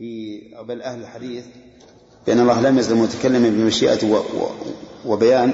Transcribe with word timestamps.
في 0.00 0.40
بل 0.62 0.82
أهل 0.82 1.00
الحديث 1.00 1.44
بأن 2.26 2.40
الله 2.40 2.60
لم 2.60 2.78
يزل 2.78 2.96
متكلما 2.96 3.48
بمشيئة 3.48 4.22
وبيان. 5.06 5.52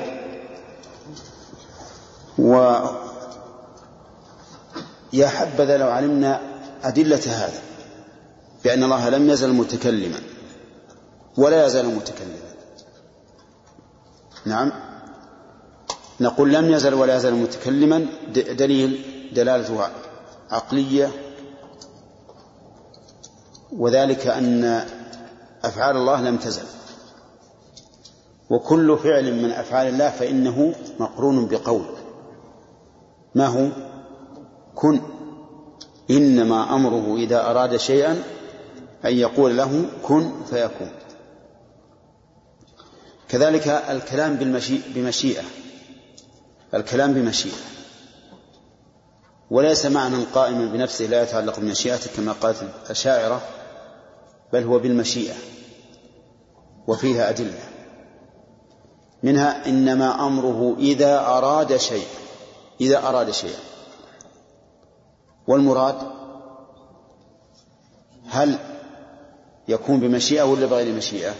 و 2.38 2.74
يا 5.12 5.28
حبذا 5.28 5.76
لو 5.76 5.88
علمنا 5.88 6.40
أدلة 6.82 7.20
هذا 7.26 7.62
بأن 8.64 8.82
الله 8.82 9.08
لم 9.08 9.30
يزل 9.30 9.52
متكلما 9.52 10.20
ولا 11.36 11.66
يزال 11.66 11.86
متكلما. 11.86 12.54
نعم. 14.46 14.72
نقول 16.20 16.52
لم 16.52 16.70
يزل 16.72 16.94
ولا 16.94 17.16
يزال 17.16 17.34
متكلما 17.34 18.06
دليل 18.34 19.04
دلالة 19.32 19.90
عقلية 20.50 21.25
وذلك 23.72 24.26
أن 24.26 24.84
أفعال 25.64 25.96
الله 25.96 26.20
لم 26.20 26.36
تزل. 26.36 26.66
وكل 28.50 28.98
فعل 28.98 29.42
من 29.42 29.50
أفعال 29.50 29.86
الله 29.86 30.10
فإنه 30.10 30.74
مقرون 30.98 31.46
بقول. 31.46 31.86
ما 33.34 33.46
هو؟ 33.46 33.68
كن. 34.74 35.00
إنما 36.10 36.74
أمره 36.74 37.16
إذا 37.16 37.50
أراد 37.50 37.76
شيئا 37.76 38.22
أن 39.04 39.12
يقول 39.12 39.56
له 39.56 39.84
كن 40.02 40.30
فيكون. 40.50 40.90
كذلك 43.28 43.68
الكلام 43.68 44.36
بمشيئة. 44.94 45.42
الكلام 46.74 47.14
بمشيئة. 47.14 47.76
وليس 49.50 49.86
معنى 49.86 50.24
قائما 50.34 50.66
بنفسه 50.66 51.06
لا 51.06 51.22
يتعلق 51.22 51.60
بمشيئته 51.60 52.10
كما 52.16 52.32
قالت 52.32 52.62
الشاعرة 52.90 53.42
بل 54.52 54.62
هو 54.62 54.78
بالمشيئة 54.78 55.34
وفيها 56.86 57.30
أدلة. 57.30 57.60
منها 59.22 59.68
إنما 59.68 60.26
أمره 60.26 60.76
إذا 60.78 61.18
أراد 61.18 61.76
شيئا 61.76 62.18
إذا 62.80 62.98
أراد 62.98 63.30
شيئا. 63.30 63.60
والمراد 65.48 65.96
هل 68.28 68.58
يكون 69.68 70.00
بمشيئة 70.00 70.42
ولا 70.42 70.66
بغير 70.66 70.94
مشيئة؟ 70.94 71.34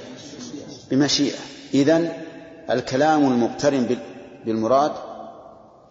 بمشيئة. 0.91 1.39
إذن 1.75 2.13
الكلام 2.71 3.33
المقترن 3.33 3.97
بالمراد 4.45 4.93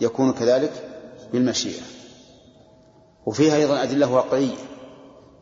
يكون 0.02 0.34
كذلك 0.34 0.72
بالمشيئة. 1.34 1.82
وفيها 3.26 3.56
أيضا 3.56 3.84
أدلة 3.84 4.12
واقعية. 4.12 4.56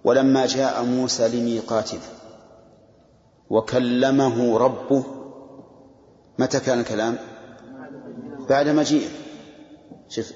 ولما 0.04 0.46
جاء 0.46 0.84
موسى 0.84 1.28
لميقاتنا 1.28 2.02
وكلمه 3.50 4.58
ربه 4.58 5.06
متى 6.40 6.60
كان 6.60 6.80
الكلام؟ 6.80 7.18
بعد 8.50 8.68
مجيئه. 8.68 9.10
شوف 10.10 10.32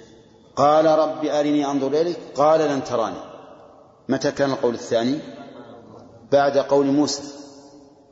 قال 0.55 0.85
رب 0.85 1.25
أرني 1.25 1.65
أنظر 1.65 1.87
إليك 1.87 2.17
قال 2.35 2.59
لن 2.59 2.83
تراني. 2.83 3.17
متى 4.09 4.31
كان 4.31 4.51
القول 4.51 4.73
الثاني؟ 4.73 5.19
بعد 6.31 6.57
قول 6.57 6.85
موسى 6.85 7.23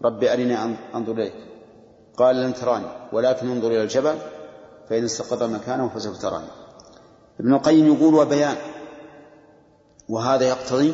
رب 0.03 0.23
أرني 0.23 0.57
أنظر 0.95 1.13
إليك. 1.13 1.33
قال 2.17 2.35
لن 2.35 2.53
تراني 2.53 2.85
ولكن 3.13 3.51
انظر 3.51 3.67
إلى 3.67 3.83
الجبل 3.83 4.15
فإن 4.89 5.03
استقر 5.03 5.47
مكانه 5.47 5.89
فسوف 5.89 6.21
تراني. 6.21 6.47
ابن 7.39 7.53
القيم 7.53 7.93
يقول 7.93 8.13
وبيان 8.13 8.55
وهذا 10.09 10.47
يقتضي 10.47 10.93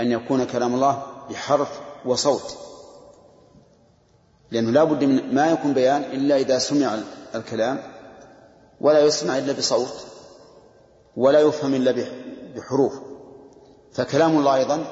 أن 0.00 0.12
يكون 0.12 0.44
كلام 0.44 0.74
الله 0.74 1.02
بحرف 1.30 1.80
وصوت. 2.06 2.56
لأنه 4.50 4.70
لا 4.70 4.84
بد 4.84 5.04
من 5.04 5.34
ما 5.34 5.50
يكون 5.50 5.74
بيان 5.74 6.02
إلا 6.02 6.36
إذا 6.36 6.58
سمع 6.58 6.98
الكلام 7.34 7.82
ولا 8.80 9.00
يسمع 9.00 9.38
إلا 9.38 9.52
بصوت 9.52 10.06
ولا 11.16 11.40
يفهم 11.40 11.74
إلا 11.74 12.06
بحروف. 12.56 12.92
فكلام 13.92 14.38
الله 14.38 14.54
أيضا 14.54 14.86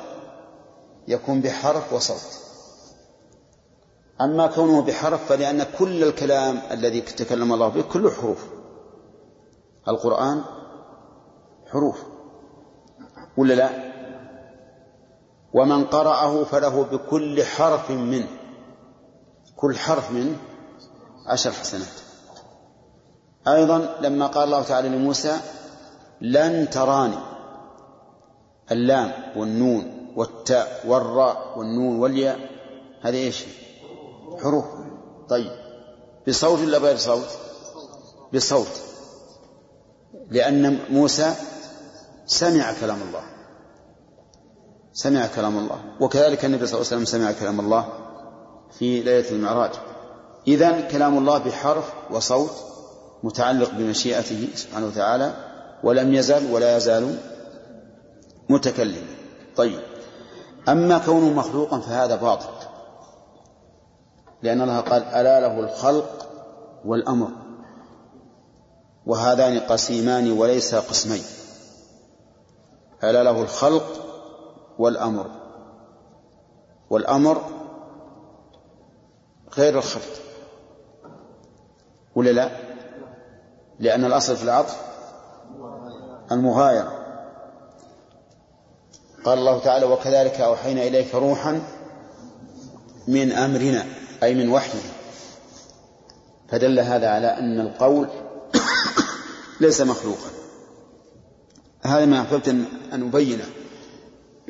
يكون 1.08 1.40
بحرف 1.40 1.92
وصوت. 1.92 2.42
أما 4.20 4.46
كونه 4.46 4.82
بحرف 4.82 5.28
فلأن 5.28 5.66
كل 5.78 6.04
الكلام 6.04 6.60
الذي 6.70 7.00
تكلم 7.00 7.52
الله 7.52 7.68
به 7.68 7.82
كله 7.82 8.10
حروف. 8.10 8.44
القرآن 9.88 10.42
حروف. 11.72 12.02
ولا 13.36 13.54
لا؟ 13.54 13.91
ومن 15.54 15.84
قرأه 15.84 16.44
فله 16.44 16.82
بكل 16.82 17.44
حرف 17.44 17.90
منه. 17.90 18.28
كل 19.56 19.78
حرف 19.78 20.10
منه 20.10 20.36
عشر 21.26 21.52
حسنات. 21.52 21.88
أيضا 23.48 23.96
لما 24.00 24.26
قال 24.26 24.44
الله 24.44 24.62
تعالى 24.62 24.88
لموسى 24.88 25.40
لن 26.20 26.70
تراني 26.70 27.18
اللام 28.70 29.12
والنون 29.36 30.12
والتاء 30.16 30.84
والراء 30.86 31.58
والنون 31.58 32.00
والياء. 32.00 32.50
هذه 33.02 33.16
إيش؟ 33.16 33.44
حروف. 34.42 34.64
طيب. 35.28 35.52
بصوت 36.28 36.60
ولا 36.60 36.78
بغير 36.78 36.96
صوت؟ 36.96 37.28
بصوت. 38.34 38.80
لأن 40.30 40.78
موسى 40.90 41.34
سمع 42.26 42.72
كلام 42.80 42.98
الله. 43.02 43.31
سمع 44.92 45.26
كلام 45.26 45.58
الله. 45.58 45.80
وكذلك 46.00 46.44
النبي 46.44 46.66
صلى 46.66 46.74
الله 46.80 46.92
عليه 46.92 47.02
وسلم 47.02 47.04
سمع 47.04 47.32
كلام 47.32 47.60
الله 47.60 47.88
في 48.78 49.00
ليلة 49.00 49.30
المعراج. 49.30 49.70
إذا 50.48 50.80
كلام 50.80 51.18
الله 51.18 51.38
بحرف 51.38 51.92
وصوت 52.10 52.50
متعلق 53.22 53.70
بمشيئته 53.70 54.48
سبحانه 54.54 54.86
وتعالى 54.86 55.34
ولم 55.84 56.14
يزل 56.14 56.52
ولا 56.52 56.76
يزال 56.76 57.18
متكلما 58.48 59.06
طيب. 59.56 59.80
أما 60.68 60.98
كونه 60.98 61.32
مخلوقا 61.32 61.80
فهذا 61.80 62.16
باطل. 62.16 62.48
لأن 64.42 64.60
الله 64.60 64.80
قال 64.80 65.04
ألا 65.04 65.40
له 65.40 65.60
الخلق 65.60 66.28
والأمر. 66.84 67.28
وهذان 69.06 69.60
قسيمان 69.60 70.32
وليس 70.32 70.74
قسمين. 70.74 71.22
ألا 73.04 73.22
له 73.22 73.42
الخلق 73.42 74.11
والأمر. 74.82 75.30
والأمر 76.90 77.42
غير 79.56 79.78
الخلق. 79.78 80.22
ولا 82.14 82.30
لا؟ 82.30 82.50
لأن 83.78 84.04
الأصل 84.04 84.36
في 84.36 84.44
العطف 84.44 84.76
المغايرة. 86.32 86.98
قال 89.24 89.38
الله 89.38 89.58
تعالى 89.58 89.86
وكذلك 89.86 90.40
أوحينا 90.40 90.82
إليك 90.82 91.14
روحا 91.14 91.62
من 93.08 93.32
أمرنا 93.32 93.84
أي 94.22 94.34
من 94.34 94.48
وحينا. 94.48 94.92
فدل 96.48 96.80
هذا 96.80 97.10
على 97.10 97.26
أن 97.26 97.60
القول 97.60 98.08
ليس 99.60 99.80
مخلوقا. 99.80 100.30
هذا 101.82 102.04
ما 102.04 102.20
أحببت 102.20 102.48
أن 102.48 102.66
أبينه. 102.92 103.61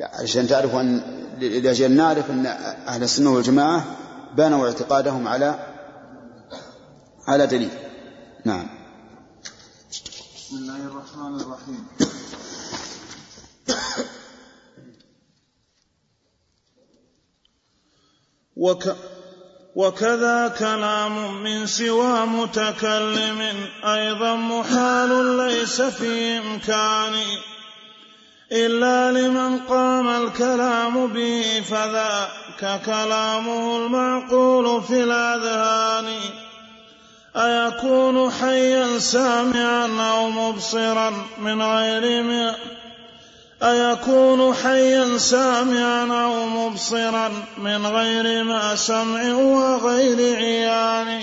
عشان 0.03 0.47
تعرفوا 0.47 0.81
أن 0.81 1.01
لأجل 1.39 1.91
نعرف 1.91 2.31
أن 2.31 2.45
أهل 2.87 3.03
السنة 3.03 3.33
والجماعة 3.33 3.85
بنوا 4.37 4.67
اعتقادهم 4.67 5.27
على 5.27 5.59
على 7.27 7.47
دليل. 7.47 7.69
نعم. 8.45 8.67
بسم 10.35 10.55
الله 10.55 10.77
الرحمن 10.77 11.39
الرحيم. 11.39 11.87
وك 18.55 18.95
وكذا 19.75 20.47
كلام 20.59 21.43
من 21.43 21.67
سوى 21.67 22.25
متكلم 22.25 23.41
أيضا 23.83 24.35
محال 24.35 25.37
ليس 25.37 25.81
في 25.81 26.37
إمكانه 26.37 27.52
إلا 28.53 29.11
لمن 29.11 29.59
قام 29.59 30.07
الكلام 30.07 31.07
به 31.07 31.63
فذاك 31.69 32.81
كلامه 32.85 33.77
المعقول 33.77 34.83
في 34.83 35.03
الأذهان. 35.03 36.05
أيكون 37.35 38.31
حيا 38.31 38.99
سامعا 38.99 40.11
أو 40.11 40.29
مبصرا 40.29 41.13
من 41.39 41.61
غير 41.61 42.23
ما؟ 42.23 42.55
أيكون 43.63 44.53
حيا 44.53 45.17
سامعا 45.17 46.23
أو 46.23 46.45
مبصرا 46.45 47.31
من 47.57 47.85
غير 47.85 48.43
ما؟ 48.43 48.75
سمع 48.75 49.33
وغير 49.33 50.35
عيان. 50.35 51.21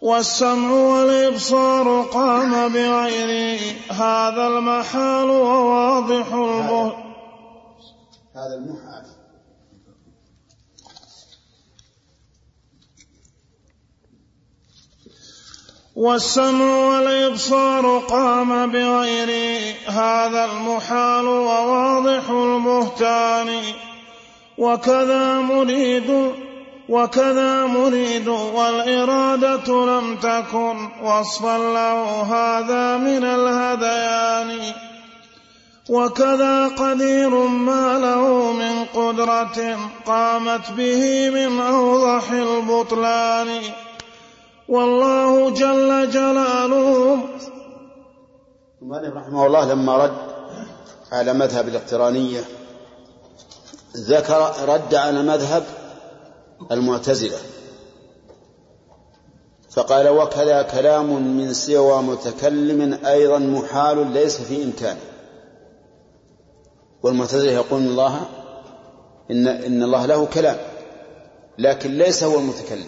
والسمع 0.00 0.70
والإبصار 0.70 2.02
قام 2.02 2.68
بغيره 2.68 3.60
هذا 3.90 4.46
المحال 4.46 5.30
وواضح 5.30 6.32
البهت. 6.32 6.94
هذا 8.34 8.54
المحال. 8.54 9.04
والسمع 15.96 16.88
والإبصار 16.88 17.98
قام 17.98 18.72
بغيره 18.72 19.74
هذا 19.86 20.44
المحال 20.44 21.26
وواضح 21.26 22.30
البهتان. 22.30 23.62
وكذا 24.58 25.40
مريد 25.40 26.32
وكذا 26.90 27.66
مريد 27.66 28.28
والإرادة 28.28 29.68
لم 29.86 30.16
تكن 30.16 30.88
وصفا 31.02 31.58
له 31.58 32.22
هذا 32.22 32.96
من 32.96 33.24
الهذيان 33.24 34.72
وكذا 35.90 36.68
قدير 36.68 37.30
ما 37.46 37.98
له 37.98 38.52
من 38.52 38.84
قدرة 38.84 39.78
قامت 40.06 40.70
به 40.70 41.30
من 41.30 41.60
أوضح 41.60 42.30
البطلان. 42.30 43.62
والله 44.68 45.50
جل 45.50 46.10
جلاله 46.10 47.18
المؤلف 48.82 49.14
رحمه 49.16 49.46
الله 49.46 49.72
لما 49.72 49.96
رد 49.96 50.16
على 51.12 51.32
مذهب 51.32 51.68
الاقترانية 51.68 52.44
ذكر 53.96 54.52
رد 54.68 54.94
على 54.94 55.22
مذهب 55.22 55.64
المعتزلة. 56.72 57.38
فقال 59.70 60.08
وكذا 60.08 60.62
كلام 60.62 61.36
من 61.36 61.52
سوى 61.52 62.02
متكلم 62.02 63.06
أيضا 63.06 63.38
محال 63.38 64.12
ليس 64.12 64.40
في 64.40 64.64
إمكانه 64.64 65.00
والمعتزلة 67.02 67.52
يقول 67.52 67.80
الله 67.82 68.20
إن 69.30 69.48
إن 69.48 69.82
الله 69.82 70.06
له 70.06 70.26
كلام 70.26 70.56
لكن 71.58 71.90
ليس 71.98 72.24
هو 72.24 72.38
المتكلم 72.38 72.86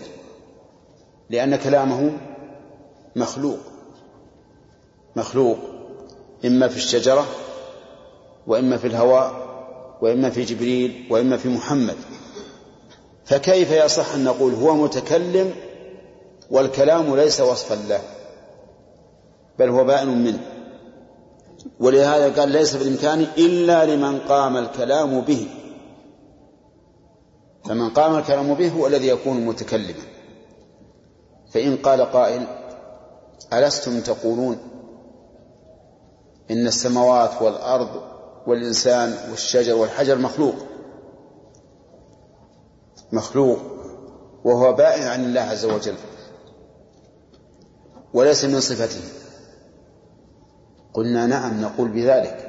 لأن 1.31 1.57
كلامه 1.57 2.19
مخلوق. 3.17 3.59
مخلوق 5.17 5.59
إما 6.45 6.69
في 6.69 6.77
الشجرة 6.77 7.27
وإما 8.47 8.77
في 8.77 8.87
الهواء 8.87 9.43
وإما 10.03 10.31
في 10.31 10.43
جبريل 10.45 11.07
وإما 11.11 11.37
في 11.37 11.49
محمد. 11.49 11.97
فكيف 13.25 13.71
يصح 13.71 14.15
أن 14.15 14.25
نقول 14.25 14.55
هو 14.55 14.75
متكلم 14.75 15.55
والكلام 16.51 17.17
ليس 17.17 17.41
وصفا 17.41 17.75
له؟ 17.75 18.01
بل 19.59 19.69
هو 19.69 19.85
بائن 19.85 20.25
منه. 20.25 20.41
ولهذا 21.81 22.41
قال 22.41 22.49
ليس 22.49 22.77
بالإمكان 22.77 23.27
إلا 23.39 23.85
لمن 23.85 24.19
قام 24.19 24.57
الكلام 24.57 25.21
به. 25.21 25.47
فمن 27.65 27.91
قام 27.91 28.19
الكلام 28.19 28.55
به 28.55 28.69
هو 28.69 28.87
الذي 28.87 29.09
يكون 29.09 29.47
متكلما. 29.47 30.03
فإن 31.53 31.77
قال 31.77 32.03
قائل 32.03 32.47
ألستم 33.53 34.01
تقولون 34.01 34.59
إن 36.51 36.67
السماوات 36.67 37.43
والأرض 37.43 38.03
والإنسان 38.47 39.31
والشجر 39.31 39.75
والحجر 39.75 40.19
مخلوق؟ 40.19 40.55
مخلوق 43.13 43.59
وهو 44.45 44.73
بائن 44.73 45.03
عن 45.03 45.25
الله 45.25 45.41
عز 45.41 45.65
وجل 45.65 45.95
وليس 48.15 48.45
من 48.45 48.61
صفته. 48.61 49.01
قلنا 50.95 51.27
نعم 51.27 51.61
نقول 51.61 51.89
بذلك. 51.89 52.49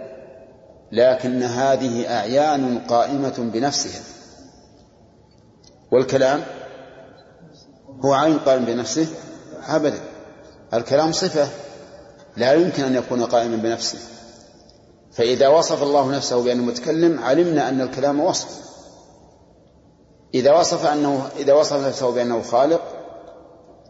لكن 0.91 1.43
هذه 1.43 2.17
أعيان 2.19 2.79
قائمة 2.79 3.33
بنفسها. 3.37 4.01
والكلام 5.91 6.43
هو 8.05 8.13
عين 8.13 8.39
قائم 8.39 8.65
بنفسه 8.65 9.07
أبدا. 9.67 9.99
الكلام 10.73 11.11
صفة 11.11 11.47
لا 12.37 12.53
يمكن 12.53 12.83
أن 12.83 12.95
يكون 12.95 13.25
قائما 13.25 13.55
بنفسه. 13.55 13.99
فإذا 15.11 15.47
وصف 15.47 15.83
الله 15.83 16.11
نفسه 16.11 16.43
بأنه 16.43 16.63
متكلم 16.63 17.19
علمنا 17.19 17.69
أن 17.69 17.81
الكلام 17.81 18.19
وصف. 18.19 18.72
إذا 20.33 20.53
وصف 20.53 20.85
أنه 20.85 21.29
إذا 21.37 21.53
وصف 21.53 21.87
نفسه 21.87 22.11
بأنه 22.11 22.41
خالق 22.41 22.81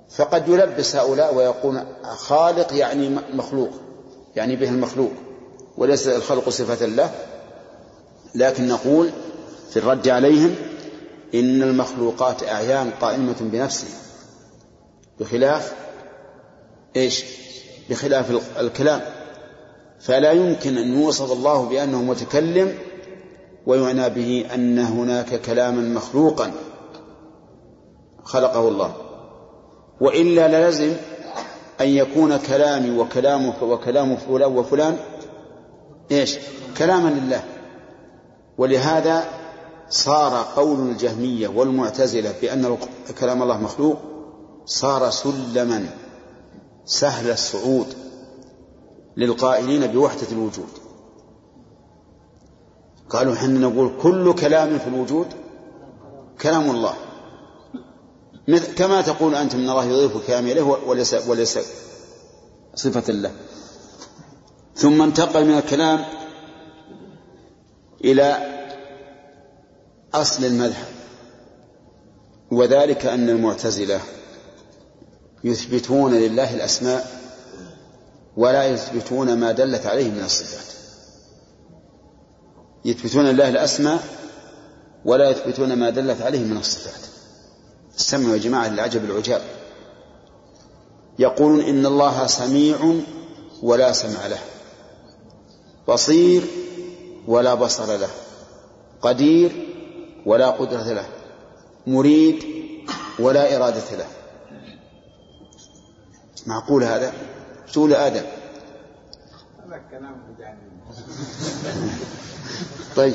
فقد 0.09 0.47
يلبس 0.47 0.95
هؤلاء 0.95 1.35
ويقول 1.35 1.83
خالق 2.03 2.73
يعني 2.73 3.09
مخلوق 3.33 3.69
يعني 4.35 4.55
به 4.55 4.69
المخلوق 4.69 5.11
وليس 5.77 6.07
الخلق 6.07 6.49
صفة 6.49 6.85
له. 6.85 7.11
لكن 8.35 8.67
نقول 8.67 9.09
في 9.69 9.77
الرد 9.77 10.07
عليهم 10.07 10.55
إن 11.33 11.63
المخلوقات 11.63 12.43
أعيان 12.43 12.91
قائمة 13.01 13.35
بنفسها 13.39 13.99
بخلاف 15.19 15.73
إيش؟ 16.95 17.23
بخلاف 17.89 18.41
الكلام. 18.59 19.01
فلا 19.99 20.31
يمكن 20.31 20.77
أن 20.77 21.01
يوصف 21.01 21.31
الله 21.31 21.65
بأنه 21.65 22.01
متكلم 22.01 22.77
ويعنى 23.65 24.09
به 24.09 24.45
أن 24.53 24.79
هناك 24.79 25.41
كلاما 25.41 25.81
مخلوقا 25.81 26.51
خلقه 28.23 28.67
الله. 28.67 28.93
وإلا 30.01 30.47
للزم 30.47 30.93
أن 31.81 31.87
يكون 31.87 32.37
كلامي 32.37 32.99
وكلامك 32.99 33.61
وكلام 33.61 34.15
فلان 34.15 34.57
وفلان 34.57 34.97
إيش؟ 36.11 36.37
كلاما 36.77 37.09
لله. 37.09 37.43
ولهذا 38.57 39.25
صار 39.89 40.45
قول 40.55 40.79
الجهمية 40.89 41.47
والمعتزلة 41.47 42.33
بأن 42.41 42.77
كلام 43.19 43.41
الله 43.43 43.61
مخلوق 43.61 43.97
صار 44.65 45.09
سلما 45.09 45.85
سهل 46.85 47.31
الصعود 47.31 47.87
للقائلين 49.17 49.87
بوحدة 49.87 50.27
الوجود. 50.31 50.82
قالوا 53.13 53.35
حنا 53.35 53.59
نقول 53.59 53.91
كل 54.01 54.35
كلام 54.35 54.79
في 54.79 54.87
الوجود 54.87 55.27
كلام 56.41 56.71
الله. 56.71 56.93
كما 58.77 59.01
تقول 59.01 59.35
أنت 59.35 59.55
من 59.55 59.69
الله 59.69 59.85
يضيف 59.85 60.15
الكلام 60.15 60.47
إليه 60.47 60.61
وليس, 60.61 61.13
وليس 61.13 61.59
صفة 62.75 63.13
له. 63.13 63.31
ثم 64.75 65.01
انتقل 65.01 65.45
من 65.45 65.57
الكلام 65.57 66.05
إلى 68.03 68.37
أصل 70.13 70.45
المذهب 70.45 70.87
وذلك 72.51 73.05
أن 73.05 73.29
المعتزلة 73.29 73.99
يثبتون 75.43 76.13
لله 76.13 76.55
الأسماء 76.55 77.23
ولا 78.37 78.65
يثبتون 78.65 79.33
ما 79.39 79.51
دلت 79.51 79.85
عليه 79.85 80.11
من 80.11 80.23
الصفات. 80.23 80.82
يثبتون 82.85 83.25
لله 83.25 83.49
الأسماء 83.49 84.03
ولا 85.05 85.29
يثبتون 85.29 85.73
ما 85.73 85.89
دلت 85.89 86.21
عليه 86.21 86.39
من 86.39 86.57
الصفات. 86.57 87.07
استمعوا 87.99 88.33
يا 88.33 88.39
جماعة 88.39 88.67
للعجب 88.67 89.05
العجاب. 89.05 89.41
يقولون 91.19 91.61
إن 91.61 91.85
الله 91.85 92.27
سميع 92.27 92.95
ولا 93.63 93.91
سمع 93.91 94.27
له. 94.27 94.39
بصير 95.87 96.43
ولا 97.27 97.53
بصر 97.53 97.97
له. 97.97 98.09
قدير 99.01 99.67
ولا 100.25 100.49
قدرة 100.49 100.93
له. 100.93 101.05
مريد 101.87 102.43
ولا 103.19 103.57
إرادة 103.57 103.97
له. 103.97 104.07
معقول 106.47 106.83
هذا؟ 106.83 107.13
سؤال 107.67 107.93
آدم 107.93 108.23
هذا 109.65 109.81
كلام 109.91 110.15
طيب. 112.95 113.13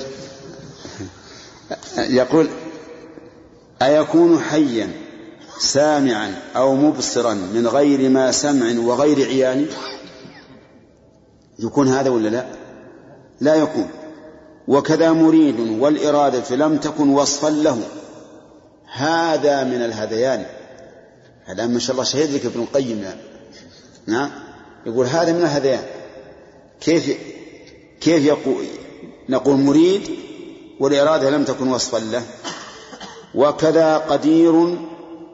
يقول 1.99 2.49
أيكون 3.83 4.39
حيا 4.39 4.91
سامعا 5.59 6.35
أو 6.57 6.75
مبصرا 6.75 7.35
من 7.35 7.67
غير 7.67 8.11
ما 8.11 8.33
سمع 8.33 8.81
وغير 8.81 9.27
عيان؟ 9.27 9.67
يكون 11.59 11.89
هذا 11.89 12.11
ولا 12.11 12.29
لا؟ 12.29 12.47
لا 13.41 13.55
يكون. 13.55 13.89
وكذا 14.69 15.13
مريد 15.13 15.61
والإرادة 15.61 16.57
لم 16.57 16.77
تكن 16.77 17.09
وصفا 17.09 17.49
له. 17.49 17.83
هذا 18.93 19.65
من 19.65 19.85
الهذيان. 19.85 20.47
الآن 21.49 21.73
ما 21.73 21.79
شاء 21.79 21.93
الله 21.93 22.05
شهد 22.05 22.35
لك 22.35 22.47
ابن 22.47 22.61
القيم. 22.61 23.05
نعم. 24.07 24.31
يقول 24.87 25.07
هذا 25.07 25.33
من 25.33 25.41
الهذيان. 25.41 25.83
كيف 26.81 27.19
كيف 28.01 28.25
يقول 28.25 28.67
نقول 29.29 29.57
مريد 29.57 30.11
والإرادة 30.81 31.31
لم 31.31 31.45
تكن 31.45 31.69
وصفا 31.69 31.99
له. 31.99 32.27
وكذا 33.35 33.99
قدير 33.99 34.53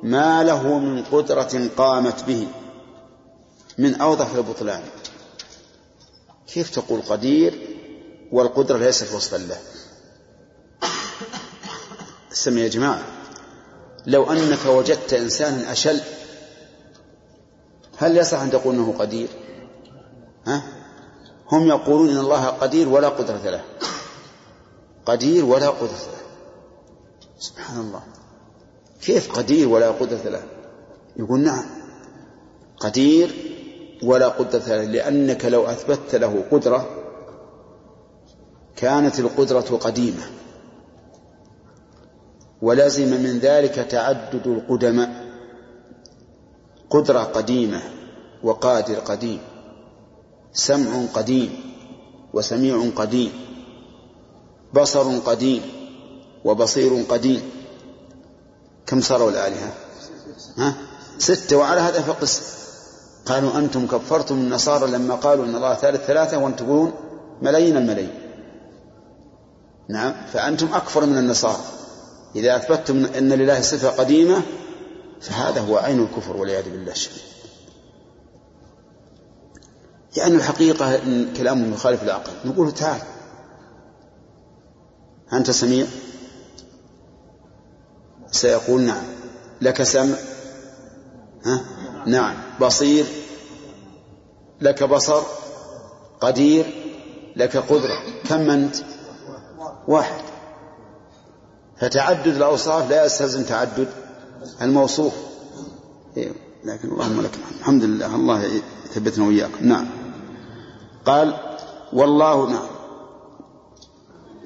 ما 0.03 0.43
له 0.43 0.79
من 0.79 1.05
قدرة 1.05 1.69
قامت 1.77 2.25
به 2.25 2.49
من 3.79 3.95
أوضح 3.95 4.35
البطلان. 4.35 4.83
كيف 6.47 6.71
تقول 6.71 7.03
قدير 7.03 7.77
والقدرة 8.33 8.79
ليست 8.79 9.13
وصفا 9.13 9.37
له؟ 9.37 9.59
سمي 12.31 12.61
يا 12.61 12.69
جماعة 12.69 13.03
لو 14.07 14.33
أنك 14.33 14.67
وجدت 14.67 15.13
إنسانا 15.13 15.73
أشل 15.73 16.01
هل 17.97 18.17
يصح 18.17 18.41
أن 18.41 18.51
تقول 18.51 18.75
أنه 18.75 18.95
قدير؟ 18.99 19.29
ها؟ 20.47 20.63
هم 21.55 21.69
يقولون 21.69 22.09
إن 22.09 22.19
الله 22.19 22.47
قدير 22.47 22.89
ولا 22.89 23.09
قدرة 23.09 23.51
له. 23.51 23.65
قدير 25.07 25.45
ولا 25.45 25.69
قدرة 25.69 25.89
له. 25.89 26.25
سبحان 27.39 27.81
الله. 27.81 28.03
كيف 29.03 29.33
قدير 29.33 29.69
ولا 29.69 29.91
قدرة 29.91 30.29
له؟ 30.29 30.43
يقول 31.17 31.41
نعم. 31.41 31.65
قدير 32.81 33.31
ولا 34.03 34.29
قدرة 34.29 34.67
له 34.67 34.85
لأنك 34.85 35.45
لو 35.45 35.67
أثبتت 35.67 36.15
له 36.15 36.45
قدرة 36.51 36.89
كانت 38.77 39.21
القدرة 39.21 39.77
قديمة. 39.77 40.23
ولزم 42.63 43.09
من 43.09 43.39
ذلك 43.39 43.75
تعدد 43.75 44.47
القدماء. 44.47 45.25
قدرة 46.91 47.19
قديمة 47.19 47.83
وقادر 48.43 48.95
قديم. 48.95 49.54
سمع 50.55 51.07
قديم 51.15 51.61
وسميع 52.33 52.91
قديم 52.97 53.33
بصر 54.75 55.19
قديم 55.19 55.63
وبصير 56.45 57.05
قديم 57.09 57.43
كم 58.87 59.01
صاروا 59.01 59.31
الآلهة؟ 59.31 59.73
ها؟ 60.59 60.75
ستة 61.19 61.57
وعلى 61.57 61.81
هذا 61.81 62.01
فقس. 62.01 62.55
قالوا 63.27 63.59
أنتم 63.59 63.87
كفرتم 63.87 64.35
النصارى 64.35 64.91
لما 64.91 65.15
قالوا 65.15 65.45
إن 65.45 65.55
الله 65.55 65.75
ثالث 65.75 66.07
ثلاثة 66.07 66.39
وأنتم 66.39 66.65
تقولون 66.65 66.93
ملايين 67.43 67.77
الملايين. 67.77 68.15
نعم 69.89 70.15
فأنتم 70.33 70.75
أكفر 70.75 71.07
من 71.07 71.19
النصارى. 71.19 71.65
إذا 72.37 72.57
أثبتتم 72.57 73.05
أن 73.05 73.33
لله 73.33 73.61
صفة 73.61 73.89
قديمة 73.89 74.43
فهذا 75.21 75.61
هو 75.61 75.77
عين 75.77 76.03
الكفر 76.03 76.37
والعياذ 76.37 76.71
بالله 76.71 76.93
الشديد. 76.93 77.23
يعني 80.17 80.35
الحقيقة 80.35 80.95
إن 80.95 81.33
كلامهم 81.37 81.73
يخالف 81.73 82.03
العقل 82.03 82.33
نقول 82.45 82.73
تعال. 82.73 83.01
أنت 85.33 85.51
سميع؟ 85.51 85.87
سيقول 88.31 88.81
نعم. 88.81 89.03
لك 89.61 89.83
سمع؟ 89.83 90.17
ها؟ 91.45 91.65
نعم. 92.07 92.35
بصير؟ 92.61 93.07
لك 94.61 94.83
بصر؟ 94.83 95.23
قدير؟ 96.21 96.67
لك 97.37 97.57
قدرة؟ 97.57 97.99
كم 98.29 98.51
أنت؟ 98.51 98.77
واحد. 99.89 100.25
فتعدد 101.81 102.27
الأوصاف 102.27 102.91
لا 102.91 103.05
يستلزم 103.05 103.43
تعدد 103.43 103.89
الموصوف. 104.63 105.13
إيه، 106.17 106.33
لكن 106.65 106.89
اللهم 106.89 107.21
لك 107.21 107.31
الحمد 107.61 107.85
لله. 107.85 108.15
الله 108.15 108.43
يثبتنا 108.91 109.27
وإياكم. 109.27 109.67
نعم. 109.67 110.04
قال 111.07 111.35
والله 111.93 112.51
نعم. 112.51 112.67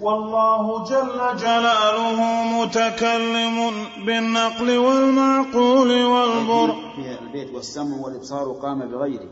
والله 0.00 0.84
جل 0.84 1.36
جلاله 1.36 2.42
متكلم 2.62 3.86
بالنقل 4.06 4.78
والمعقول 4.78 6.04
والبر. 6.04 6.74
في 6.96 7.18
البيت 7.22 7.54
والسمع 7.54 7.96
والإبصار 7.96 8.52
قام 8.52 8.90
بغيره. 8.90 9.28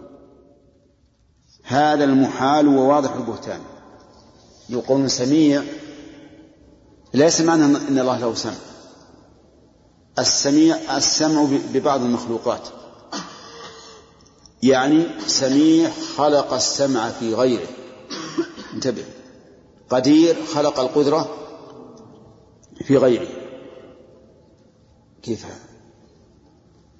هذا 1.64 2.04
المحال 2.04 2.68
وواضح 2.68 3.12
البهتان. 3.12 3.60
يقول 4.68 5.10
سميع 5.10 5.62
ليس 7.14 7.40
معنى 7.40 7.64
أن 7.64 7.98
الله 7.98 8.18
له 8.18 8.34
سمع. 8.34 8.52
السميع 10.18 10.76
السمع 10.96 11.46
ببعض 11.72 12.00
المخلوقات. 12.00 12.68
يعني 14.68 15.06
سميع 15.26 15.90
خلق 16.16 16.52
السمع 16.52 17.10
في 17.10 17.34
غيره. 17.34 17.68
انتبه. 18.74 19.04
قدير 19.90 20.36
خلق 20.54 20.80
القدرة 20.80 21.36
في 22.84 22.96
غيره. 22.96 23.28
كيف؟ 25.22 25.46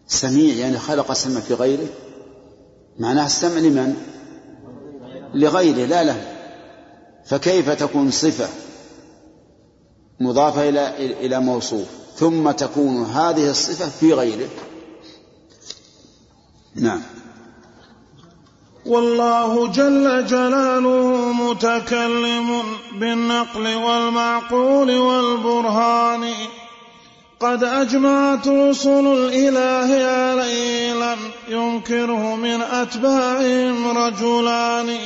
سميع 0.06 0.54
يعني 0.54 0.78
خلق 0.78 1.10
السمع 1.10 1.40
في 1.40 1.54
غيره. 1.54 1.88
معناه 2.98 3.26
السمع 3.26 3.58
لمن؟ 3.58 3.96
لغيره 5.34 5.86
لا 5.86 6.04
له. 6.04 6.32
فكيف 7.24 7.70
تكون 7.70 8.10
صفة 8.10 8.48
مضافة 10.20 10.68
إلى 10.68 10.96
إلى 11.26 11.40
موصوف؟ 11.40 11.86
ثم 12.16 12.50
تكون 12.50 13.04
هذه 13.04 13.50
الصفة 13.50 13.88
في 13.88 14.12
غيره. 14.12 14.48
نعم. 16.74 17.02
والله 18.86 19.66
جل 19.66 20.26
جلاله 20.26 21.32
متكلم 21.32 22.62
بالنقل 22.92 23.74
والمعقول 23.76 24.98
والبرهان. 24.98 26.32
قد 27.40 27.64
أجمعت 27.64 28.48
رسل 28.48 29.06
الإله 29.06 30.06
عليه 30.06 30.94
لم 30.94 31.18
ينكره 31.48 32.36
من 32.36 32.62
أتباعهم 32.62 33.98
رجلان. 33.98 34.96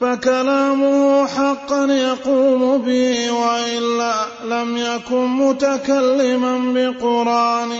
فكلامه 0.00 1.26
حقا 1.26 1.86
يقوم 1.86 2.78
به 2.78 3.30
وإلا 3.30 4.26
لم 4.44 4.76
يكن 4.76 5.26
متكلما 5.26 6.72
بقرآن. 6.74 7.72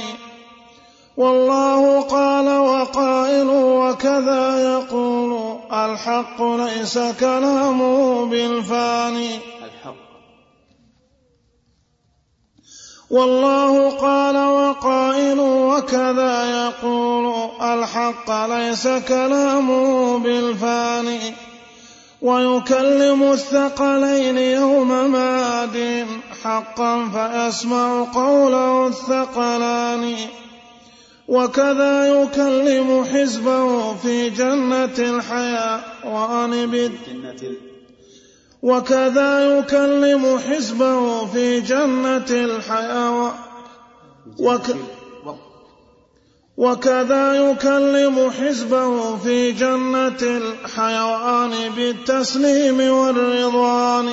والله 1.19 2.01
قال 2.01 2.49
وقائل 2.49 3.49
وكذا 3.51 4.59
يقول 4.73 5.59
الحق 5.73 6.43
ليس 6.43 6.99
كلامه 6.99 8.27
بالفاني 8.27 9.35
الحق. 9.37 9.95
والله 13.11 13.91
قال 13.91 14.37
وقائل 14.37 15.41
وكذا 15.41 16.35
يقول 16.51 17.35
الحق 17.63 18.47
ليس 18.47 18.89
كلامه 18.89 20.19
بالفاني 20.19 21.21
ويكلم 22.23 23.23
الثقلين 23.33 24.39
يوم 24.39 25.11
ماد 25.13 26.07
حقا 26.45 27.09
فيسمع 27.09 28.07
قوله 28.15 28.87
الثقلان. 28.87 30.17
وكذا 31.29 32.23
يكلم 32.23 33.05
حزبه 33.05 33.95
في 33.95 34.31
جنة 34.31 34.99
الحياة. 34.99 35.81
وأن 36.05 36.71
وكذا 38.63 39.59
يكلم 39.59 40.39
حزبه 40.39 41.27
في 41.27 41.61
جنة 41.61 42.31
الحياة. 42.31 43.35
وك 44.39 44.67
وكذا 46.57 47.51
يكلم 47.51 48.31
حزبه 48.31 49.17
في 49.17 49.53
جنة 49.53 50.23
الحيوان 50.23 51.53
بالتسليم 51.77 52.81
والرضوان. 52.91 54.09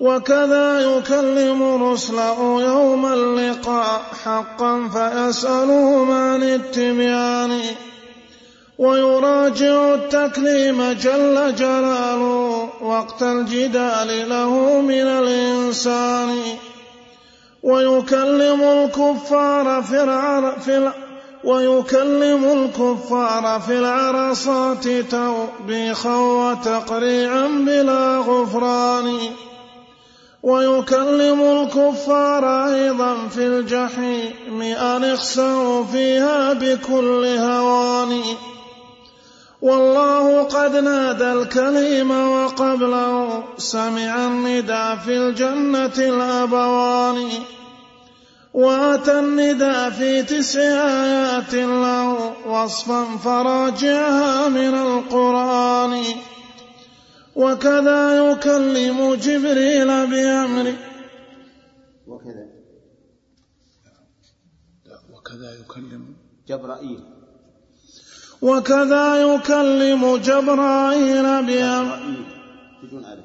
وكذا 0.00 0.80
يكلم 0.80 1.84
رسله 1.84 2.62
يوم 2.62 3.06
اللقاء 3.06 4.02
حقا 4.24 4.88
فيسألهم 4.88 6.10
عن 6.10 6.42
التبيان. 6.42 7.60
ويراجع 8.78 9.94
التكليم 9.94 10.92
جل 10.92 11.54
جلاله 11.54 12.68
وقت 12.82 13.22
الجدال 13.22 14.28
له 14.28 14.80
من 14.80 15.06
الإنسان. 15.06 16.38
ويكلم 17.62 18.60
الكفار 18.60 19.82
في 19.82 20.02
العر 20.02 20.56
في 20.64 20.92
ويكلم 21.44 22.44
الكفار 22.44 23.60
في 23.60 23.78
العرصات 23.78 24.88
توبيخا 24.88 26.16
وتقريعا 26.16 27.46
بلا 27.46 28.18
غفران. 28.18 29.18
ويكلم 30.42 31.40
الكفار 31.40 32.66
أيضا 32.66 33.28
في 33.28 33.46
الجحيم 33.46 34.62
أن 34.62 35.04
اخسروا 35.04 35.84
فيها 35.84 36.52
بكل 36.52 37.24
هوان 37.38 38.20
والله 39.62 40.42
قد 40.42 40.76
نادى 40.76 41.32
الكليم 41.32 42.10
وقبله 42.10 43.44
سمع 43.58 44.26
الندى 44.26 44.96
في 45.04 45.16
الجنة 45.16 45.96
الأبوان. 45.98 47.28
وأتى 48.54 49.18
الندى 49.18 49.90
في 49.90 50.22
تسع 50.22 50.60
آيات 50.60 51.54
له 51.54 52.32
وصفا 52.46 53.04
فراجعها 53.24 54.48
من 54.48 54.74
القرآن. 54.74 56.02
وكذا 57.36 58.30
يكلم 58.30 59.14
جبريل 59.14 59.86
بأمره. 59.86 60.76
وكذا. 62.06 62.46
وكذا 65.12 65.50
يكلم 65.60 66.16
جبرائيل. 66.48 67.00
وكذا 68.42 69.34
يكلم 69.34 70.16
جبرائيل 70.16 71.22
بأمر 71.22 71.98
بدون 72.82 73.04
ألف 73.04 73.24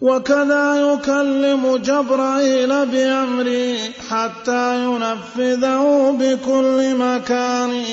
وكذا 0.00 0.92
يكلم 0.92 1.76
جبرائيل 1.76 2.86
بأمره 2.86 3.78
حتى 4.08 4.84
ينفذه 4.84 6.10
بكل 6.20 6.94
مكان. 6.96 7.84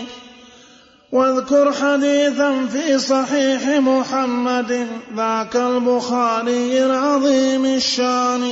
واذكر 1.11 1.73
حديثا 1.73 2.65
في 2.65 2.99
صحيح 2.99 3.67
محمد 3.67 4.87
ذاك 5.15 5.55
البخاري 5.55 6.85
العظيم 6.85 7.65
الشان. 7.65 8.51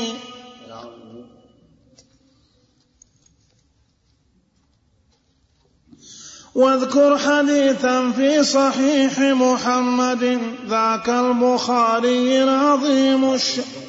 واذكر 6.56 7.18
حديثا 7.18 8.12
في 8.12 8.44
صحيح 8.44 9.20
محمد 9.20 10.40
ذاك 10.68 11.10
البخاري 11.10 12.44
العظيم 12.44 13.34
الشان. 13.34 13.83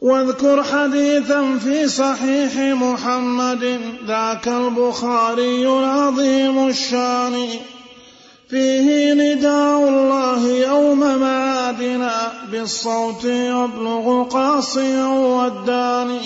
واذكر 0.00 0.62
حديثا 0.62 1.58
في 1.58 1.88
صحيح 1.88 2.56
محمد 2.56 3.80
ذاك 4.06 4.48
البخاري 4.48 5.68
العظيم 5.68 6.68
الشان. 6.68 7.48
فيه 8.50 9.14
نداء 9.14 9.88
الله 9.88 10.48
يوم 10.48 11.00
معادنا 11.00 12.32
بالصوت 12.52 13.24
يبلغ 13.24 14.22
قاصيا 14.22 15.06
والداني. 15.06 16.20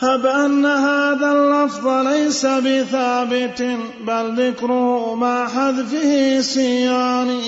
هب 0.00 0.26
أن 0.26 0.66
هذا 0.66 1.32
اللفظ 1.32 1.88
ليس 1.88 2.46
بثابت 2.46 3.62
بل 4.06 4.48
ذكره 4.48 5.14
مع 5.14 5.48
حذفه 5.48 6.40
سيان 6.40 7.40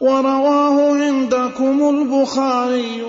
ورواه 0.00 0.94
عندكم 0.94 1.88
البخاري 1.88 3.02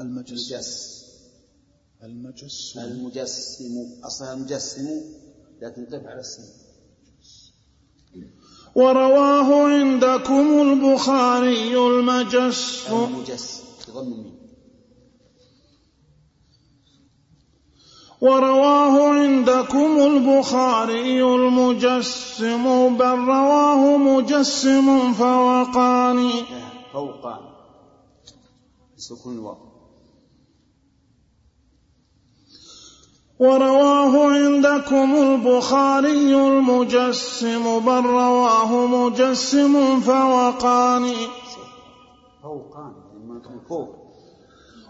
الم... 0.00 0.18
المجس. 0.18 1.00
المجس 2.02 2.76
المجسم. 2.76 3.74
أصلها 4.04 4.32
المجسم 4.34 4.88
لكن 5.62 5.86
قف 5.86 6.06
على 6.06 6.20
السين 6.20 6.44
ورواه 8.74 9.68
عندكم 9.68 10.60
البخاري 10.60 11.76
المجس 11.76 12.86
المجس. 12.90 13.62
بضم 13.88 14.12
الميم. 14.12 14.40
ورواه 18.20 19.08
عندكم 19.08 19.98
البخاري 20.00 21.22
المجسم. 21.22 22.96
بل 22.96 23.18
رواه 23.34 23.96
مجسم 23.96 25.12
فوقاني 25.12 26.32
فوقان. 26.92 27.50
سكون 28.96 29.34
الواو 29.34 29.69
ورواه 33.40 34.32
عندكم 34.32 35.14
البخاري 35.16 36.34
المجسم 36.34 37.78
بل 37.78 38.04
رواه 38.06 38.86
مجسم 38.86 40.00
فوقاني 40.00 41.16
فوقان 42.42 42.92
فوق 43.68 43.88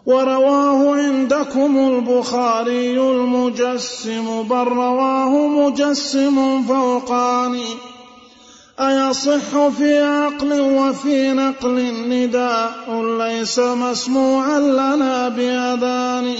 ورواه 0.06 0.94
عندكم 0.96 1.76
البخاري 1.76 3.00
المجسم 3.00 4.42
بل 4.42 4.68
رواه 4.68 5.46
مجسم 5.46 6.62
فوقاني 6.62 7.66
أيصح 8.80 9.68
في 9.68 10.02
عقل 10.02 10.60
وفي 10.60 11.32
نقل 11.32 11.76
نداء 12.08 13.02
ليس 13.18 13.58
مسموعا 13.58 14.58
لنا 14.58 15.28
بأذان. 15.28 16.36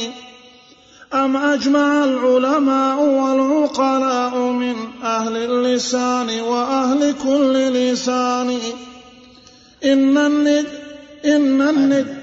أم 1.15 1.37
أجمع 1.37 2.05
العلماء 2.05 3.03
والعقلاء 3.03 4.39
من 4.39 4.77
أهل 5.03 5.37
اللسان 5.37 6.41
وأهل 6.41 7.15
كل 7.23 7.73
لسان؟ 7.73 8.59
إن 9.85 10.19
الند 10.19 10.67
إن 11.25 11.63
الند 11.63 12.21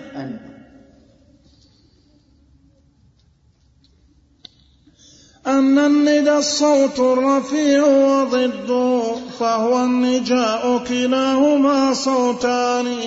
أن 5.47 5.80
الندى 5.80 6.38
الصوت 6.38 7.00
الرفيع 7.00 7.86
وضده 7.86 9.15
فهو 9.39 9.84
النجاء 9.84 10.84
كلاهما 10.89 11.93
صوتان. 11.93 12.97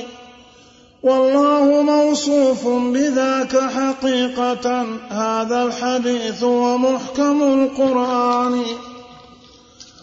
والله 1.02 1.82
موصوف 1.82 2.68
بذاك 2.68 3.56
حقيقة. 3.56 4.86
هذا 5.10 5.62
الحديث 5.62 6.42
ومحكم 6.42 7.42
القرآن. 7.42 8.62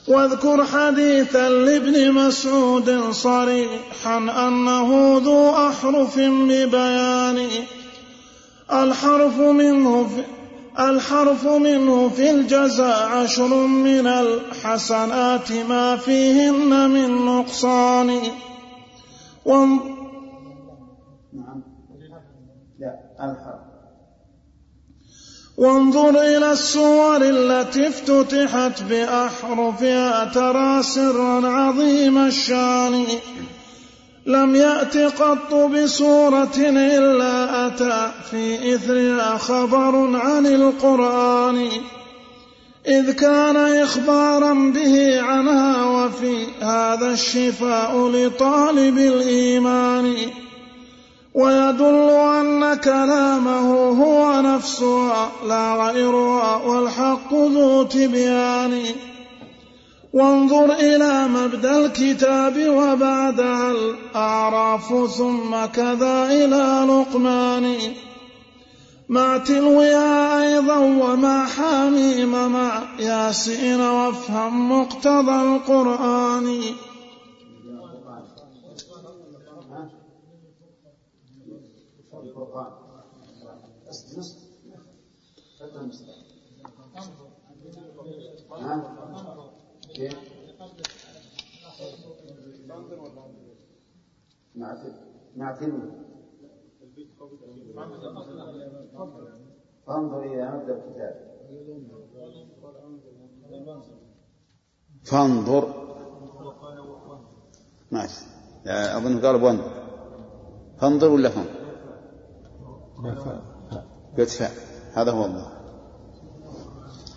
واذكر 0.07 0.65
حديثا 0.65 1.49
لابن 1.49 2.11
مسعود 2.11 3.11
صريحا 3.11 4.17
أنه 4.47 5.21
ذو 5.25 5.49
أحرف 5.49 6.19
ببيان. 6.19 7.47
الحرف 8.73 9.39
منه 9.39 10.07
في 10.07 10.23
الحرف 10.83 11.47
منه 11.47 12.09
في 12.15 12.31
الجزاء 12.31 13.09
عشر 13.09 13.47
من 13.67 14.07
الحسنات 14.07 15.51
ما 15.51 15.97
فيهن 15.97 16.89
من 16.89 17.25
نقصان. 17.25 18.21
لا 23.19 23.25
الحرف 23.25 23.67
وانظر 25.57 26.09
إلى 26.09 26.51
السور 26.51 27.21
التي 27.21 27.87
افتتحت 27.87 28.83
بأحرفها 28.83 30.25
ترى 30.25 30.83
سرا 30.83 31.47
عظيم 31.47 32.17
الشان. 32.17 33.05
لم 34.25 34.55
يأت 34.55 34.97
قط 34.97 35.53
بسورة 35.53 36.57
إلا 36.57 37.67
أتى 37.67 38.11
في 38.31 38.75
إثرها 38.75 39.37
خبر 39.37 40.17
عن 40.17 40.45
القرآن. 40.45 41.69
إذ 42.87 43.11
كان 43.11 43.55
إخبارا 43.55 44.53
به 44.53 45.21
عنها 45.21 45.85
وفي 45.85 46.45
هذا 46.61 47.11
الشفاء 47.11 48.07
لطالب 48.07 48.97
الإيمان. 48.97 50.15
ويدل 51.37 52.09
أن 52.09 52.73
كلامه 52.73 53.89
هو 54.03 54.41
نفسها 54.41 55.31
لا 55.47 55.73
غيرها 55.73 56.55
والحق 56.55 57.33
ذو 57.33 57.83
تبيان. 57.83 58.81
وانظر 60.13 60.73
إلى 60.73 61.27
مبدأ 61.27 61.85
الكتاب 61.85 62.67
وبعدها 62.69 63.71
الأعراف 63.71 65.11
ثم 65.17 65.65
كذا 65.73 66.25
إلى 66.25 66.87
لقمان. 66.89 67.75
مع 69.09 69.37
تلوها 69.37 70.43
أيضا 70.43 70.77
ومع 70.77 71.45
حميم 71.45 72.51
مع 72.51 72.81
ياسين 72.99 73.81
وافهم 73.81 74.71
مقتضى 74.71 75.41
القرآن. 75.41 76.61
نعم 88.67 88.83
كيف؟ 89.95 90.13
مع 94.55 94.75
مع 95.35 95.51
تلو 95.51 95.79
فانظر 99.87 100.23
إلى 100.23 100.51
مبدأ 100.51 100.73
الكتاب 100.73 101.15
فانظر؟ 105.03 105.87
ماشي 107.91 108.25
أظن 108.67 109.25
قال 109.25 109.43
وانظر 109.43 109.71
فانظر 110.77 111.09
ولا 111.09 111.29
فانظر؟ 111.29 111.51
بإدفاع 114.17 114.49
هذا 114.93 115.11
هو 115.11 115.25
الله. 115.25 115.56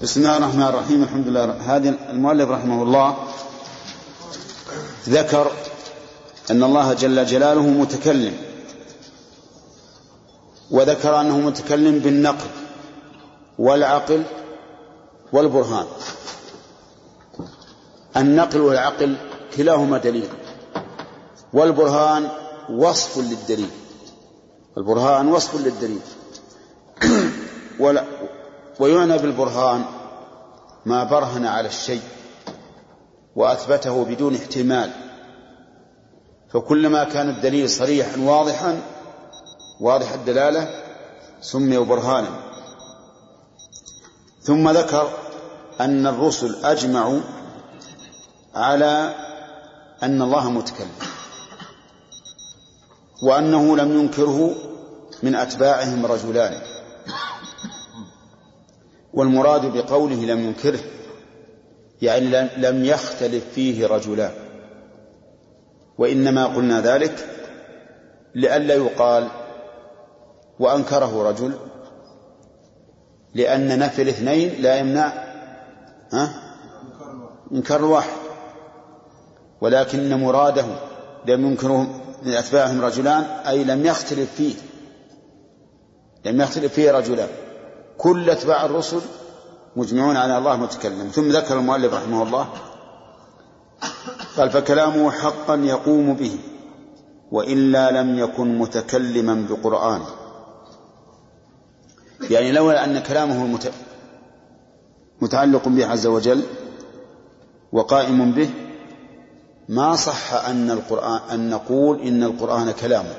بسم 0.02 0.20
الله 0.20 0.36
الرحمن 0.36 0.62
الرحيم. 0.62 1.02
الحمد 1.02 1.28
لله. 1.28 1.76
هذه 1.76 1.94
المؤلف 2.10 2.50
رحمه 2.50 2.82
الله 2.82 3.16
ذكر 5.08 5.52
أن 6.50 6.62
الله 6.62 6.92
جل 6.92 7.26
جلاله 7.26 7.60
متكلم 7.62 8.36
وذكر 10.70 11.20
أنه 11.20 11.38
متكلم 11.40 11.98
بالنقل 11.98 12.50
والعقل 13.58 14.22
والبرهان. 15.32 15.86
النقل 18.16 18.60
والعقل 18.60 19.16
كلاهما 19.56 19.98
دليل 19.98 20.28
والبرهان 21.52 22.28
وصف 22.70 23.18
للدليل. 23.18 23.70
البرهان 24.78 25.28
وصف 25.28 25.54
للدليل. 25.54 26.00
ويعنى 28.78 29.18
بالبرهان 29.18 29.84
ما 30.86 31.04
برهن 31.04 31.46
على 31.46 31.68
الشيء 31.68 32.02
وأثبته 33.36 34.04
بدون 34.04 34.34
احتمال. 34.34 34.90
فكلما 36.52 37.04
كان 37.04 37.28
الدليل 37.28 37.70
صريحا 37.70 38.20
واضحا 38.20 38.80
واضح 39.80 40.12
الدلالة 40.12 40.68
سمي 41.40 41.78
برهانا. 41.78 42.28
ثم 44.42 44.70
ذكر 44.70 45.10
أن 45.80 46.06
الرسل 46.06 46.64
أجمعوا 46.64 47.20
على 48.54 49.14
أن 50.02 50.22
الله 50.22 50.50
متكلم 50.50 50.90
وأنه 53.22 53.76
لم 53.76 54.00
ينكره 54.00 54.54
من 55.22 55.34
أتباعهم 55.34 56.06
رجلان. 56.06 56.69
والمراد 59.14 59.76
بقوله 59.76 60.16
لم 60.16 60.40
ينكره 60.40 60.80
يعني 62.02 62.48
لم 62.56 62.84
يختلف 62.84 63.44
فيه 63.54 63.86
رجلان 63.86 64.32
وإنما 65.98 66.46
قلنا 66.46 66.80
ذلك 66.80 67.28
لئلا 68.34 68.74
يقال 68.74 69.28
وأنكره 70.58 71.28
رجل 71.28 71.52
لأن 73.34 73.78
نفي 73.78 74.02
الاثنين 74.02 74.62
لا 74.62 74.78
يمنع 74.78 75.12
ها؟ 76.12 76.32
إنكار 77.52 77.80
الواحد 77.80 78.16
ولكن 79.60 80.14
مراده 80.14 80.64
لم 81.26 81.46
ينكره 81.46 82.00
من 82.22 82.32
أتباعهم 82.32 82.80
رجلان 82.80 83.22
أي 83.22 83.64
لم 83.64 83.86
يختلف 83.86 84.34
فيه 84.34 84.54
لم 86.24 86.40
يختلف 86.40 86.72
فيه 86.72 86.90
رجلان. 86.90 87.28
كل 88.00 88.30
أتباع 88.30 88.64
الرسل 88.64 89.00
مجمعون 89.76 90.16
على 90.16 90.38
الله 90.38 90.56
متكلم. 90.56 91.08
ثم 91.08 91.28
ذكر 91.28 91.58
المؤلف 91.58 91.94
رحمه 91.94 92.22
الله 92.22 92.48
قال 94.36 94.50
فكلامه 94.50 95.10
حقا 95.10 95.54
يقوم 95.54 96.14
به 96.14 96.38
وإلا 97.32 97.90
لم 97.90 98.18
يكن 98.18 98.58
متكلما 98.58 99.46
بقرآن. 99.50 100.02
يعني 102.30 102.52
لولا 102.52 102.84
أن 102.84 102.98
كلامه 102.98 103.58
متعلق 105.20 105.68
به 105.68 105.86
عز 105.86 106.06
وجل 106.06 106.42
وقائم 107.72 108.32
به 108.32 108.50
ما 109.68 109.96
صح 109.96 110.34
أن 110.34 110.70
القرآن 110.70 111.20
أن 111.32 111.50
نقول 111.50 112.00
إن 112.00 112.22
القرآن 112.22 112.70
كلامه 112.70 113.14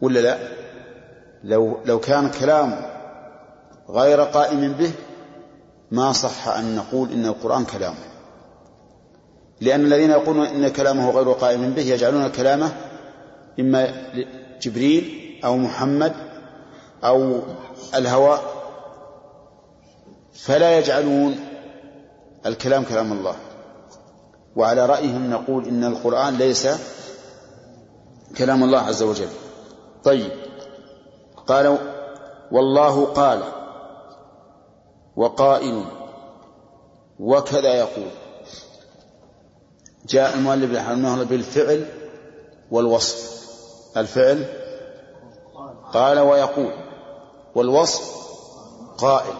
ولا 0.00 0.20
لا؟ 0.20 0.61
لو 1.44 1.78
لو 1.84 2.00
كان 2.00 2.30
كلامه 2.30 2.90
غير 3.88 4.20
قائم 4.20 4.72
به 4.72 4.92
ما 5.90 6.12
صح 6.12 6.48
أن 6.48 6.76
نقول 6.76 7.12
إن 7.12 7.26
القرآن 7.26 7.64
كلامه 7.64 8.12
لأن 9.60 9.80
الذين 9.80 10.10
يقولون 10.10 10.46
إن 10.46 10.68
كلامه 10.68 11.10
غير 11.10 11.32
قائم 11.32 11.70
به 11.70 11.82
يجعلون 11.82 12.28
كلامه 12.28 12.72
إما 13.60 13.94
جبريل 14.62 15.40
أو 15.44 15.56
محمد 15.56 16.12
أو 17.04 17.40
الهوى 17.94 18.40
فلا 20.34 20.78
يجعلون 20.78 21.40
الكلام 22.46 22.84
كلام 22.84 23.12
الله. 23.12 23.36
وعلى 24.56 24.86
رأيهم 24.86 25.30
نقول 25.30 25.68
إن 25.68 25.84
القرآن 25.84 26.36
ليس 26.36 26.68
كلام 28.38 28.64
الله 28.64 28.78
عز 28.78 29.02
وجل. 29.02 29.28
طيب. 30.04 30.41
قالوا 31.46 31.78
والله 32.52 33.04
قال 33.04 33.42
وقائل 35.16 35.84
وكذا 37.20 37.74
يقول. 37.74 38.10
جاء 40.06 40.34
المؤلف 40.34 40.76
رحمه 40.76 41.14
الله 41.14 41.24
بالفعل 41.24 41.86
والوصف. 42.70 43.42
الفعل 43.96 44.44
قال 45.92 46.18
ويقول 46.18 46.72
والوصف 47.54 48.22
قائل 48.98 49.34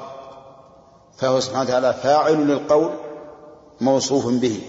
فهو 1.16 1.40
سبحانه 1.40 1.68
وتعالى 1.68 1.92
فاعل 1.92 2.46
للقول 2.46 2.90
موصوف 3.80 4.26
به. 4.26 4.60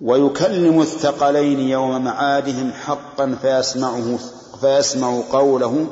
ويكلم 0.00 0.80
الثقلين 0.80 1.60
يوم 1.60 2.04
معادهم 2.04 2.72
حقا 2.72 3.36
فيسمعه 3.42 4.18
فيسمع 4.60 5.20
قوله 5.32 5.86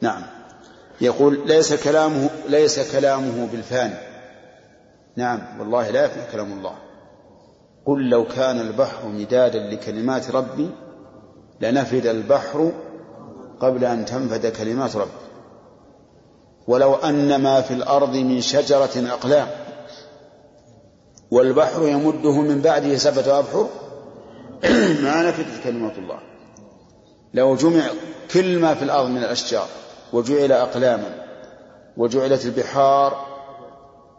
نعم 0.00 0.22
يقول 1.00 1.46
ليس 1.46 1.72
كلامه 1.84 2.30
ليس 2.48 2.92
كلامه 2.92 3.48
بالفاني. 3.52 3.94
نعم 5.16 5.60
والله 5.60 5.90
لا 5.90 6.04
يفنى 6.04 6.22
كلام 6.32 6.52
الله. 6.52 6.74
قل 7.86 8.08
لو 8.08 8.24
كان 8.24 8.60
البحر 8.60 9.08
مدادا 9.08 9.58
لكلمات 9.58 10.30
ربي 10.30 10.70
لنفد 11.60 12.06
البحر 12.06 12.72
قبل 13.60 13.84
أن 13.84 14.04
تنفد 14.04 14.46
كلمات 14.46 14.96
ربي. 14.96 15.10
ولو 16.66 16.94
أن 16.94 17.42
ما 17.42 17.60
في 17.60 17.74
الأرض 17.74 18.16
من 18.16 18.40
شجرة 18.40 19.12
أقلام 19.12 19.46
والبحر 21.30 21.88
يمده 21.88 22.40
من 22.40 22.60
بعده 22.60 22.96
سبعة 22.96 23.38
أبحر 23.38 23.68
ما 25.04 25.22
نفدت 25.28 25.64
كلمات 25.64 25.98
الله. 25.98 26.31
لو 27.34 27.56
جمع 27.56 27.82
كل 28.32 28.58
ما 28.58 28.74
في 28.74 28.82
الأرض 28.84 29.08
من 29.08 29.18
الأشجار 29.18 29.66
وجعل 30.12 30.52
أقلاما 30.52 31.26
وجعلت 31.96 32.44
البحار 32.46 33.26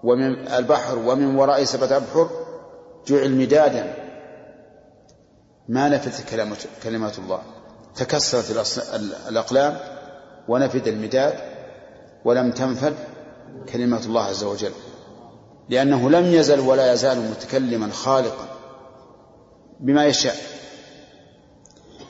ومن 0.03 0.47
البحر 0.47 0.97
ومن 0.97 1.35
وراء 1.35 1.63
سبعة 1.63 1.97
أبحر 1.97 2.29
جعل 3.07 3.31
مدادا 3.31 3.93
ما 5.69 5.89
نفذت 5.89 6.29
كلمات 6.83 7.19
الله. 7.19 7.41
تكسرت 7.95 8.75
الأقلام 9.29 9.77
ونفد 10.47 10.87
المداد 10.87 11.33
ولم 12.25 12.51
تنفد 12.51 12.93
كلمات 13.73 14.05
الله 14.05 14.23
عز 14.23 14.43
وجل. 14.43 14.71
لأنه 15.69 16.09
لم 16.09 16.25
يزل 16.25 16.59
ولا 16.59 16.93
يزال 16.93 17.19
متكلما 17.19 17.91
خالقا 17.91 18.47
بما 19.79 20.05
يشاء. 20.05 20.35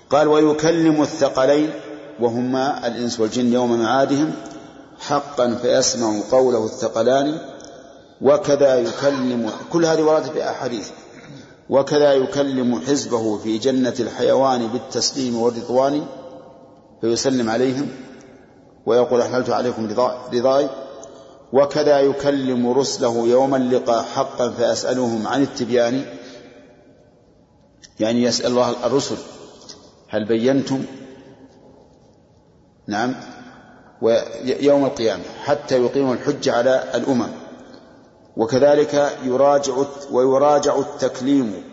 قال 0.10 0.28
ويكلم 0.28 1.02
الثقلين 1.02 1.70
وهما 2.20 2.88
الإنس 2.88 3.20
والجن 3.20 3.54
يوم 3.54 3.80
معادهم 3.80 4.32
حقا 5.00 5.56
فيسمع 5.62 6.22
قوله 6.32 6.66
الثقلان 6.66 7.40
وكذا 8.22 8.76
يكلم 8.80 9.52
كل 9.72 9.86
هذه 9.86 10.02
وردت 10.02 10.30
في 10.30 10.50
أحاديث. 10.50 10.90
وكذا 11.70 12.14
يكلم 12.14 12.80
حزبه 12.80 13.38
في 13.38 13.58
جنة 13.58 13.94
الحيوان 14.00 14.68
بالتسليم 14.68 15.42
والرضوان 15.42 16.06
فيسلم 17.02 17.50
عليهم 17.50 17.88
ويقول 18.86 19.22
أحللت 19.22 19.50
عليكم 19.50 19.90
رضاي. 20.34 20.70
وكذا 21.54 22.00
يكلم 22.00 22.72
رسله 22.72 23.28
يوم 23.28 23.56
اللقاء 23.56 24.04
حقا 24.04 24.50
فيسألهم 24.50 25.28
عن 25.28 25.42
التبيان. 25.42 26.06
يعني 28.00 28.24
يسأل 28.24 28.46
الله 28.46 28.86
الرسل 28.86 29.18
هل 30.14 30.26
بينتم؟ 30.26 30.86
نعم. 32.88 33.16
ويوم 34.02 34.86
القيامة 34.86 35.24
حتى 35.44 35.78
يقيموا 35.78 36.14
الحج 36.14 36.50
على 36.50 36.84
الأمم. 36.96 37.30
وكذلك 38.38 39.18
يراجع 39.24 39.74
ويراجع 40.12 40.80
التكليم 40.80 41.64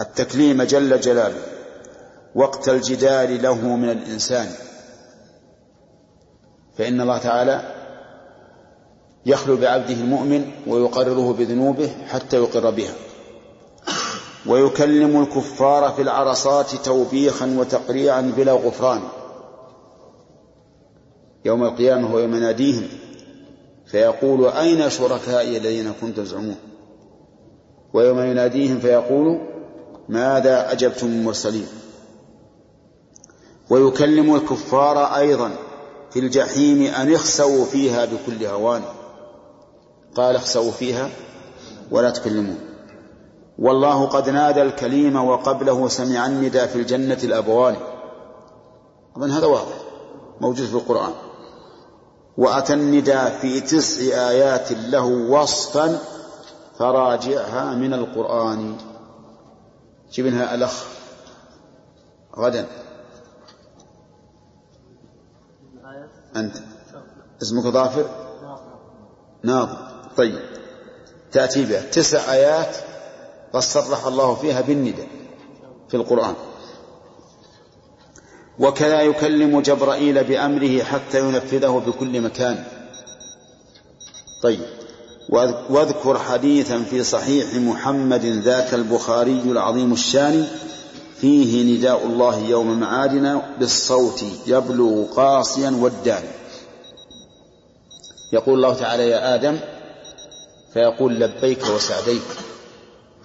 التكليم 0.00 0.62
جل 0.62 1.00
جلاله. 1.00 1.42
وقت 2.34 2.68
الجدال 2.68 3.42
له 3.42 3.76
من 3.76 3.90
الإنسان. 3.90 4.48
فإن 6.78 7.00
الله 7.00 7.18
تعالى 7.18 7.74
يخلو 9.26 9.56
بعبده 9.56 9.94
المؤمن 9.94 10.50
ويقرره 10.66 11.32
بذنوبه 11.32 11.90
حتى 12.08 12.36
يقر 12.36 12.70
بها. 12.70 12.94
ويكلم 14.50 15.22
الكفار 15.22 15.90
في 15.92 16.02
العرصات 16.02 16.74
توبيخا 16.74 17.56
وتقريعا 17.58 18.20
بلا 18.36 18.52
غفران. 18.52 19.00
يوم 21.44 21.64
القيامة 21.64 22.14
ويوم 22.14 22.34
يناديهم 22.34 22.88
فيقول 23.86 24.48
أين 24.48 24.90
شركائي 24.90 25.56
الذين 25.56 25.92
كنتم 26.00 26.22
تزعمون؟ 26.22 26.56
ويوم 27.92 28.18
يناديهم 28.18 28.80
فيقول 28.80 29.40
ماذا 30.08 30.72
أجبتم 30.72 31.06
المرسلين 31.06 31.66
ويكلم 33.70 34.34
الكفار 34.34 35.16
أيضا 35.16 35.50
في 36.10 36.18
الجحيم 36.18 36.82
أن 36.82 37.14
اخسوا 37.14 37.64
فيها 37.64 38.04
بكل 38.04 38.44
هوان. 38.44 38.82
قال 40.14 40.36
اخسوا 40.36 40.70
فيها 40.70 41.10
ولا 41.90 42.10
تكلمون. 42.10 42.69
والله 43.60 44.06
قد 44.06 44.28
نادى 44.28 44.62
الكليم 44.62 45.16
وقبله 45.16 45.88
سمع 45.88 46.26
الندى 46.26 46.68
في 46.68 46.76
الجنة 46.76 47.18
الأبوان. 47.24 47.76
أظن 49.16 49.30
هذا 49.30 49.46
واضح 49.46 49.76
موجود 50.40 50.66
في 50.66 50.74
القرآن. 50.74 51.12
وأتى 52.36 52.74
الندى 52.74 53.30
في 53.40 53.60
تسع 53.60 54.28
آيات 54.28 54.72
له 54.72 55.04
وصفا 55.04 55.98
فراجعها 56.78 57.74
من 57.74 57.94
القرآن. 57.94 58.76
جبنها 60.12 60.54
الأخ 60.54 60.84
غدا. 62.36 62.66
أنت. 66.36 66.56
اسمك 67.42 67.62
ظافر؟ 67.62 68.06
ناظر. 69.42 69.76
طيب. 70.16 70.38
تأتي 71.32 71.64
بها. 71.64 71.90
تسع 71.90 72.32
آيات 72.32 72.89
قد 73.52 73.60
صرح 73.60 74.06
الله 74.06 74.34
فيها 74.34 74.60
بالندى 74.60 75.04
في 75.88 75.96
القرآن. 75.96 76.34
وكذا 78.58 79.00
يكلم 79.00 79.60
جبرائيل 79.60 80.24
بأمره 80.24 80.82
حتى 80.82 81.20
ينفذه 81.20 81.82
بكل 81.86 82.20
مكان. 82.20 82.64
طيب. 84.42 84.60
واذكر 85.70 86.18
حديثا 86.18 86.82
في 86.82 87.04
صحيح 87.04 87.54
محمد 87.54 88.24
ذاك 88.24 88.74
البخاري 88.74 89.42
العظيم 89.44 89.92
الشان 89.92 90.48
فيه 91.20 91.78
نداء 91.78 92.06
الله 92.06 92.38
يوم 92.38 92.80
معادنا 92.80 93.42
بالصوت 93.58 94.24
يبلغ 94.46 95.04
قاصيا 95.16 95.70
والدان 95.80 96.22
يقول 98.32 98.54
الله 98.54 98.74
تعالى 98.74 99.08
يا 99.08 99.34
آدم 99.34 99.58
فيقول 100.72 101.20
لبيك 101.20 101.62
وسعديك. 101.74 102.22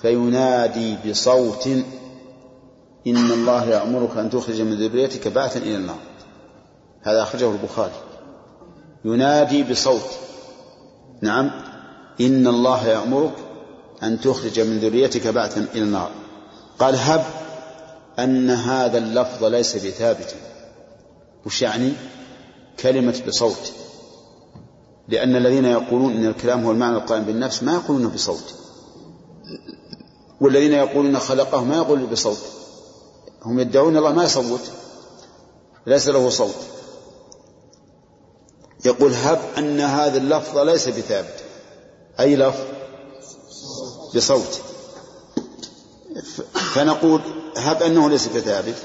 فينادي 0.02 0.98
بصوت 1.10 1.68
إن 3.08 3.32
الله 3.32 3.66
يأمرك 3.70 4.18
أن 4.18 4.30
تخرج 4.30 4.62
من 4.62 4.74
ذريتك 4.74 5.28
بعثا 5.28 5.60
إلى 5.60 5.76
النار. 5.76 6.00
هذا 7.02 7.22
أخرجه 7.22 7.52
البخاري. 7.52 7.94
ينادي 9.06 9.64
بصوت. 9.64 10.10
نعم. 11.22 11.52
إن 12.22 12.48
الله 12.48 12.88
يأمرك 12.88 13.34
أن 14.04 14.22
تخرج 14.22 14.60
من 14.60 14.80
ذريتك 14.80 15.28
بعثا 15.28 15.66
إلى 15.74 15.84
النار. 15.84 16.12
قال 16.80 16.96
هب 16.96 17.24
أن 18.20 18.50
هذا 18.50 18.98
اللفظ 18.98 19.44
ليس 19.44 19.86
بثابت. 19.86 20.36
وش 21.46 21.62
يعني؟ 21.62 21.94
كلمة 22.80 23.22
بصوت. 23.28 23.72
لأن 25.08 25.36
الذين 25.36 25.66
يقولون 25.66 26.14
إن 26.14 26.26
الكلام 26.26 26.66
هو 26.66 26.72
المعنى 26.72 26.96
القائم 26.96 27.24
بالنفس 27.24 27.64
ما 27.64 27.74
يقولونه 27.74 28.10
بصوت. 28.10 28.65
والذين 30.46 30.74
يقولون 30.74 31.20
خلقه 31.20 31.64
ما 31.64 31.76
يقول 31.76 32.06
بصوت. 32.06 32.38
هم 33.46 33.60
يدعون 33.60 33.98
الله 33.98 34.12
ما 34.12 34.24
يصوت. 34.24 34.72
ليس 35.88 36.08
له 36.08 36.30
صوت. 36.30 36.56
يقول 38.86 39.14
هب 39.14 39.40
أن 39.58 39.80
هذا 39.80 40.18
اللفظ 40.18 40.58
ليس 40.58 40.88
بثابت. 40.88 41.44
أي 42.20 42.36
لفظ؟ 42.36 42.64
بصوت. 44.16 44.62
فنقول 46.74 47.22
هب 47.58 47.84
أنه 47.84 48.10
ليس 48.10 48.28
بثابت. 48.28 48.76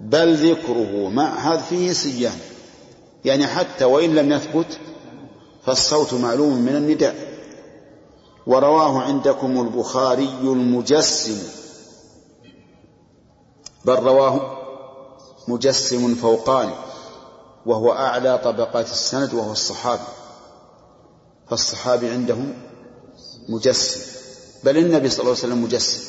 بل 0.00 0.50
ذكره 0.50 1.08
مع 1.08 1.52
هذا 1.52 1.60
فيه 1.60 1.92
سيان. 1.92 2.38
يعني 3.24 3.46
حتى 3.46 3.84
وإن 3.84 4.14
لم 4.14 4.32
يثبت 4.32 4.78
فالصوت 5.66 6.14
معلوم 6.14 6.58
من 6.58 6.76
النداء. 6.76 7.31
ورواه 8.46 9.02
عندكم 9.02 9.60
البخاري 9.60 10.28
المجسم. 10.42 11.38
بل 13.84 13.94
رواه 13.94 14.58
مجسم 15.48 16.14
فوقاني 16.14 16.74
وهو 17.66 17.92
أعلى 17.92 18.38
طبقات 18.44 18.90
السند 18.90 19.34
وهو 19.34 19.52
الصحابي. 19.52 20.02
فالصحابي 21.50 22.10
عندهم 22.10 22.54
مجسم. 23.48 24.00
بل 24.64 24.78
النبي 24.78 25.08
صلى 25.08 25.20
الله 25.20 25.30
عليه 25.30 25.40
وسلم 25.44 25.64
مجسم. 25.64 26.00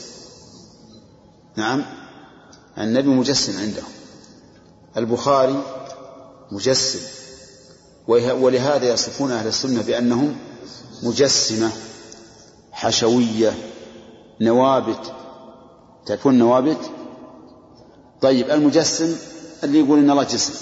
نعم 1.55 1.85
النبي 2.77 3.09
مجسم 3.09 3.59
عندهم 3.59 3.91
البخاري 4.97 5.63
مجسم. 6.51 6.99
ولهذا 8.07 8.93
يصفون 8.93 9.31
أهل 9.31 9.47
السنة 9.47 9.81
بأنهم 9.81 10.35
مجسمة. 11.03 11.71
حشوية 12.83 13.53
نوابت. 14.41 15.13
تعرفون 16.05 16.37
نوابت؟ 16.37 16.91
طيب 18.21 18.49
المجسم 18.49 19.15
اللي 19.63 19.79
يقول 19.79 19.99
إن 19.99 20.09
الله 20.09 20.23
جسم. 20.23 20.53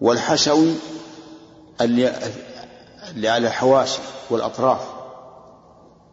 والحشوي 0.00 0.74
اللي, 1.80 2.12
اللي 3.10 3.28
على 3.28 3.46
الحواشي 3.46 4.00
والأطراف. 4.30 4.80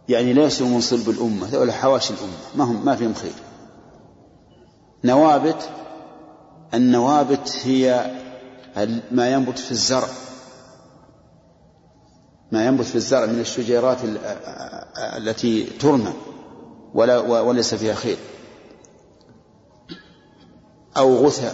يعني 0.09 0.33
ليسوا 0.33 0.67
من 0.67 0.81
صلب 0.81 1.09
الأمة 1.09 1.47
هذول 1.47 1.71
حواشي 1.71 2.13
الأمة 2.13 2.37
ما 2.55 2.63
هم 2.63 2.85
ما 2.85 2.95
فيهم 2.95 3.13
خير. 3.13 3.33
نوابت 5.03 5.69
النوابت 6.73 7.57
هي 7.63 8.11
ما 9.11 9.29
ينبت 9.33 9.59
في 9.59 9.71
الزرع. 9.71 10.07
ما 12.51 12.65
ينبت 12.65 12.85
في 12.85 12.95
الزرع 12.95 13.25
من 13.25 13.39
الشجيرات 13.39 13.97
التي 14.97 15.63
ترمى 15.63 16.13
ولا 16.93 17.17
وليس 17.19 17.75
فيها 17.75 17.93
خير. 17.93 18.17
أو 20.97 21.25
غثى 21.25 21.51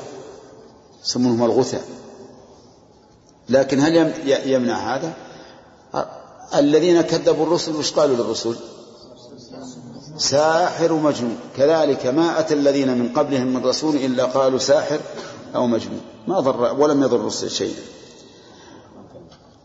يسمونهم 1.03 1.43
الغثى. 1.43 1.79
لكن 3.49 3.79
هل 3.79 4.13
يمنع 4.45 4.95
هذا؟ 4.95 5.13
الذين 6.55 7.01
كذبوا 7.01 7.45
الرسل 7.45 7.75
وش 7.75 7.91
قالوا 7.91 8.15
للرسل 8.15 8.55
ساحر 10.17 10.93
ومجنون. 10.93 11.37
كذلك 11.57 12.05
ما 12.05 12.39
أتى 12.39 12.53
الذين 12.53 12.97
من 12.97 13.13
قبلهم 13.13 13.47
من 13.47 13.65
رسول 13.65 13.95
إلا 13.95 14.25
قالوا 14.25 14.59
ساحر 14.59 14.99
أو 15.55 15.67
مجنون. 15.67 16.01
ما 16.27 16.39
ضر 16.39 16.73
ولم 16.79 17.03
يضر 17.03 17.15
الرسل 17.15 17.49
شيئا. 17.49 17.81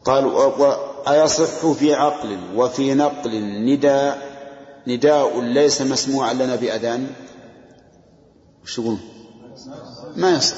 قالوا 0.05 0.75
أيصح 1.09 1.73
في 1.73 1.95
عقل 1.95 2.39
وفي 2.57 2.95
نقل 2.95 3.31
نداء 3.65 4.31
نداء 4.87 5.41
ليس 5.41 5.83
مسموعا 5.83 6.33
لنا 6.33 6.57
بأذان؟ 6.57 7.07
وش 8.65 8.81
ما 10.17 10.31
يصح. 10.31 10.57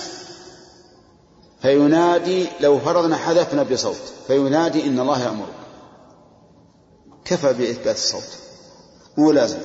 فينادي 1.62 2.46
لو 2.60 2.78
فرضنا 2.78 3.16
حذفنا 3.16 3.62
بصوت 3.62 4.12
فينادي 4.26 4.86
إن 4.86 5.00
الله 5.00 5.22
يأمرك 5.22 5.54
كفى 7.24 7.52
بإثبات 7.52 7.96
الصوت. 7.96 8.38
مو 9.18 9.32
لازم. 9.32 9.58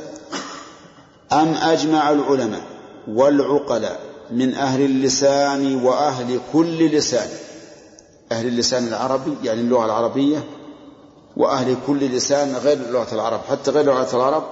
أم 1.31 1.53
أجمع 1.53 2.11
العلماء 2.11 2.61
والعقلاء 3.07 3.99
من 4.31 4.55
أهل 4.55 4.81
اللسان 4.81 5.75
وأهل 5.85 6.39
كل 6.53 6.97
لسان 6.97 7.29
أهل 8.31 8.47
اللسان 8.47 8.87
العربي 8.87 9.37
يعني 9.43 9.61
اللغة 9.61 9.85
العربية 9.85 10.43
وأهل 11.37 11.77
كل 11.87 11.99
لسان 11.99 12.55
غير 12.55 12.77
لغة 12.91 13.15
العرب. 13.15 13.39
حتى 13.49 13.71
غير 13.71 13.85
لغة 13.85 14.15
العرب 14.15 14.43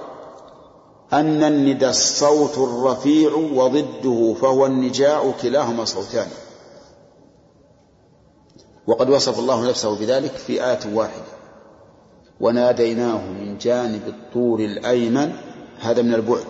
أن 1.12 1.42
الندى 1.42 1.88
الصوت 1.88 2.58
الرفيع 2.58 3.34
وضده 3.34 4.34
فهو 4.40 4.66
النجاء 4.66 5.34
كلاهما 5.42 5.84
صوتان. 5.84 6.26
وقد 8.86 9.10
وصف 9.10 9.38
الله 9.38 9.68
نفسه 9.68 9.98
بذلك 9.98 10.30
في 10.30 10.64
آية 10.64 10.94
واحدة. 10.94 11.36
وناديناه 12.40 13.30
من 13.30 13.58
جانب 13.58 14.02
الطور 14.08 14.60
الأيمن 14.60 15.32
هذا 15.80 16.02
من 16.02 16.14
البعد. 16.14 16.46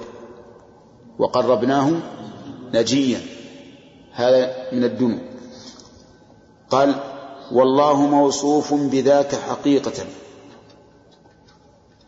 وقربناه 1.19 1.91
نجيا 2.75 3.21
هذا 4.13 4.73
من 4.73 4.85
الدنو. 4.85 5.19
قال 6.71 6.95
والله 7.53 8.07
موصوف 8.07 8.75
بذاك 8.75 9.35
حقيقة. 9.35 10.05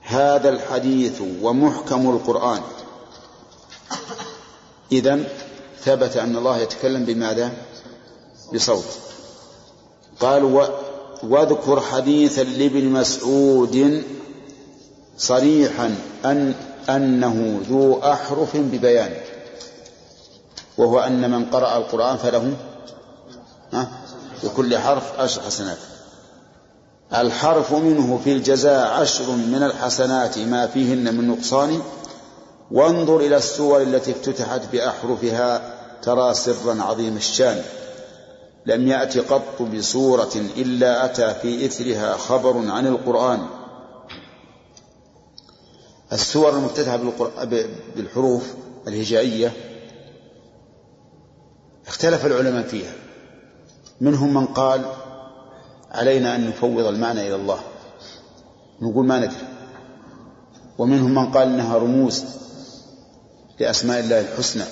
هذا 0.01 0.48
الحديث 0.48 1.22
ومحكم 1.42 2.11
القرآن. 2.11 2.62
إذا 4.92 5.24
ثبت 5.81 6.16
أن 6.16 6.37
الله 6.37 6.59
يتكلم 6.59 7.05
بماذا؟ 7.05 7.53
بصوت. 8.55 8.85
قال 10.20 10.68
واذكر 11.22 11.81
حديثا 11.81 12.42
لابن 12.42 12.85
مسعود 12.85 14.05
صريحا 15.16 15.94
أن 16.24 16.55
أنه 16.88 17.61
ذو 17.68 17.98
أحرف 17.98 18.57
ببيان. 18.57 19.12
وهو 20.79 21.01
أن 21.01 21.31
من 21.31 21.44
قرأ 21.44 21.77
القرآن 21.77 22.16
فله 22.16 22.57
بكل 24.44 24.79
حرف 24.79 25.20
عشر 25.20 25.42
حسنات. 25.42 25.79
الحرف 27.14 27.72
منه 27.72 28.20
في 28.24 28.33
الجزاء 28.33 29.01
عشر 29.01 29.31
من 29.31 29.62
الحسنات 29.62 30.38
ما 30.38 30.66
فيهن 30.66 31.14
من 31.14 31.29
نقصان. 31.29 31.83
وانظر 32.70 33.16
إلى 33.16 33.37
السور 33.37 33.83
التي 33.83 34.11
افتتحت 34.11 34.61
بأحرفها 34.72 35.74
ترى 36.03 36.35
سرا 36.35 36.83
عظيم 36.83 37.16
الشان. 37.16 37.62
لم 38.66 38.88
يأت 38.88 39.18
قط 39.18 39.62
بسورة 39.62 40.33
إلا 40.57 41.05
أتى 41.05 41.35
في 41.35 41.66
إثرها 41.66 42.16
خبر 42.16 42.70
عن 42.70 42.87
القرآن. 42.87 43.46
السور 46.12 46.51
المفتتحة 46.51 46.96
بالحروف 47.96 48.42
الهجائية 48.88 49.53
اختلف 51.87 52.27
العلماء 52.27 52.62
فيها. 52.62 52.92
منهم 54.00 54.34
من 54.34 54.46
قال 54.46 54.84
علينا 55.90 56.37
أن 56.37 56.48
نفوض 56.48 56.87
المعنى 56.87 57.20
إلى 57.20 57.34
الله. 57.34 57.58
نقول 58.82 59.06
ما 59.06 59.18
ندري. 59.18 59.48
ومنهم 60.78 61.14
من 61.14 61.32
قال 61.32 61.48
إنها 61.48 61.78
رموز 61.78 62.24
لأسماء 63.61 64.00
الله 64.00 64.20
الحسنى 64.20 64.64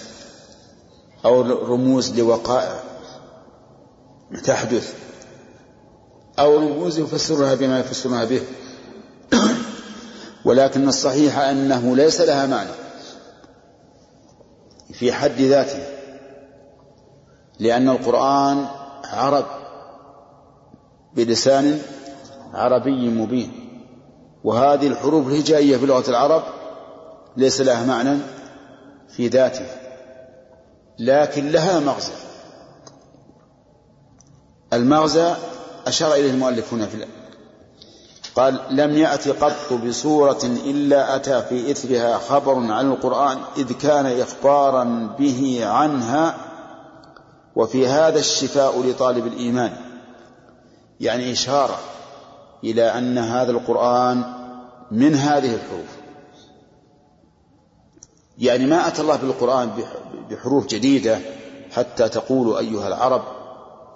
أو 1.24 1.40
رموز 1.42 2.18
لوقائع 2.18 2.80
تحدث 4.44 4.94
أو 6.38 6.56
رموز 6.56 6.98
يفسرها 6.98 7.54
بما 7.54 7.80
يفسرها 7.80 8.24
به. 8.24 8.42
ولكن 10.46 10.88
الصحيح 10.88 11.38
أنه 11.38 11.96
ليس 11.96 12.20
لها 12.20 12.46
معنى 12.46 12.70
في 14.92 15.12
حد 15.12 15.40
ذاته 15.40 15.86
لأن 17.58 17.88
القرآن 17.88 18.66
عرب 19.12 19.44
بلسان 21.14 21.82
عربي 22.54 23.08
مبين. 23.08 23.52
وهذه 24.44 24.86
الحروف 24.86 25.28
الهجائية 25.28 25.76
في 25.76 25.86
لغة 25.86 26.10
العرب 26.10 26.42
ليس 27.36 27.60
لها 27.60 27.84
معنى 27.84 28.18
في 29.08 29.28
ذاته 29.28 29.66
لكن 30.98 31.48
لها 31.50 31.80
مغزى. 31.80 32.12
المغزى 34.72 35.34
أشار 35.86 36.14
إليه 36.14 36.30
المؤلف 36.30 36.74
هنا 36.74 36.86
في 36.86 37.06
قال 38.36 38.60
لم 38.70 38.98
يأت 38.98 39.28
قط 39.28 39.72
بسورة 39.72 40.40
إلا 40.44 41.16
أتى 41.16 41.42
في 41.42 41.70
إثرها 41.70 42.18
خبر 42.18 42.72
عن 42.72 42.90
القرآن 42.90 43.38
إذ 43.56 43.72
كان 43.72 44.20
إخبارا 44.20 44.84
به 45.18 45.60
عنها 45.66 46.34
وفي 47.56 47.86
هذا 47.86 48.18
الشفاء 48.18 48.82
لطالب 48.82 49.26
الإيمان 49.26 49.72
يعني 51.00 51.32
إشارة 51.32 51.78
إلى 52.64 52.82
أن 52.82 53.18
هذا 53.18 53.50
القرآن 53.50 54.22
من 54.90 55.14
هذه 55.14 55.54
الحروف. 55.54 55.96
يعني 58.38 58.66
ما 58.66 58.88
أتى 58.88 59.02
الله 59.02 59.16
بالقرآن 59.16 59.70
بحروف 60.30 60.66
جديدة 60.66 61.18
حتى 61.72 62.08
تقولوا 62.08 62.58
أيها 62.58 62.88
العرب 62.88 63.22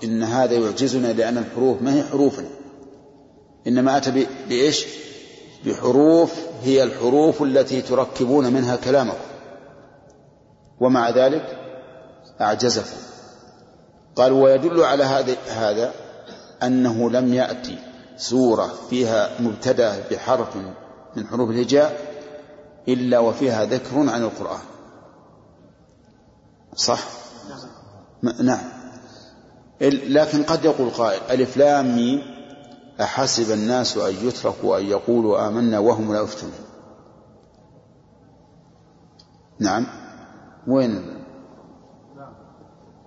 إن 0.05 0.23
هذا 0.23 0.55
يعجزنا 0.55 1.12
لأن 1.12 1.38
الحروف 1.38 1.83
ما 1.83 1.94
هي 1.94 2.03
حروفنا. 2.03 2.49
إنما 3.66 3.96
أتى 3.96 4.27
بإيش؟ 4.49 4.87
بحروف 5.66 6.33
هي 6.62 6.83
الحروف 6.83 7.42
التي 7.42 7.83
تركبون 7.83 8.53
منها 8.53 8.77
كلامكم. 8.77 9.31
ومع 10.81 11.11
ذلك 11.11 11.59
أعجزكم. 12.40 13.10
قال 14.20 14.33
ويدل 14.33 14.85
على 14.85 15.04
هذا 15.04 15.37
هذا 15.48 15.92
أنه 16.62 17.11
لم 17.11 17.35
يأتي 17.35 17.78
سورة 18.16 18.66
فيها 18.90 19.40
مبتدأ 19.40 20.09
بحرف 20.11 20.56
من 21.16 21.26
حروف 21.26 21.50
الهجاء 21.50 22.11
إلا 22.88 23.18
وفيها 23.18 23.64
ذكر 23.64 23.98
عن 23.98 24.22
القرآن. 24.22 24.61
صح؟ 26.74 27.00
نعم. 28.22 28.61
لكن 30.09 30.42
قد 30.42 30.64
يقول 30.64 30.90
قائل 30.90 31.20
ألف 31.30 31.56
لام 31.56 31.96
ميم 31.96 32.22
أحسب 33.00 33.52
الناس 33.52 33.96
أن 33.96 34.14
يتركوا 34.26 34.78
أن 34.78 34.87
يقولوا 34.87 35.48
آمنا 35.48 35.78
وهم 35.78 36.12
لا 36.14 36.20
يفتنون. 36.20 36.52
نعم. 39.59 39.87
وين 40.66 41.19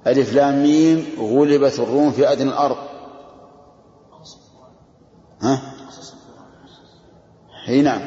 ألف 0.08 0.34
لام 0.34 0.64
ميم 0.64 1.06
غلبت 1.20 1.80
الروم 1.80 2.12
في 2.12 2.32
أدنى 2.32 2.50
الأرض. 2.50 2.78
ها؟ 5.42 5.62
إي 7.70 7.82
نعم. 7.82 8.02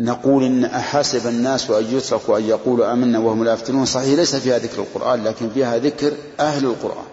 نقول 0.00 0.44
إن 0.44 0.64
أحسب 0.64 1.26
الناس 1.28 1.70
أن 1.70 1.96
يتركوا 1.96 2.38
أن 2.38 2.44
يقولوا 2.44 2.92
آمنا 2.92 3.18
وهم 3.18 3.44
لا 3.44 3.52
يفتنون 3.52 3.84
صحيح 3.84 4.18
ليس 4.18 4.36
فيها 4.36 4.58
ذكر 4.58 4.82
القرآن 4.82 5.24
لكن 5.24 5.50
فيها 5.50 5.78
ذكر 5.78 6.12
أهل 6.40 6.64
القرآن. 6.64 7.04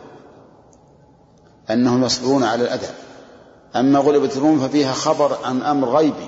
أنهم 1.69 2.03
يصبرون 2.03 2.43
على 2.43 2.63
الأذى. 2.63 2.89
أما 3.75 3.99
غلبت 3.99 4.37
الروم 4.37 4.59
ففيها 4.59 4.93
خبر 4.93 5.37
عن 5.43 5.61
أمر 5.61 5.89
غيبي 5.89 6.27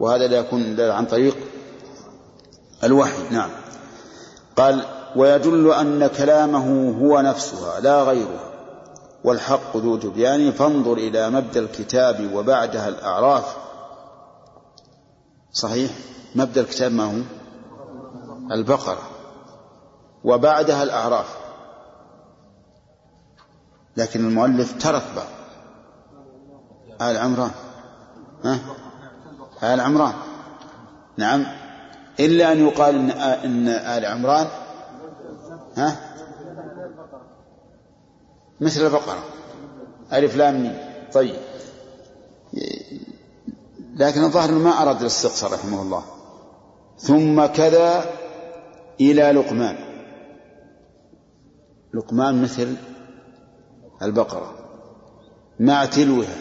وهذا 0.00 0.26
لا 0.26 0.36
يكون 0.36 0.80
عن 0.80 1.06
طريق 1.06 1.36
الوحي. 2.84 3.22
نعم. 3.30 3.50
قال 4.56 4.95
ويدل 5.16 5.72
أن 5.72 6.06
كلامه 6.06 6.98
هو 7.00 7.20
نفسها 7.20 7.80
لا 7.80 8.02
غيرها. 8.02 8.52
والحق 9.24 9.76
ذو 9.76 9.96
تبيان 9.96 10.52
فانظر 10.52 10.92
إلى 10.92 11.30
مبدأ 11.30 11.60
الكتاب 11.60 12.30
وبعدها 12.34 12.88
الأعراف. 12.88 13.56
صحيح؟ 15.52 15.90
مبدأ 16.34 16.60
الكتاب 16.60 16.92
ما 16.92 17.04
هو؟ 17.04 17.22
البقرة. 18.52 19.02
وبعدها 20.24 20.82
الأعراف. 20.82 21.36
لكن 23.96 24.28
المؤلف 24.28 24.82
ترك 24.82 25.02
بعض. 25.16 25.36
آل 27.10 27.16
عمران. 27.16 27.50
ها؟ 28.44 28.58
آل 29.74 29.80
عمران. 29.80 30.14
نعم. 31.16 31.46
إلا 32.20 32.52
أن 32.52 32.66
يقال 32.66 33.10
إن, 33.10 33.68
آل 33.68 34.06
عمران 34.06 34.46
ها؟ 35.76 36.16
مثل 38.60 38.86
البقرة. 38.86 39.24
ألف 40.12 40.36
لام 40.36 40.62
ميم. 40.62 40.78
طيب. 41.12 41.36
لكن 43.96 44.24
الظاهر 44.24 44.52
ما 44.52 44.82
أراد 44.82 45.00
الاستقصاء 45.00 45.52
رحمه 45.52 45.82
الله. 45.82 46.04
ثم 46.98 47.46
كذا 47.46 48.04
إلى 49.00 49.22
لقمان. 49.22 49.76
لقمان 51.94 52.42
مثل 52.42 52.76
البقرة. 54.02 54.54
مع 55.60 55.84
تلوها. 55.84 56.36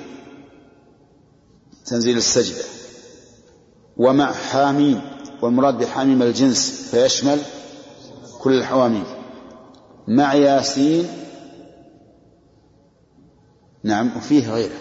تنزيل 1.86 2.18
السجدة. 2.18 2.64
ومع 3.98 4.32
حاميم. 4.32 5.02
والمراد 5.42 5.78
بحاميم 5.78 6.22
الجنس 6.22 6.90
فيشمل 6.92 7.40
كل 8.40 8.54
الحواميم. 8.60 9.15
مع 10.08 10.34
ياسين. 10.34 11.08
نعم 13.84 14.18
وفيه 14.18 14.54
غيره. 14.54 14.80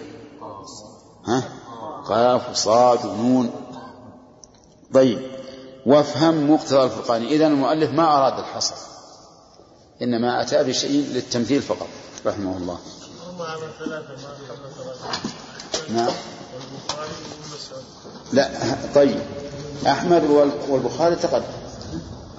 ها؟ 1.27 1.43
قاف 2.07 2.51
وصاد 2.51 3.05
ونون 3.07 3.51
طيب 4.95 5.19
وافهم 5.87 6.51
مقتضى 6.51 6.85
الفرقان. 6.85 7.23
إذا 7.23 7.47
المؤلف 7.47 7.91
ما 7.91 8.17
أراد 8.17 8.39
الحصر 8.39 8.75
إنما 10.03 10.43
أتى 10.43 10.65
بشيء 10.65 11.07
للتمثيل 11.13 11.63
فقط 11.63 11.89
رحمه 12.27 12.57
الله. 12.57 12.79
نعم. 15.95 16.13
لا 18.33 18.51
طيب. 18.95 19.21
أحمد 19.87 20.25
والبخاري 20.69 21.17
تقدم. 21.17 21.45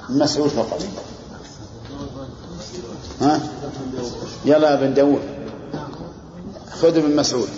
مسعود 0.09 0.49
فقط. 0.49 0.81
ها؟ 3.21 3.41
يلا 4.45 4.69
يا 4.71 4.75
بن 4.75 4.93
داود 4.93 5.21
خذ 6.81 7.01
من 7.01 7.15
مسعود. 7.15 7.49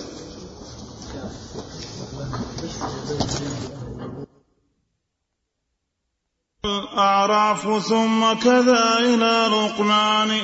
الأعراف 6.65 7.83
ثم 7.83 8.33
كذا 8.33 8.97
إلى 8.99 9.47
لقمان. 9.47 10.41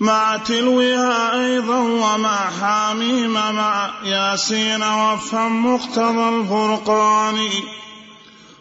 مع 0.00 0.36
تلوها 0.36 1.44
أيضا 1.44 1.78
ومع 1.78 2.50
حاميم 2.50 3.32
مع 3.32 3.90
ياسين 4.04 4.82
وافهم 4.82 5.74
مقتضى 5.74 6.28
الفرقان. 6.28 7.48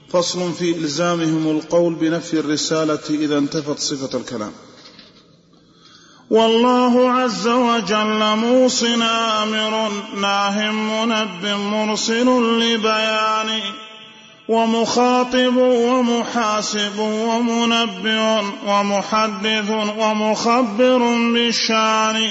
فصل 0.09 0.53
في 0.53 0.75
إلزامهم 0.75 1.57
القول 1.57 1.93
بنفي 1.95 2.39
الرسالة 2.39 3.09
إذا 3.09 3.37
انتفت 3.37 3.79
صفة 3.79 4.17
الكلام. 4.17 4.51
والله 6.31 7.11
عز 7.11 7.47
وجل 7.47 8.35
موص 8.35 8.83
آمر 8.83 9.91
ناه 10.21 10.71
منب 10.71 11.45
مرسل 11.45 12.25
لبيان 12.59 13.59
ومخاطب 14.47 15.57
ومحاسب 15.57 16.99
ومنبئ 16.99 18.41
ومحدث 18.67 19.69
ومخبر 19.97 20.97
بالشان 21.33 22.29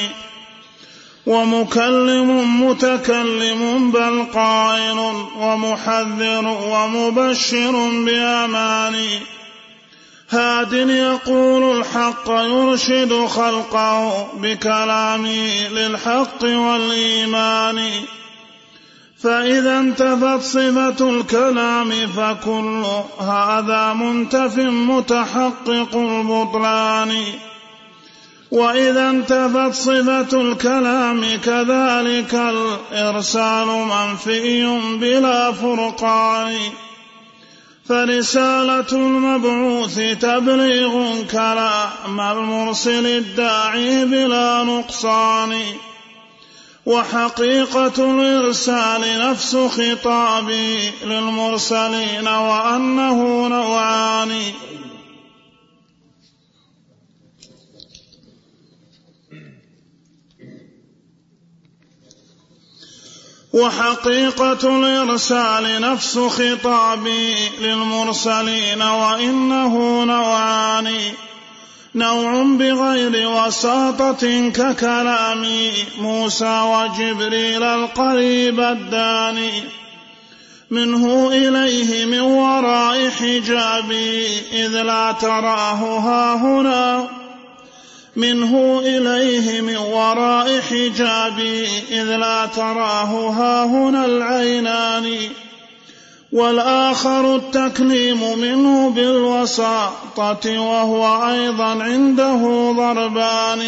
ومكلم 1.26 2.60
متكلم 2.64 3.90
بل 3.90 4.24
قائل 4.34 4.98
ومحذر 5.40 6.46
ومبشر 6.46 8.04
بأمان. 8.06 8.94
هاد 10.32 10.72
يقول 10.72 11.78
الحق 11.78 12.30
يرشد 12.30 13.26
خلقه 13.26 14.28
بكلامه 14.36 15.68
للحق 15.68 16.44
والإيمان. 16.44 17.90
فإذا 19.22 19.78
انتفت 19.78 20.42
صفة 20.42 21.10
الكلام 21.10 21.90
فكل 21.90 22.84
هذا 23.20 23.92
منتف 23.92 24.58
متحقق 24.58 25.96
البطلان. 25.96 27.24
وإذا 28.50 29.10
انتفت 29.10 29.74
صفة 29.74 30.40
الكلام 30.40 31.20
كذلك 31.44 32.34
الإرسال 32.34 33.66
منفي 33.66 34.80
بلا 35.00 35.52
فرقان. 35.52 36.56
فرسالة 37.90 38.86
المبعوث 38.92 40.00
تبليغ 40.20 41.22
كلام 41.30 42.20
المرسل 42.20 43.06
الداعي 43.06 44.04
بلا 44.04 44.64
نقصان. 44.64 45.62
وحقيقة 46.86 47.92
الإرسال 47.98 49.30
نفس 49.30 49.56
خطابي 49.56 50.90
للمرسلين 51.04 52.28
وأنه 52.28 53.48
نوعان. 53.48 54.42
وحقيقة 63.52 64.78
الإرسال 64.78 65.80
نفس 65.80 66.18
خطابي 66.18 67.34
للمرسلين 67.60 68.82
وإنه 68.82 70.04
نوعان. 70.04 70.92
نوع 71.94 72.42
بغير 72.42 73.28
وساطة 73.28 74.50
ككلام 74.50 75.46
موسى 76.00 76.60
وجبريل 76.60 77.62
القريب 77.62 78.60
الداني 78.60 79.62
منه 80.70 81.28
إليه 81.28 82.04
من 82.04 82.20
وراء 82.20 83.10
حجابي 83.10 84.26
إذ 84.52 84.82
لا 84.82 85.12
تراه 85.12 85.98
ها 85.98 86.34
هنا 86.34 87.08
منه 88.20 88.80
إليه 88.84 89.60
من 89.60 89.76
وراء 89.76 90.60
حجابي 90.60 91.66
إذ 91.90 92.16
لا 92.16 92.46
تراه 92.46 93.30
ها 93.30 93.64
هنا 93.64 94.04
العينان. 94.04 95.18
والآخر 96.32 97.36
التكليم 97.36 98.38
منه 98.38 98.90
بالوساطة 98.90 100.58
وهو 100.58 101.30
أيضا 101.30 101.82
عنده 101.82 102.72
ضربان. 102.76 103.62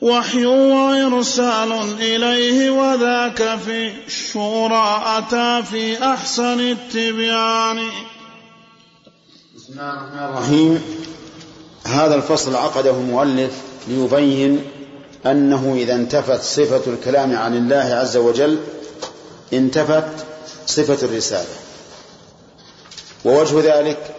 وحي 0.00 0.44
وإرسال 0.46 1.72
إليه 2.00 2.70
وذاك 2.70 3.58
في 3.64 3.92
الشورى 4.06 5.02
أتى 5.06 5.62
في 5.70 6.04
أحسن 6.04 6.60
التبيان. 6.60 7.78
بسم 9.56 9.72
الله 9.72 9.90
الرحمن 9.92 10.18
الرحيم. 10.18 10.82
هذا 11.88 12.14
الفصل 12.14 12.56
عقده 12.56 12.90
المؤلف 12.90 13.52
ليبين 13.88 14.64
أنه 15.26 15.74
إذا 15.76 15.94
انتفت 15.94 16.42
صفة 16.42 16.92
الكلام 16.92 17.36
عن 17.36 17.56
الله 17.56 17.76
عز 17.76 18.16
وجل 18.16 18.58
انتفت 19.52 20.08
صفة 20.66 21.06
الرسالة. 21.06 21.54
ووجه 23.24 23.78
ذلك 23.78 24.14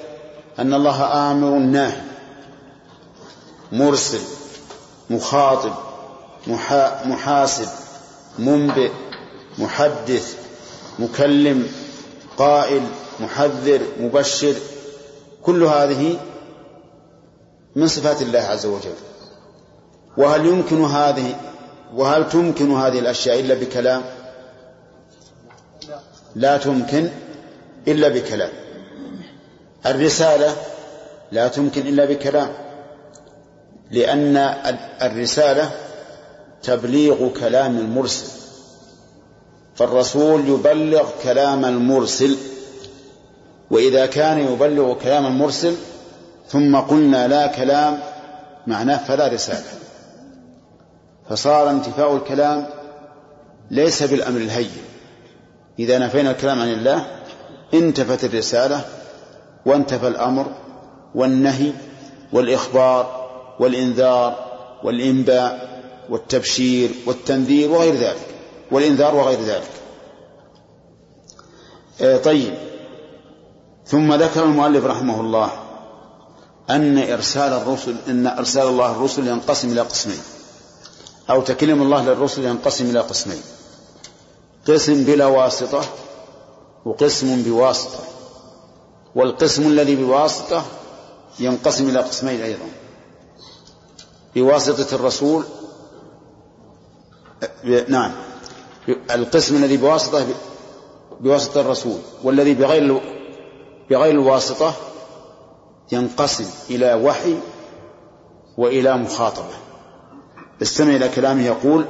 أن 0.60 0.74
الله 0.74 1.32
آمر 1.32 1.60
ناهي 1.60 2.02
مرسل 3.72 4.20
مخاطب 5.10 5.74
محاسب 7.06 7.68
منبئ 8.40 8.92
محدث 9.58 10.36
مكلم 11.00 11.68
قائل 12.38 12.82
محذر 13.20 13.82
مبشر 14.00 14.54
كل 15.44 15.64
هذه 15.64 16.20
من 17.76 17.88
صفات 17.88 18.22
الله 18.22 18.40
عز 18.40 18.66
وجل. 18.66 18.94
وهل 20.18 20.46
يمكن 20.46 20.86
هذه 20.86 21.36
وهل 21.96 22.30
تمكن 22.30 22.76
هذه 22.76 23.00
الأشياء 23.00 23.40
إلا 23.40 23.54
بكلام؟ 23.54 24.04
لا 26.36 26.58
تمكن 26.58 27.10
إلا 27.88 28.08
بكلام. 28.08 28.50
الرسالة 29.86 30.56
لا 31.32 31.48
تمكن 31.48 31.88
إلا 31.88 32.06
بكلام. 32.06 32.50
لأن 33.92 34.38
الرسالة 35.02 35.72
تبليغ 36.64 37.30
كلام 37.40 37.78
المرسل. 37.78 38.28
فالرسول 39.76 40.50
يبلغ 40.50 41.10
كلام 41.24 41.66
المرسل. 41.66 42.38
وإذا 43.72 44.06
كان 44.06 44.40
يبلغ 44.40 44.94
كلام 44.94 45.26
المرسل 45.26 45.76
ثم 46.50 46.76
قلنا 46.76 47.28
لا 47.28 47.48
كلام 47.48 48.00
معناه 48.68 48.98
فلا 48.98 49.28
رسالة. 49.28 49.68
فصار 51.30 51.70
انتفاء 51.70 52.16
الكلام 52.16 52.66
ليس 53.72 54.04
بالأمر 54.04 54.38
الهين. 54.38 54.72
إذا 55.80 55.98
نفينا 55.98 56.32
الكلام 56.32 56.62
عن 56.62 56.68
الله 56.68 57.06
انتفت 57.74 58.24
الرسالة 58.24 58.82
وانتفى 59.66 60.08
الأمر 60.08 60.46
والنهي 61.16 61.72
والإخبار 62.34 63.30
والإنذار 63.60 64.46
والإنباء 64.84 65.70
والتبشير 66.10 66.90
والتنذير 67.06 67.72
وغير 67.72 67.94
ذلك. 67.94 68.28
والإنذار 68.72 69.16
وغير 69.16 69.40
ذلك. 69.40 69.72
آه، 72.02 72.18
طيب. 72.18 72.54
ثم 73.86 74.14
ذكر 74.14 74.44
المؤلف 74.44 74.86
رحمه 74.86 75.22
الله 75.22 75.69
أن 76.70 76.98
إرسال 76.98 77.54
الرسل 77.54 77.96
أن 78.08 78.28
إرسال 78.28 78.68
الله 78.68 78.92
الرسل 78.92 79.28
ينقسم 79.28 79.72
إلى 79.72 79.82
قسمين. 79.82 80.20
أو 81.30 81.42
تكلم 81.42 81.82
الله 81.82 82.06
للرسل 82.06 82.44
ينقسم 82.44 82.90
إلى 82.90 83.00
قسمين. 83.00 83.42
قسم 84.68 85.04
بلا 85.04 85.26
واسطة 85.26 85.82
وقسم 86.86 87.44
بواسطة. 87.44 88.00
والقسم 89.16 89.68
الذي 89.68 89.96
بواسطة 89.96 90.66
ينقسم 91.40 91.90
إلى 91.90 92.00
قسمين 92.00 92.42
أيضا. 92.42 92.70
بواسطة 94.36 94.96
الرسول 94.96 95.44
نعم. 97.88 98.12
القسم 99.12 99.56
الذي 99.56 99.78
بواسطة 99.78 100.26
بواسطة 101.20 101.62
الرسول. 101.62 102.00
والذي 102.24 102.54
بغير 102.54 103.02
بغير 103.90 104.12
الواسطة 104.12 104.74
ينقسم 105.92 106.46
إلى 106.70 106.94
وحي 106.94 107.36
وإلى 108.58 108.98
مخاطبة. 108.98 109.54
استمع 110.62 110.96
إلى 110.96 111.10
كلامه 111.10 111.46
يقول 111.46 111.86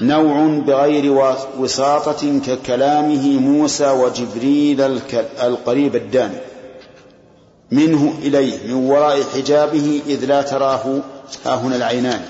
نوع 0.00 0.58
بغير 0.66 1.34
وساطة 1.58 2.40
ككلامه 2.46 3.40
موسى 3.40 3.90
وجبريل 3.90 4.80
القريب 5.42 5.96
الداني. 5.96 6.38
منه 7.70 8.14
إليه 8.22 8.66
من 8.66 8.90
وراء 8.90 9.22
حجابه 9.34 10.02
إذ 10.06 10.24
لا 10.24 10.42
تراه 10.42 11.00
ها 11.44 11.54
هنا 11.54 11.76
العينان. 11.76 12.20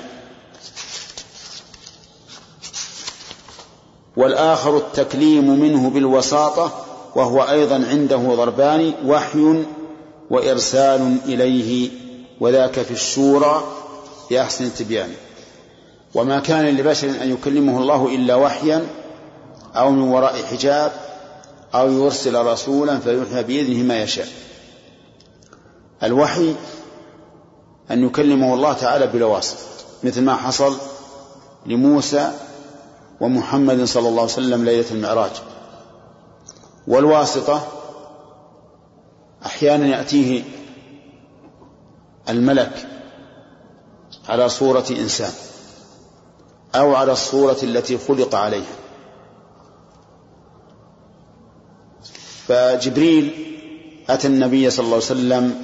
والآخر 4.16 4.76
التكليم 4.76 5.60
منه 5.60 5.90
بالوساطة 5.90 6.84
وهو 7.14 7.42
أيضا 7.42 7.84
عنده 7.90 8.16
ضربان 8.16 8.94
وحي 9.06 9.64
وإرسال 10.30 11.16
إليه 11.24 11.90
وذاك 12.40 12.82
في 12.82 12.90
الشورى 12.90 13.64
بأحسن 14.30 14.64
التبيان. 14.64 15.10
وما 16.14 16.40
كان 16.40 16.76
لبشر 16.76 17.08
أن 17.08 17.32
يكلمه 17.32 17.78
الله 17.78 18.14
إلا 18.14 18.34
وحيا 18.34 18.86
أو 19.74 19.90
من 19.90 20.02
وراء 20.02 20.42
حجاب 20.42 20.92
أو 21.74 21.92
يرسل 21.92 22.34
رسولا 22.46 22.98
فيوحى 22.98 23.42
بإذنه 23.42 23.82
ما 23.82 24.02
يشاء. 24.02 24.28
الوحي 26.02 26.54
أن 27.90 28.06
يكلمه 28.06 28.54
الله 28.54 28.72
تعالى 28.72 29.06
بلا 29.06 29.26
واسطة 29.26 29.58
مثل 30.04 30.22
ما 30.22 30.34
حصل 30.34 30.76
لموسى 31.66 32.32
ومحمد 33.20 33.84
صلى 33.84 34.08
الله 34.08 34.22
عليه 34.22 34.32
وسلم 34.32 34.64
ليلة 34.64 34.90
المعراج. 34.90 35.30
والواسطة 36.88 37.66
أحيانا 39.58 39.86
يأتيه 39.86 40.44
الملك 42.28 42.86
على 44.28 44.48
صورة 44.48 44.84
إنسان 44.90 45.32
أو 46.74 46.94
على 46.94 47.12
الصورة 47.12 47.56
التي 47.62 47.98
خلق 47.98 48.34
عليها. 48.34 48.76
فجبريل 52.46 53.32
أتى 54.08 54.26
النبي 54.26 54.70
صلى 54.70 54.84
الله 54.84 54.94
عليه 54.94 55.04
وسلم 55.04 55.62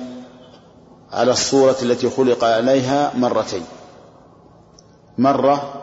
على 1.13 1.33
الصورة 1.33 1.77
التي 1.83 2.11
خلق 2.11 2.45
عليها 2.45 3.13
مرتين. 3.17 3.65
مرة 5.19 5.83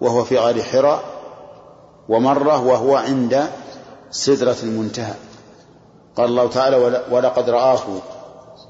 وهو 0.00 0.24
في 0.24 0.38
غار 0.38 0.62
حراء 0.62 1.04
ومرة 2.08 2.60
وهو 2.60 2.96
عند 2.96 3.50
سدرة 4.10 4.56
المنتهى. 4.62 5.14
قال 6.16 6.28
الله 6.28 6.48
تعالى 6.48 7.04
ولقد 7.10 7.50
رآه 7.50 7.82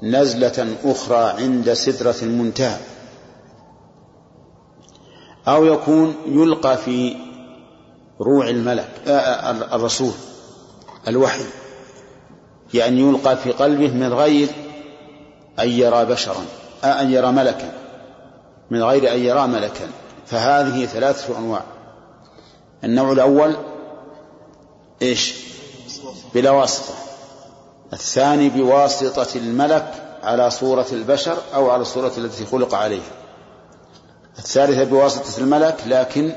نزلة 0.03 0.75
أخرى 0.83 1.43
عند 1.43 1.73
سدرة 1.73 2.15
المنتهى. 2.21 2.77
أو 5.47 5.65
يكون 5.65 6.15
يلقى 6.27 6.77
في 6.77 7.15
روع 8.21 8.49
الملك 8.49 8.89
آه، 9.07 9.11
آه، 9.11 9.75
الرسول 9.75 10.11
الوحي 11.07 11.43
يعني 12.73 13.01
يلقى 13.01 13.37
في 13.37 13.51
قلبه 13.51 13.93
من 13.93 14.13
غير 14.13 14.49
أن 15.59 15.69
يرى 15.69 16.05
بشرا 16.05 16.45
آه، 16.83 17.01
أن 17.01 17.11
يرى 17.11 17.31
ملكا 17.31 17.71
من 18.71 18.83
غير 18.83 19.13
أن 19.13 19.19
يرى 19.19 19.47
ملكا. 19.47 19.87
فهذه 20.25 20.85
ثلاثة 20.85 21.37
أنواع. 21.37 21.63
النوع 22.83 23.11
الأول 23.11 23.55
إيش؟ 25.01 25.35
بلا 26.33 26.51
واسطة. 26.51 27.04
الثاني 27.95 28.49
بواسطة 28.49 29.37
الملك 29.37 29.93
على 30.23 30.49
صورة 30.49 30.85
البشر 30.91 31.37
أو 31.53 31.69
على 31.69 31.81
الصورة 31.81 32.11
التي 32.17 32.45
خلق 32.45 32.75
عليها. 32.75 33.11
الثالثة 34.37 34.83
بواسطة 34.83 35.41
الملك 35.41 35.77
لكن 35.87 36.33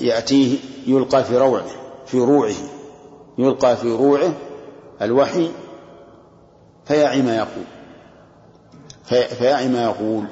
يأتيه 0.00 0.58
يلقى 0.86 1.24
في 1.24 1.36
روعه 1.36 1.66
في 2.06 2.18
روعه 2.18 2.54
يلقى 3.38 3.76
في 3.76 3.90
روعه 3.92 4.32
الوحي 5.02 5.50
فيعي 6.86 7.22
ما 7.22 7.36
يقول 7.36 7.64
فيعي 9.38 9.68
ما 9.68 9.84
يقول. 9.84 10.24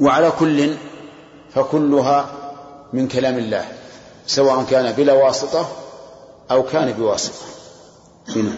وعلى 0.00 0.32
كل 0.38 0.74
فكلها 1.50 2.26
من 2.92 3.08
كلام 3.08 3.38
الله 3.38 3.64
سواء 4.26 4.64
كان 4.64 4.92
بلا 4.92 5.12
واسطة 5.12 5.68
أو 6.50 6.62
كان 6.62 6.92
بواسطة. 6.92 7.55
هنا. 8.28 8.56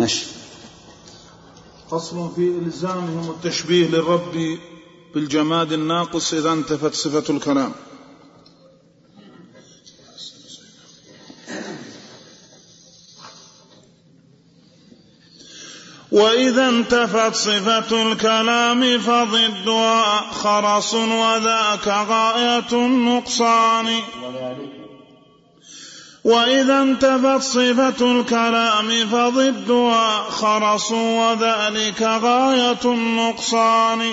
مشي 0.00 0.26
فصل 1.90 2.34
في 2.34 2.48
إلزامهم 2.48 3.30
التشبيه 3.30 3.88
للرب 3.88 4.58
بالجماد 5.14 5.72
الناقص 5.72 6.34
إذا 6.34 6.52
انتفت 6.52 6.94
صفة 6.94 7.34
الكلام. 7.34 7.72
وإذا 16.12 16.68
انتفت 16.68 17.34
صفة 17.34 18.02
الكلام 18.02 18.98
فضدها 18.98 20.20
خرص 20.30 20.94
وذاك 20.94 21.88
غاية 21.88 22.72
النقصان. 22.72 24.00
وإذا 26.24 26.82
انتفت 26.82 27.42
صفة 27.42 28.12
الكلام 28.12 28.88
فضدها 29.12 30.22
خرص 30.30 30.92
وذلك 30.92 32.02
غاية 32.02 32.84
النقصان. 32.84 34.10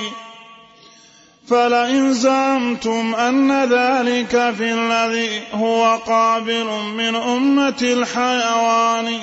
فلئن 1.49 2.13
زعمتم 2.13 3.15
أن 3.15 3.63
ذلك 3.63 4.53
في 4.57 4.73
الذي 4.73 5.41
هو 5.53 5.99
قابل 6.07 6.65
من 6.97 7.15
أمة 7.15 7.81
الحيوان. 7.81 9.19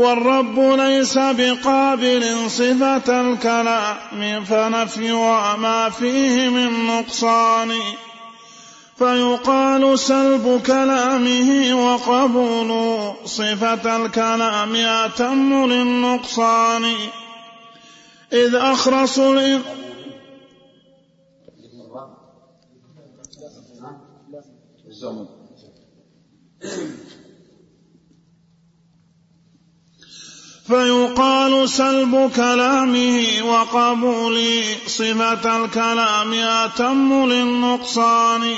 والرب 0.00 0.58
ليس 0.58 1.18
بقابل 1.18 2.50
صفة 2.50 3.20
الكلام 3.20 4.44
فنفيها 4.44 5.56
ما 5.56 5.90
فيه 5.90 6.48
من 6.48 6.86
نقصان. 6.86 7.72
فيقال 8.96 9.98
سلب 9.98 10.62
كلامه 10.66 11.50
وقبول 11.74 12.70
صفة 13.24 13.96
الكلام 13.96 14.76
أتم 14.76 15.66
للنقصان. 15.66 16.84
إذ 18.32 18.54
أخرس 18.54 19.18
فيقال 30.70 31.68
سلب 31.68 32.30
كلامه 32.36 33.26
وقبول 33.44 34.64
صفة 34.86 35.64
الكلام 35.64 36.34
أتم 36.34 37.26
للنقصان. 37.26 38.54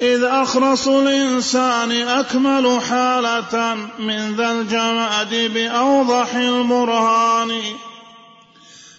إذ 0.00 0.22
أخرس 0.24 0.88
الإنسان 0.88 1.92
أكمل 1.92 2.80
حالة 2.80 3.74
من 3.98 4.36
ذا 4.36 4.50
الجماد 4.52 5.34
بأوضح 5.54 6.34
البرهان. 6.34 7.60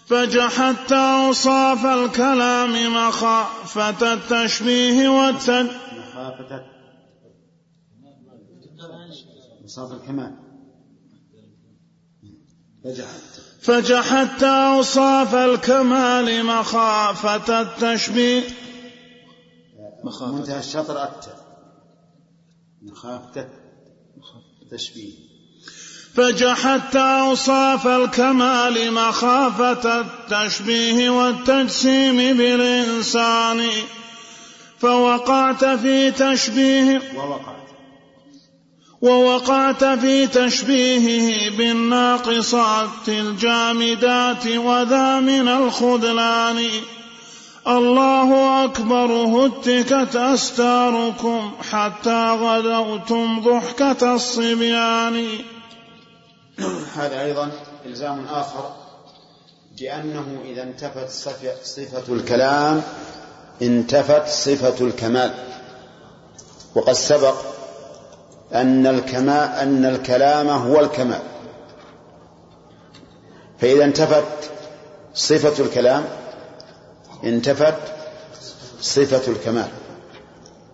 فجحدت 0.08 0.92
أوصاف 0.92 1.86
الكلام 1.86 2.94
مخافة 2.94 4.14
التشبيه 4.14 5.10
والتج 5.10 5.68
مخافة 5.98 6.66
أوصاف 9.64 9.92
الكمال 9.92 10.47
فجحدت 13.62 14.44
أوصاف 14.44 15.36
الكمال 15.36 16.46
مخافة 16.46 17.62
التشبيه. 17.62 18.44
مخافة. 20.04 20.32
منتهى 20.32 20.60
الشطر 20.60 21.04
أتى 21.04 21.34
مخافة 22.82 23.48
تشبيه. 24.72 25.14
فجحدت 26.14 26.96
أوصاف 26.96 27.88
الكمال 27.88 28.94
مخافة 28.94 30.02
التشبيه 30.02 31.10
والتجسيم 31.10 32.38
بالإنسان. 32.38 33.70
فوقعت 34.80 35.66
في 35.66 36.12
تشبيه. 36.12 37.02
ووقعت 37.16 37.57
ووقعت 39.02 39.84
في 39.84 40.28
تشبيهه 40.28 41.58
بالناقصات 41.58 43.08
الجامدات 43.08 44.48
وذا 44.48 45.20
من 45.20 45.48
الخذلان. 45.48 46.70
الله 47.68 48.66
أكبر 48.66 49.12
هتكت 49.12 50.16
أستاركم 50.16 51.52
حتى 51.72 52.32
غدوتم 52.32 53.42
ضحكة 53.42 54.16
الصبيان. 54.16 55.28
هذا 56.98 57.22
أيضا 57.22 57.52
إلزام 57.86 58.26
آخر 58.26 58.76
بأنه 59.80 60.42
إذا 60.46 60.64
انتفت 60.64 61.10
صفة 61.64 62.14
الكلام 62.14 62.82
انتفت 63.62 64.28
صفة 64.28 64.86
الكمال. 64.86 65.34
وقد 66.76 66.94
سبق 66.94 67.57
أن 68.54 68.88
الكمال 68.88 69.50
أن 69.50 69.86
الكلام 69.86 70.50
هو 70.50 70.80
الكمال. 70.80 71.22
فإذا 73.60 73.84
انتفت 73.84 74.52
صفة 75.14 75.64
الكلام 75.64 76.06
انتفت 77.24 77.78
صفة 78.82 79.32
الكمال. 79.32 79.68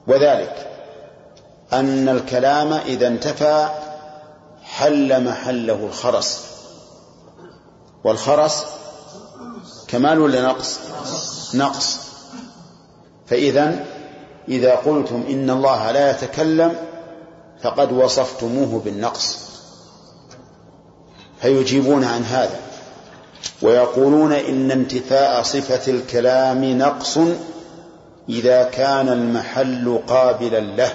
وذلك 0.07 0.67
أن 1.73 2.09
الكلام 2.09 2.73
إذا 2.73 3.07
انتفى 3.07 3.69
حل 4.63 5.23
محله 5.23 5.85
الخرس. 5.85 6.45
والخرس 8.03 8.65
كمال 9.87 10.19
ولا 10.19 10.41
نقص؟ 10.41 10.79
نقص. 11.55 11.97
فإذا 13.27 13.85
إذا 14.47 14.75
قلتم 14.75 15.23
إن 15.29 15.49
الله 15.49 15.91
لا 15.91 16.11
يتكلم 16.11 16.75
فقد 17.63 17.91
وصفتموه 17.91 18.81
بالنقص. 18.85 19.39
فيجيبون 21.41 22.03
عن 22.03 22.23
هذا 22.23 22.59
ويقولون 23.61 24.33
إن 24.33 24.71
انتفاء 24.71 25.43
صفة 25.43 25.91
الكلام 25.91 26.63
نقص 26.77 27.17
إذا 28.29 28.63
كان 28.63 29.09
المحل 29.09 29.99
قابلا 30.07 30.59
له. 30.59 30.93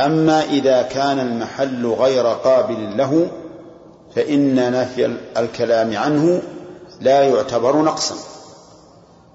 أما 0.00 0.44
إذا 0.44 0.82
كان 0.82 1.18
المحل 1.18 1.86
غير 1.86 2.26
قابل 2.26 2.96
له 2.96 3.30
فإن 4.16 4.72
نفي 4.72 5.16
الكلام 5.36 5.96
عنه 5.96 6.42
لا 7.00 7.22
يعتبر 7.22 7.82
نقصا. 7.82 8.14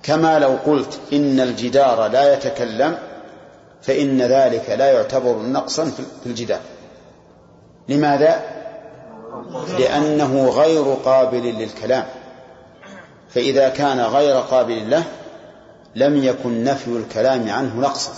كما 0.03 0.39
لو 0.39 0.57
قلت 0.65 0.99
إن 1.13 1.39
الجدار 1.39 2.07
لا 2.07 2.33
يتكلم 2.33 2.97
فإن 3.83 4.21
ذلك 4.21 4.69
لا 4.69 4.91
يعتبر 4.91 5.37
نقصا 5.37 5.85
في 6.23 6.25
الجدار 6.25 6.61
لماذا؟ 7.89 8.41
لأنه 9.79 10.49
غير 10.49 10.93
قابل 10.93 11.43
للكلام. 11.43 12.05
فإذا 13.29 13.69
كان 13.69 13.99
غير 13.99 14.35
قابل 14.41 14.89
له 14.89 15.03
لم 15.95 16.23
يكن 16.23 16.63
نفي 16.63 16.87
الكلام 16.87 17.49
عنه 17.49 17.75
نقصا. 17.75 18.11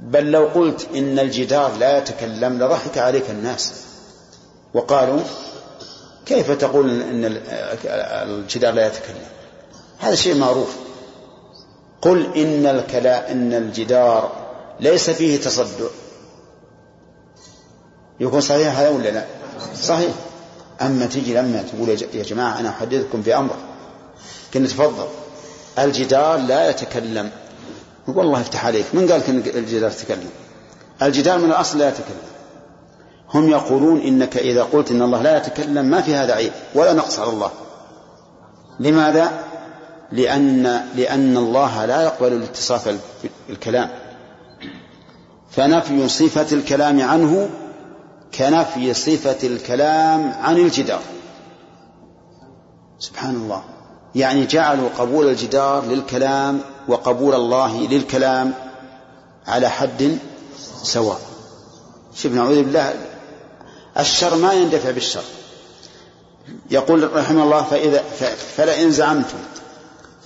بل 0.00 0.30
لو 0.30 0.46
قلت 0.46 0.88
إن 0.94 1.18
الجدار 1.18 1.76
لا 1.76 1.98
يتكلم 1.98 2.62
لضحك 2.62 2.98
عليك 2.98 3.30
الناس. 3.30 3.72
وقالوا 4.74 5.20
كيف 6.26 6.50
تقول 6.50 7.02
إن 7.02 7.40
الجدار 8.02 8.74
لا 8.74 8.86
يتكلم؟ 8.86 9.26
هذا 9.98 10.14
شيء 10.14 10.34
معروف. 10.34 10.87
قل 12.02 12.36
إن 12.36 12.66
الكلا 12.66 13.32
إن 13.32 13.54
الجدار 13.54 14.32
ليس 14.80 15.10
فيه 15.10 15.40
تصدع. 15.40 15.86
يكون 18.20 18.40
صحيح 18.40 18.78
هذا 18.78 18.88
ولا 18.88 19.08
لا؟ 19.08 19.24
صحيح. 19.82 20.12
أما 20.82 21.06
تجي 21.06 21.34
لما 21.34 21.62
تقول 21.62 21.88
يا 21.88 22.22
جماعة 22.22 22.60
أنا 22.60 22.68
أحدثكم 22.68 23.20
بأمر 23.20 23.56
كنا 24.54 24.66
تفضل. 24.66 25.06
الجدار 25.78 26.38
لا 26.38 26.70
يتكلم. 26.70 27.30
والله 28.06 28.40
يفتح 28.40 28.66
عليك. 28.66 28.86
من 28.92 29.12
قال 29.12 29.24
ان 29.28 29.42
الجدار 29.54 29.90
يتكلم 29.90 30.30
الجدار 31.02 31.38
من 31.38 31.50
الأصل 31.50 31.78
لا 31.78 31.88
يتكلم. 31.88 32.28
هم 33.34 33.48
يقولون 33.48 34.00
إنك 34.00 34.36
إذا 34.36 34.62
قلت 34.62 34.90
إن 34.90 35.02
الله 35.02 35.22
لا 35.22 35.36
يتكلم 35.36 35.84
ما 35.84 36.00
في 36.00 36.14
هذا 36.14 36.34
عيب. 36.34 36.52
ولا 36.74 36.92
نقص 36.92 37.18
على 37.18 37.30
الله. 37.30 37.50
لماذا؟ 38.80 39.47
لأن 40.12 40.62
لأن 40.96 41.36
الله 41.36 41.84
لا 41.84 42.02
يقبل 42.02 42.32
الاتصاف 42.32 42.96
الكلام. 43.50 43.90
فنفي 45.50 46.08
صفة 46.08 46.56
الكلام 46.56 47.02
عنه 47.02 47.50
كنفي 48.38 48.94
صفة 48.94 49.46
الكلام 49.46 50.32
عن 50.32 50.56
الجدار. 50.56 51.02
سبحان 52.98 53.36
الله 53.36 53.64
يعني 54.14 54.46
جعلوا 54.46 54.88
قبول 54.98 55.28
الجدار 55.28 55.84
للكلام 55.84 56.60
وقبول 56.88 57.34
الله 57.34 57.86
للكلام 57.86 58.54
على 59.46 59.68
حد 59.68 60.18
سواء. 60.82 61.20
شوف 62.14 62.32
نعوذ 62.32 62.62
بالله. 62.62 62.94
الشر 63.98 64.36
ما 64.36 64.52
يندفع 64.52 64.90
بالشر. 64.90 65.24
يقول 66.70 67.16
رحمه 67.16 67.42
الله 67.42 67.62
فإذا 67.62 68.02
فلئن 68.56 68.90
زعمتم 68.90 69.38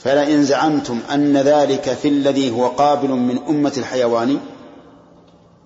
فلئن 0.05 0.45
زعمتم 0.45 1.01
أن 1.11 1.37
ذلك 1.37 1.93
في 2.03 2.09
الذي 2.09 2.51
هو 2.51 2.69
قابل 2.69 3.09
من 3.09 3.39
أمة 3.49 3.73
الحيوان 3.77 4.41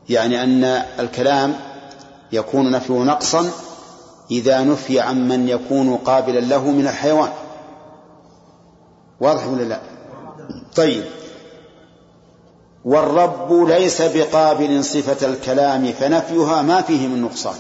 يعني 0.09 0.43
أن 0.43 0.65
الكلام 0.99 1.55
يكون 2.33 2.71
نفيه 2.71 2.95
نقصا 2.95 3.51
إذا 4.31 4.63
نفي 4.63 5.01
عن 5.01 5.29
من 5.29 5.49
يكون 5.49 5.97
قابلا 5.97 6.41
له 6.41 6.71
من 6.71 6.87
الحيوان. 6.87 7.31
واضح 9.21 9.47
ولا 9.47 9.63
لا؟ 9.63 9.81
طيب. 10.77 11.05
والرب 12.85 13.53
ليس 13.53 14.03
بقابل 14.03 14.85
صفة 14.85 15.27
الكلام 15.27 15.93
فنفيها 15.93 16.63
ما 16.63 16.83
فيه 16.83 17.09
من 17.09 17.23
نقصان. 17.23 17.57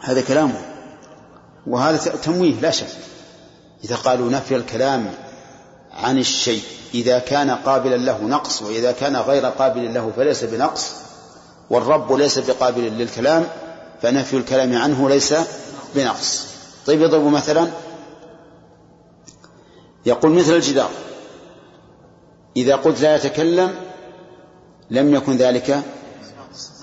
هذا 0.00 0.20
كلامه. 0.20 0.60
وهذا 1.66 1.96
تمويه 1.96 2.60
لا 2.60 2.70
شك. 2.70 3.13
إذا 3.84 3.96
قالوا 3.96 4.30
نفي 4.30 4.56
الكلام 4.56 5.14
عن 5.92 6.18
الشيء 6.18 6.62
إذا 6.94 7.18
كان 7.18 7.50
قابلا 7.50 7.96
له 7.96 8.22
نقص 8.22 8.62
وإذا 8.62 8.92
كان 8.92 9.16
غير 9.16 9.46
قابل 9.46 9.94
له 9.94 10.12
فليس 10.16 10.44
بنقص 10.44 10.92
والرب 11.70 12.12
ليس 12.12 12.38
بقابل 12.38 12.82
للكلام 12.82 13.46
فنفي 14.02 14.36
الكلام 14.36 14.76
عنه 14.76 15.08
ليس 15.08 15.34
بنقص. 15.94 16.46
طيب 16.86 17.02
يضرب 17.02 17.26
مثلا 17.26 17.68
يقول 20.06 20.30
مثل 20.32 20.52
الجدار 20.52 20.90
إذا 22.56 22.76
قلت 22.76 23.00
لا 23.00 23.16
يتكلم 23.16 23.74
لم 24.90 25.14
يكن 25.14 25.36
ذلك 25.36 25.82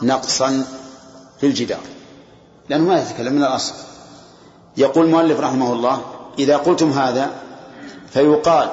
نقصا 0.01 0.65
في 1.39 1.45
الجدار 1.45 1.81
لأنه 2.69 2.83
ما 2.83 3.01
يتكلم 3.01 3.33
من 3.33 3.43
الأصل. 3.43 3.73
يقول 4.77 5.05
المؤلف 5.05 5.39
رحمه 5.39 5.73
الله 5.73 6.01
إذا 6.39 6.57
قلتم 6.57 6.91
هذا 6.91 7.31
فيقال 8.09 8.69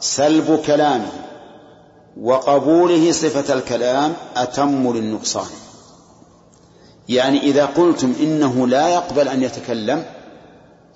سلب 0.00 0.62
كلامه 0.66 1.12
وقبوله 2.20 3.12
صفة 3.12 3.54
الكلام 3.54 4.12
أتم 4.36 4.92
للنقصان. 4.92 5.46
يعني 7.08 7.42
إذا 7.42 7.64
قلتم 7.66 8.14
إنه 8.20 8.66
لا 8.66 8.88
يقبل 8.88 9.28
أن 9.28 9.42
يتكلم 9.42 10.04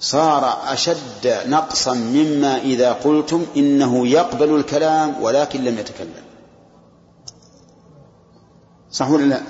صار 0.00 0.58
أشد 0.66 1.34
نقصا 1.46 1.94
مما 1.94 2.58
إذا 2.58 2.92
قلتم 2.92 3.46
إنه 3.56 4.06
يقبل 4.06 4.56
الكلام 4.56 5.14
ولكن 5.22 5.64
لم 5.64 5.78
يتكلم. 5.78 6.24
صح 8.92 9.10
ولا 9.10 9.24
لا؟ 9.24 9.40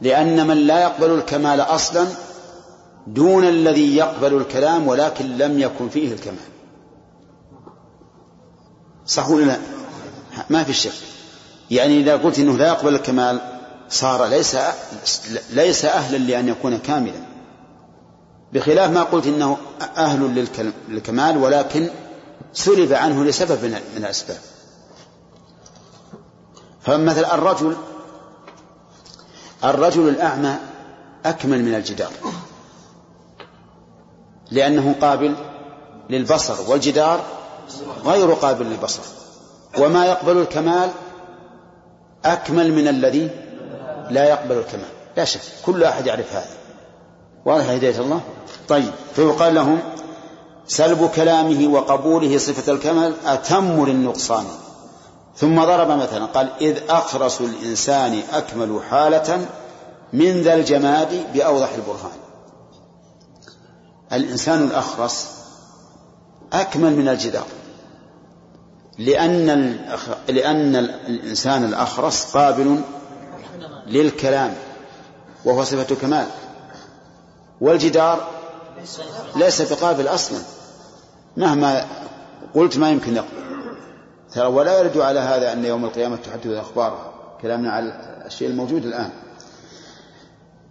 لأن 0.00 0.46
من 0.46 0.56
لا 0.56 0.82
يقبل 0.82 1.10
الكمال 1.10 1.60
أصلا 1.60 2.06
دون 3.06 3.44
الذي 3.44 3.96
يقبل 3.96 4.34
الكلام 4.34 4.88
ولكن 4.88 5.38
لم 5.38 5.58
يكن 5.58 5.88
فيه 5.88 6.12
الكمال. 6.12 6.38
صح 9.06 9.28
ولا 9.28 9.44
لا؟ 9.44 9.58
ما 10.50 10.64
في 10.64 10.72
شك. 10.72 10.92
يعني 11.70 12.00
إذا 12.00 12.16
قلت 12.16 12.38
إنه 12.38 12.56
لا 12.56 12.66
يقبل 12.66 12.94
الكمال 12.94 13.40
صار 13.88 14.26
ليس 14.26 14.56
ليس 15.50 15.84
أهلا 15.84 16.16
لأن 16.16 16.48
يكون 16.48 16.78
كاملا. 16.78 17.24
بخلاف 18.52 18.90
ما 18.90 19.02
قلت 19.02 19.26
إنه 19.26 19.56
أهل 19.96 20.46
للكمال 20.88 21.36
ولكن 21.36 21.90
سلب 22.52 22.92
عنه 22.92 23.24
لسبب 23.24 23.64
من 23.64 23.80
الأسباب. 23.96 24.38
فمثل 26.82 27.24
الرجل 27.24 27.76
الرجل 29.64 30.08
الأعمى 30.08 30.56
أكمل 31.24 31.64
من 31.64 31.74
الجدار. 31.74 32.12
لأنه 34.54 34.94
قابل 35.00 35.34
للبصر 36.10 36.70
والجدار 36.70 37.20
غير 38.04 38.32
قابل 38.32 38.66
للبصر. 38.66 39.02
وما 39.78 40.06
يقبل 40.06 40.36
الكمال 40.38 40.90
أكمل 42.24 42.72
من 42.72 42.88
الذي 42.88 43.30
لا 44.10 44.24
يقبل 44.24 44.58
الكمال. 44.58 44.88
لا 45.16 45.24
شك 45.24 45.40
كل 45.66 45.84
أحد 45.84 46.06
يعرف 46.06 46.32
هذا. 46.32 46.50
واضح 47.44 47.68
هداية 47.68 47.98
الله؟ 47.98 48.20
طيب 48.68 48.90
فيقال 49.16 49.54
لهم 49.54 49.78
سلب 50.66 51.10
كلامه 51.16 51.74
وقبوله 51.74 52.38
صفة 52.38 52.72
الكمال 52.72 53.14
أتم 53.26 53.86
للنقصان. 53.86 54.44
ثم 55.36 55.64
ضرب 55.64 55.88
مثلا 55.88 56.24
قال 56.24 56.48
إذ 56.60 56.78
أخرس 56.88 57.40
الإنسان 57.40 58.22
أكمل 58.32 58.80
حالة 58.90 59.46
من 60.12 60.42
ذا 60.42 60.54
الجماد 60.54 61.32
بأوضح 61.34 61.68
البرهان. 61.74 62.23
الإنسان 64.14 64.62
الأخرس 64.62 65.30
أكمل 66.52 66.96
من 66.96 67.08
الجدار. 67.08 67.46
لأن 68.98 69.46
لأن 70.28 70.76
الإنسان 70.76 71.64
الأخرس 71.64 72.36
قابل 72.36 72.80
للكلام 73.86 74.54
وهو 75.44 75.64
صفة 75.64 75.94
كمال. 75.94 76.26
والجدار 77.60 78.30
ليس 79.36 79.72
بقابل 79.72 80.08
أصلا 80.08 80.38
مهما 81.36 81.86
قلت 82.54 82.78
ما 82.78 82.90
يمكن 82.90 83.16
يقبل 83.16 83.44
ترى 84.32 84.46
ولا 84.46 84.78
يرد 84.78 84.98
على 84.98 85.20
هذا 85.20 85.52
أن 85.52 85.64
يوم 85.64 85.84
القيامة 85.84 86.16
تحدث 86.16 86.46
أخبارها. 86.46 87.12
كلامنا 87.42 87.72
على 87.72 88.22
الشيء 88.26 88.48
الموجود 88.48 88.84
الآن. 88.84 89.10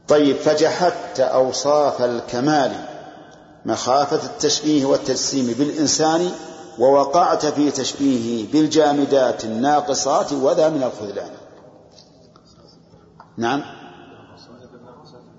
طيب 0.07 0.35
فجحدت 0.35 1.19
أوصاف 1.19 2.01
الكمال. 2.01 2.92
مخافة 3.65 4.25
التشبيه 4.25 4.85
والتجسيم 4.85 5.55
بالإنسان 5.59 6.31
ووقعت 6.79 7.45
في 7.45 7.71
تشبيهه 7.71 8.51
بالجامدات 8.51 9.45
الناقصات 9.45 10.33
وذا 10.33 10.69
من 10.69 10.83
الخذلان. 10.83 11.29
نعم. 13.37 13.63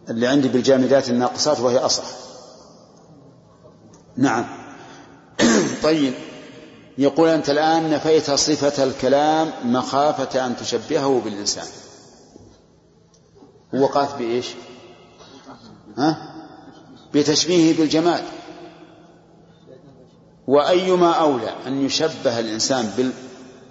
اللي 0.09 0.27
عندي 0.27 0.49
بالجامدات 0.49 1.09
الناقصات 1.09 1.61
وهي 1.61 1.79
أصح. 1.79 2.05
نعم. 4.17 4.45
طيب. 5.83 6.15
يقول 6.99 7.29
أنت 7.29 7.51
الآن 7.51 7.91
نفيت 7.91 8.31
صفة 8.31 8.85
الكلام 8.85 9.53
مخافة 9.65 10.47
أن 10.47 10.57
تشبهه 10.57 11.21
بالإنسان. 11.25 11.67
وقعت 13.75 14.15
بإيش؟ 14.15 14.47
ها؟ 15.99 16.34
بتشبيهه 17.15 17.77
بالجماد. 17.79 18.25
وأيما 20.47 21.13
أولى 21.13 21.55
أن 21.67 21.85
يشبه 21.87 22.41
الإنسان 22.41 22.93
بال... 22.97 23.13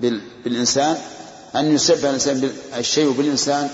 بال... 0.01 0.21
بالإنسان 0.43 0.97
أن 1.55 1.75
يشبه 1.75 2.09
الإنسان 2.09 2.51
بالشيء 2.75 3.11
بالإنسان 3.11 3.69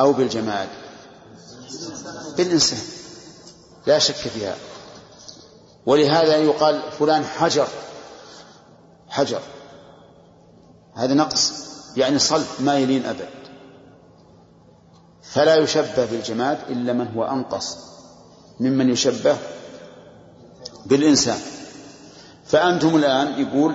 أو 0.00 0.12
بالجماد. 0.12 0.68
بالإنسان 2.36 2.78
لا 3.86 3.98
شك 3.98 4.14
فيها. 4.14 4.56
ولهذا 5.86 6.36
يقال 6.36 6.82
فلان 6.98 7.24
حجر. 7.24 7.68
حجر. 9.08 9.40
هذا 10.94 11.14
نقص 11.14 11.52
يعني 11.96 12.18
صلب 12.18 12.46
ما 12.60 12.78
يلين 12.78 13.06
أبد. 13.06 13.28
فلا 15.22 15.56
يشبه 15.56 16.04
بالجماد 16.04 16.58
إلا 16.68 16.92
من 16.92 17.08
هو 17.14 17.24
أنقص. 17.24 17.89
ممن 18.60 18.90
يشبه 18.90 19.36
بالإنسان. 20.86 21.38
فأنتم 22.46 22.96
الآن 22.96 23.40
يقول 23.40 23.74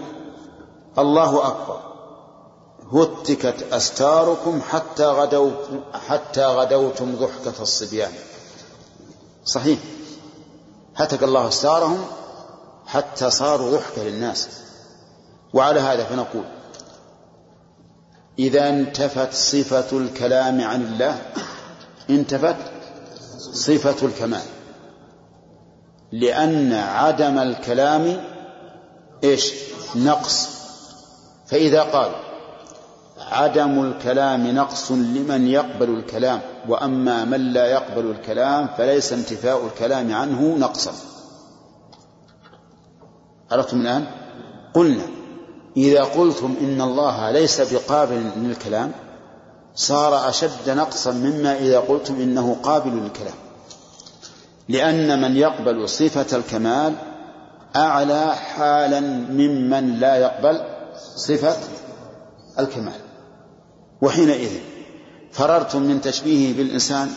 الله 0.97 1.47
أكبر. 1.47 1.79
هتكت 2.91 3.65
أستاركم 3.71 4.61
حتى 4.61 5.05
غدوت 5.05 5.69
حتى 6.07 6.45
غدوتم 6.45 7.15
ضحكة 7.15 7.61
الصبيان. 7.61 8.11
صحيح. 9.45 9.79
هتك 10.95 11.23
الله 11.23 11.47
أستارهم 11.47 12.05
حتى 12.85 13.29
صاروا 13.29 13.71
ضحكة 13.71 14.03
للناس. 14.03 14.47
وعلى 15.53 15.79
هذا 15.79 16.03
فنقول 16.03 16.43
إذا 18.39 18.69
انتفت 18.69 19.33
صفة 19.33 19.97
الكلام 19.97 20.61
عن 20.61 20.81
الله 20.81 21.21
انتفت 22.09 22.55
صفة 23.53 24.07
الكمال. 24.07 24.54
لأن 26.11 26.73
عدم 26.73 27.37
الكلام 27.37 28.23
إيش؟ 29.23 29.53
نقص 29.95 30.49
فإذا 31.47 31.81
قال 31.81 32.11
عدم 33.19 33.83
الكلام 33.83 34.47
نقص 34.47 34.91
لمن 34.91 35.47
يقبل 35.47 35.89
الكلام 35.89 36.41
وأما 36.67 37.25
من 37.25 37.53
لا 37.53 37.65
يقبل 37.65 38.11
الكلام 38.11 38.67
فليس 38.77 39.13
انتفاء 39.13 39.65
الكلام 39.65 40.13
عنه 40.13 40.55
نقصا 40.57 40.91
عرفتم 43.51 43.81
الآن؟ 43.81 44.05
قلنا 44.73 45.03
إذا 45.77 46.03
قلتم 46.03 46.55
إن 46.61 46.81
الله 46.81 47.31
ليس 47.31 47.73
بقابل 47.73 48.31
للكلام 48.37 48.91
صار 49.75 50.29
أشد 50.29 50.69
نقصا 50.69 51.11
مما 51.11 51.57
إذا 51.57 51.79
قلتم 51.79 52.15
إنه 52.15 52.57
قابل 52.63 52.91
للكلام 52.91 53.44
لأن 54.69 55.21
من 55.21 55.37
يقبل 55.37 55.89
صفة 55.89 56.37
الكمال 56.37 56.93
أعلى 57.75 58.35
حالا 58.35 58.99
ممن 59.29 59.99
لا 59.99 60.15
يقبل 60.15 60.61
صفة 61.15 61.57
الكمال. 62.59 62.99
وحينئذ 64.01 64.51
فررتم 65.31 65.81
من 65.81 66.01
تشبيهه 66.01 66.57
بالإنسان 66.57 67.09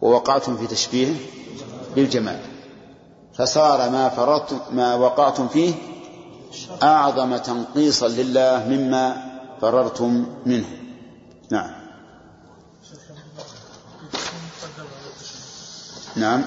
ووقعتم 0.00 0.56
في 0.56 0.66
تشبيهه 0.66 1.14
بالجمال. 1.96 2.40
فصار 3.34 3.90
ما 3.90 4.08
فررتم 4.08 4.58
ما 4.72 4.94
وقعتم 4.94 5.48
فيه 5.48 5.74
أعظم 6.82 7.36
تنقيصا 7.36 8.08
لله 8.08 8.66
مما 8.68 9.16
فررتم 9.60 10.26
منه. 10.46 10.66
نعم. 11.50 11.70
نعم. 16.16 16.44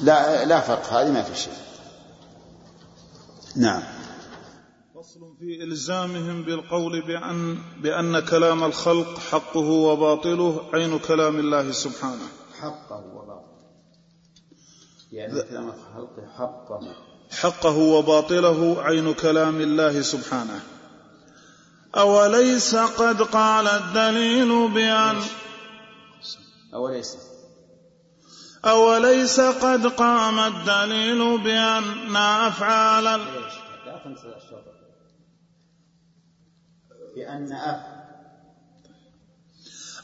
لا 0.00 0.44
لا 0.44 0.60
فرق 0.60 0.86
هذه 0.92 1.12
ما 1.12 1.22
في 1.22 1.36
شيء. 1.36 1.52
نعم. 3.56 3.82
فصل 4.94 5.36
في 5.38 5.64
إلزامهم 5.64 6.42
بالقول 6.42 7.06
بأن 7.06 7.58
بأن 7.82 8.20
كلام 8.20 8.64
الخلق 8.64 9.18
حقه 9.18 9.68
وباطله 9.68 10.70
عين 10.72 10.98
كلام 10.98 11.38
الله 11.38 11.72
سبحانه. 11.72 12.28
حقه 12.60 13.04
وباطله. 13.14 13.48
يعني 15.12 15.42
كلام 15.42 15.68
الخلق 15.68 16.16
حقه. 16.36 16.80
حقه 17.30 17.76
وباطله 17.76 18.82
عين 18.82 19.14
كلام 19.14 19.60
الله 19.60 20.02
سبحانه. 20.02 20.60
أوليس 21.96 22.74
قد 22.76 23.22
قال 23.22 23.68
الدليل 23.68 24.68
بأن 24.68 25.22
أوليس. 26.74 27.27
أوليس 28.64 29.40
قد 29.40 29.86
قام 29.86 30.38
الدليل 30.38 31.38
بأن 31.38 32.16
أفعال 32.16 33.04
لا 33.04 33.98
تنسى 34.04 34.28
بأن 37.16 37.52
أف 37.52 37.98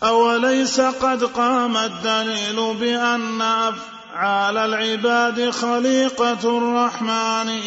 أوليس 0.02 0.80
قد 0.80 1.24
قام 1.24 1.76
الدليل 1.76 2.74
بأن 2.74 3.42
أفعال 3.42 4.56
العباد 4.56 5.50
خليقة 5.50 6.58
الرحمن 6.58 7.60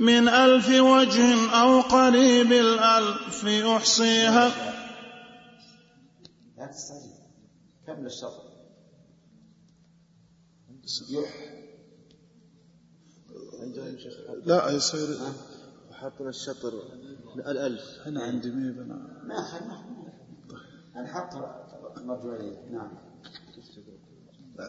من 0.00 0.28
ألف 0.28 0.68
وجه 0.68 1.60
أو 1.60 1.80
قريب 1.80 2.52
الألف 2.52 3.44
يحصيها 3.44 4.50
لا 6.58 6.66
تستعجل 6.66 7.14
كمل 7.86 8.06
الشطر 8.06 8.53
لا 14.44 14.70
يصير. 14.70 15.18
حطنا 15.92 16.28
الشطر 16.28 16.72
الألف. 17.36 17.82
هنا 18.06 18.22
عندي 18.22 18.50
ميب 18.50 18.80
أنا 18.80 18.94
ما 19.24 19.58
أنا 20.96 21.08
نعم. 22.72 22.90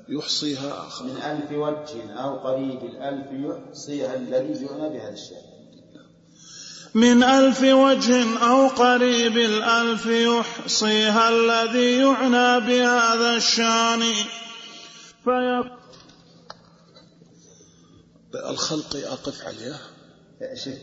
يحصيها 0.10 0.88
آخر. 0.88 1.06
من 1.06 1.18
ألف 1.18 1.52
وجه 1.52 2.14
أو 2.14 2.36
قريب 2.36 2.84
الألف 2.84 3.28
يحصيها 3.32 4.16
الذي 4.16 4.66
يعنى 4.66 4.90
بهذا 4.90 5.14
الشيء. 5.14 5.56
من 6.96 7.24
ألف 7.24 7.62
وجه 7.62 8.40
أو 8.50 8.68
قريب 8.68 9.38
الألف 9.38 10.06
يحصيها 10.06 11.30
الذي 11.30 11.98
يعنى 11.98 12.66
بهذا 12.68 13.36
الشان. 13.36 14.02
فيقول 15.24 15.85
الخلق 18.50 18.96
أقف 18.96 19.46
عليه. 19.46 19.76
شف 20.54 20.78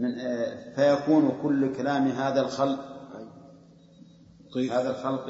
من 0.00 0.18
آه، 0.18 0.74
فيكون 0.76 1.38
كل 1.42 1.76
كلام 1.76 2.08
هذا 2.08 2.40
الخلق 2.40 2.80
طيب. 4.54 4.72
هذا 4.72 4.90
الخلق 4.90 5.26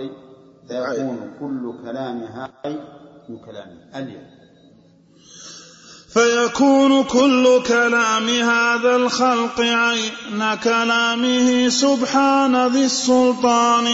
فيكون 0.68 1.36
كل 1.40 1.82
كلام 1.84 2.22
هذا 2.22 2.50
من 3.28 3.38
كلامه 3.38 3.98
اليوم 3.98 4.34
فيكون 6.08 7.04
كل 7.04 7.62
كلام 7.66 8.28
هذا 8.28 8.96
الخلق 8.96 9.60
عين 9.60 10.54
كلامه 10.64 11.68
سبحان 11.68 12.66
ذي 12.66 12.84
السلطان. 12.84 13.86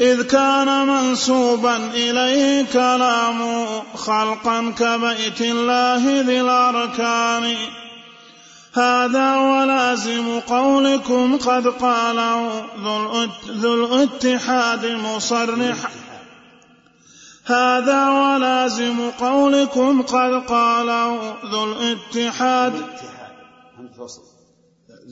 إذ 0.00 0.22
كان 0.22 0.86
منسوبا 0.86 1.76
إليه 1.76 2.66
كلامه 2.72 3.82
خلقا 3.94 4.74
كبيت 4.78 5.40
الله 5.40 6.20
ذي 6.20 6.40
الأركان. 6.40 7.56
هذا 8.74 9.36
ولازم 9.36 10.40
قولكم 10.40 11.36
قد 11.36 11.66
قاله 11.66 12.64
ذو 12.84 13.08
الأت- 13.08 13.50
ذو 13.50 13.74
الاتحاد 13.74 14.86
مصرح 14.86 15.90
هذا 17.46 18.10
ولازم 18.10 19.10
قولكم 19.10 20.02
قد 20.02 20.46
قاله 20.46 21.36
ذو 21.52 21.72
الاتحاد. 21.72 22.72
ذو 22.72 22.84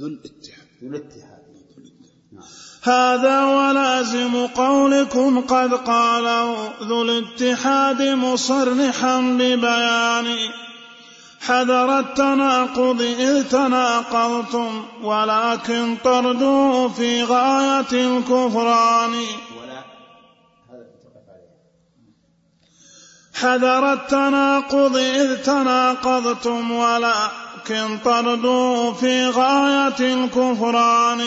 الاتحاد. 0.07 0.67
ذو 0.83 0.89
الاتحاد. 0.89 1.28
هذا 2.83 3.45
ولازم 3.45 4.47
قولكم 4.47 5.41
قد 5.41 5.75
قاله 5.75 6.73
ذو 6.83 7.03
الاتحاد 7.03 8.03
مصرحا 8.03 9.21
ببيان. 9.21 10.37
حذر 11.47 11.99
التناقض 11.99 13.03
إذ 13.03 13.43
تناقضتم 13.43 14.85
ولكن 15.03 15.97
طردوه 16.05 16.89
في 16.89 17.25
غاية 17.25 17.93
الكفران. 17.93 19.15
حذر 23.35 23.93
التناقض 23.93 24.97
إذ 24.97 25.37
تناقضتم 25.37 26.71
ولكن 26.71 27.99
طردوا 28.05 28.93
في 28.93 29.29
غاية 29.29 30.15
الكفران. 30.15 31.21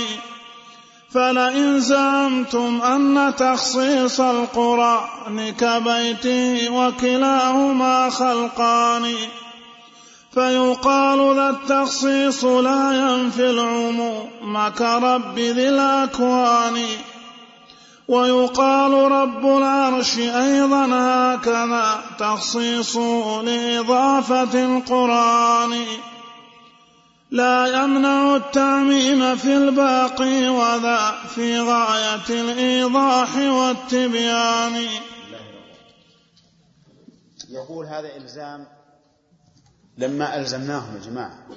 فلئن 1.14 1.80
زعمتم 1.80 2.82
أن 2.82 3.34
تخصيص 3.38 4.20
القرآن 4.20 5.54
كبيته 5.60 6.70
وكلاهما 6.70 8.10
خلقان 8.10 9.14
فيقال 10.34 11.36
ذا 11.36 11.50
التخصيص 11.50 12.44
لا 12.44 12.92
ينفي 12.92 13.50
العموم 13.50 14.70
كرب 14.78 15.40
ذي 15.40 15.70
الأكوان 15.70 16.84
ويقال 18.08 19.12
رب 19.12 19.46
العرش 19.46 20.18
أيضا 20.18 20.86
هكذا 20.86 22.04
تخصيص 22.20 22.98
لإضافة 23.44 24.66
القرآن 24.66 25.74
لا 27.32 27.68
يمنع 27.68 28.36
التعميم 28.36 29.36
في 29.36 29.58
الباقي 29.58 30.50
وذا 30.50 31.12
في 31.36 31.60
غاية 31.60 32.30
الإيضاح 32.30 33.36
والتبيان. 33.36 34.88
يقول 37.50 37.86
هذا 37.86 38.16
إلزام 38.16 38.68
لما 39.98 40.38
ألزمناهم 40.38 40.96
يا 40.96 41.02
جماعة 41.02 41.48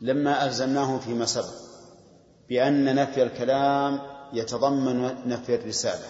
لما 0.00 0.46
ألزمناهم 0.46 1.00
فيما 1.00 1.26
سبق 1.26 1.54
بأن 2.48 2.94
نفي 2.94 3.22
الكلام 3.22 4.00
يتضمن 4.32 5.28
نفي 5.28 5.54
الرسالة 5.54 6.08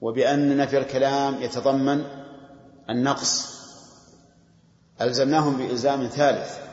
وبأن 0.00 0.56
نفي 0.56 0.78
الكلام 0.78 1.42
يتضمن 1.42 2.04
النقص. 2.90 3.60
ألزمناهم 5.00 5.56
بإلزام 5.56 6.06
ثالث. 6.06 6.69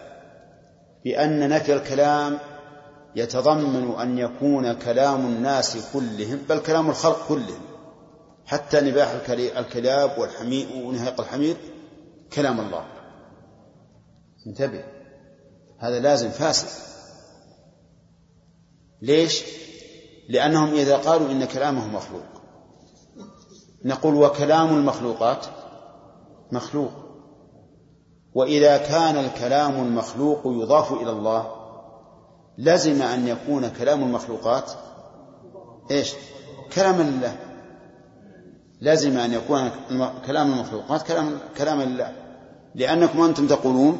بأن 1.08 1.50
نفي 1.50 1.74
الكلام 1.74 2.40
يتضمن 3.16 3.96
أن 4.00 4.18
يكون 4.18 4.74
كلام 4.74 5.26
الناس 5.26 5.78
كلهم 5.94 6.40
بل 6.50 6.60
كلام 6.60 6.90
الخلق 6.90 7.28
كلهم. 7.28 7.62
حتى 8.46 8.82
نباح 8.82 9.12
الكلاب 9.58 10.20
والحمير 10.20 10.68
ونهاق 10.76 11.22
الحمير 11.22 11.58
كلام 12.34 12.60
الله. 12.60 12.86
انتبه 14.48 14.84
هذا 15.78 16.00
لازم 16.00 16.30
فاسد. 16.30 16.68
ليش؟ 19.02 19.44
لأنهم 20.30 20.74
إذا 20.74 20.98
قالوا 20.98 21.32
إن 21.32 21.46
كلامه 21.46 21.88
مخلوق. 21.88 22.26
نقول 23.86 24.16
وكلام 24.16 24.78
المخلوقات 24.78 25.46
مخلوق. 26.52 27.07
وإذا 28.38 28.78
كان 28.78 29.18
الكلام 29.18 29.74
المخلوق 29.74 30.42
يضاف 30.46 30.94
إلى 30.94 31.12
الله 31.12 31.52
لزم 32.58 33.02
أن 33.02 33.28
يكون 33.28 33.70
كلام 33.70 34.04
المخلوقات 34.04 34.72
إيش؟ 35.92 36.14
كلام 36.76 37.02
الله. 37.02 37.36
لازم 38.82 39.18
أن 39.18 39.34
يكون 39.34 39.70
كلام 40.28 40.54
المخلوقات 40.54 41.02
كلام 41.02 41.38
كلام 41.58 41.82
الله. 41.82 42.14
لأنكم 42.76 43.22
أنتم 43.22 43.48
تقولون 43.48 44.00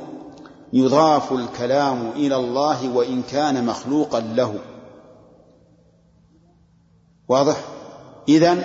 يضاف 0.74 1.34
الكلام 1.34 2.10
إلى 2.16 2.36
الله 2.36 2.96
وإن 2.96 3.22
كان 3.22 3.66
مخلوقا 3.66 4.20
له. 4.20 4.56
واضح؟ 7.28 7.58
إذن 8.30 8.64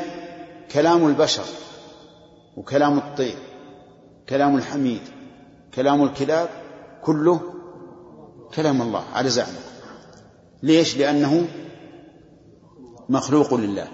كلام 0.73 1.07
البشر 1.07 1.47
وكلام 2.57 2.99
الطير 2.99 3.37
كلام 4.29 4.57
الحميد 4.57 5.12
كلام 5.75 6.03
الكلاب 6.05 6.49
كله 7.05 7.41
كلام 8.55 8.83
الله 8.83 9.05
على 9.15 9.29
زعمه. 9.29 9.59
ليش؟ 10.63 10.97
لأنه 10.97 11.49
مخلوق 13.09 13.55
لله. 13.55 13.89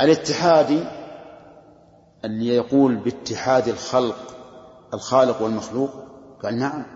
الاتحادي 0.00 0.84
اللي 2.24 2.56
يقول 2.56 2.96
باتحاد 2.96 3.68
الخلق 3.68 4.16
الخالق 4.94 5.42
والمخلوق 5.42 5.90
قال 6.42 6.58
نعم. 6.58 6.86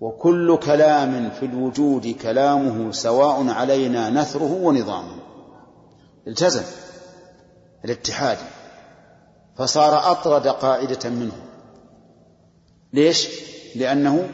وكل 0.00 0.58
كلام 0.58 1.30
في 1.30 1.46
الوجود 1.46 2.06
كلامه 2.06 2.92
سواء 2.92 3.48
علينا 3.48 4.10
نثره 4.10 4.52
ونظامه. 4.52 5.16
التزم 6.26 6.64
الاتحاد 7.84 8.38
فصار 9.56 10.10
أطرد 10.12 10.48
قاعدة 10.48 11.10
منه. 11.10 11.45
ليش؟ 12.92 13.28
لأنه 13.76 14.28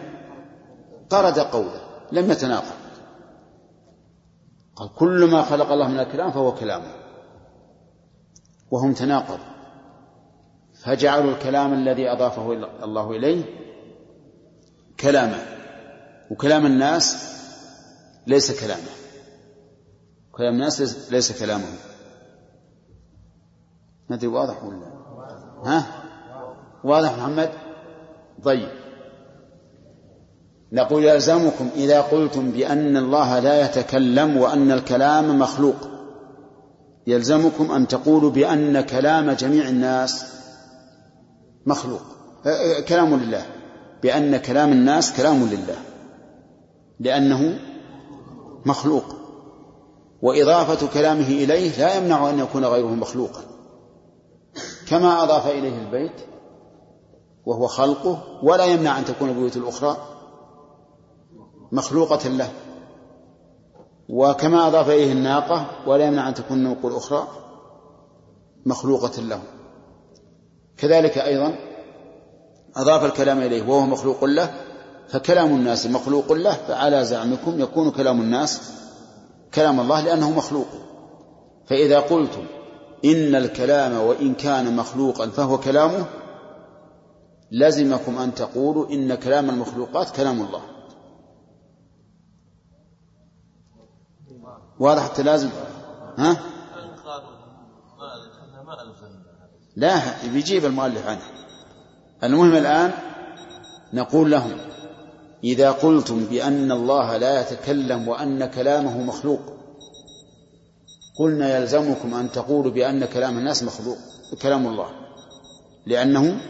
طرد 1.10 1.38
قوله 1.38 1.80
لم 2.12 2.30
يتناقض. 2.30 2.82
قال 4.76 4.94
كل 4.94 5.30
ما 5.30 5.42
خلق 5.42 5.72
الله 5.72 5.88
من 5.88 6.00
الكلام 6.00 6.32
فهو 6.32 6.54
كلامه. 6.54 6.94
وهم 8.70 8.92
تناقضوا. 8.92 9.52
فجعلوا 10.84 11.30
الكلام 11.30 11.72
الذي 11.72 12.08
أضافه 12.08 12.52
الله 12.84 13.10
إليه 13.10 13.44
كلامه 15.00 15.38
وكلام 16.30 16.66
الناس 16.66 17.32
ليس 18.26 18.64
كلامه 18.64 18.90
كلام 20.32 20.54
الناس 20.54 21.10
ليس 21.12 21.42
كلامه. 21.42 21.66
ما 24.08 24.16
أدري 24.16 24.26
واضح 24.26 24.64
ولا 24.64 24.92
ها؟ 25.64 26.02
واضح 26.84 27.18
محمد؟ 27.18 27.50
طيب. 28.44 28.68
نقول 30.72 31.04
يلزمكم 31.04 31.68
إذا 31.76 32.00
قلتم 32.00 32.50
بأن 32.50 32.96
الله 32.96 33.38
لا 33.38 33.64
يتكلم 33.64 34.36
وأن 34.36 34.72
الكلام 34.72 35.38
مخلوق 35.38 35.76
يلزمكم 37.06 37.70
أن 37.70 37.88
تقولوا 37.88 38.30
بأن 38.30 38.80
كلام 38.80 39.30
جميع 39.30 39.68
الناس 39.68 40.24
مخلوق. 41.66 42.02
كلام 42.88 43.14
لله. 43.14 43.46
بأن 44.02 44.36
كلام 44.36 44.72
الناس 44.72 45.16
كلام 45.16 45.44
لله. 45.44 45.76
لأنه 47.00 47.58
مخلوق. 48.66 49.04
وإضافة 50.22 50.88
كلامه 50.88 51.28
إليه 51.28 51.78
لا 51.78 51.96
يمنع 51.96 52.30
أن 52.30 52.38
يكون 52.38 52.64
غيره 52.64 52.94
مخلوقا. 52.94 53.40
كما 54.88 55.22
أضاف 55.22 55.46
إليه 55.46 55.78
البيت 55.78 56.31
وهو 57.46 57.66
خلقه 57.66 58.22
ولا 58.42 58.64
يمنع 58.64 58.98
أن 58.98 59.04
تكون 59.04 59.28
البيوت 59.28 59.56
الأخرى 59.56 59.96
مخلوقة 61.72 62.28
له. 62.28 62.50
وكما 64.08 64.66
أضاف 64.66 64.88
إليه 64.88 65.12
الناقة 65.12 65.66
ولا 65.86 66.04
يمنع 66.04 66.28
أن 66.28 66.34
تكون 66.34 66.56
النوق 66.56 66.86
الأخرى 66.86 67.28
مخلوقة 68.66 69.20
له. 69.20 69.40
كذلك 70.76 71.18
أيضا 71.18 71.54
أضاف 72.76 73.04
الكلام 73.04 73.38
إليه 73.38 73.62
وهو 73.62 73.80
مخلوق 73.80 74.24
له 74.24 74.54
فكلام 75.08 75.48
الناس 75.54 75.86
مخلوق 75.86 76.32
له 76.32 76.52
فعلى 76.52 77.04
زعمكم 77.04 77.60
يكون 77.60 77.90
كلام 77.90 78.20
الناس 78.20 78.72
كلام 79.54 79.80
الله 79.80 80.00
لأنه 80.00 80.30
مخلوق. 80.30 80.66
فإذا 81.66 82.00
قلتم 82.00 82.44
إن 83.04 83.34
الكلام 83.34 84.00
وإن 84.00 84.34
كان 84.34 84.76
مخلوقا 84.76 85.28
فهو 85.28 85.58
كلامه 85.58 86.04
لزمكم 87.52 88.18
أن 88.18 88.34
تقولوا 88.34 88.90
إن 88.90 89.14
كلام 89.14 89.50
المخلوقات 89.50 90.16
كلام 90.16 90.40
الله. 90.40 90.62
واضح 94.80 95.04
التلازم 95.04 95.50
ها؟ 96.18 96.36
لا 99.76 100.00
بيجيب 100.32 100.64
المؤلف 100.64 101.06
عنه 101.06 101.22
المهم 102.24 102.54
الآن 102.54 102.92
نقول 103.92 104.30
لهم 104.30 104.58
إذا 105.44 105.70
قلتم 105.70 106.24
بأن 106.24 106.72
الله 106.72 107.16
لا 107.16 107.40
يتكلم 107.40 108.08
وأن 108.08 108.46
كلامه 108.46 109.02
مخلوق 109.02 109.40
قلنا 111.18 111.56
يلزمكم 111.56 112.14
أن 112.14 112.32
تقولوا 112.32 112.72
بأن 112.72 113.04
كلام 113.04 113.38
الناس 113.38 113.62
مخلوق 113.62 113.98
كلام 114.42 114.66
الله. 114.66 114.90
لأنه 115.86 116.40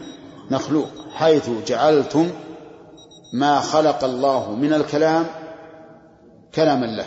مخلوق 0.51 0.87
حيث 1.13 1.49
جعلتم 1.67 2.29
ما 3.33 3.59
خلق 3.59 4.03
الله 4.03 4.51
من 4.51 4.73
الكلام 4.73 5.25
كلاما 6.55 6.85
له. 6.85 7.05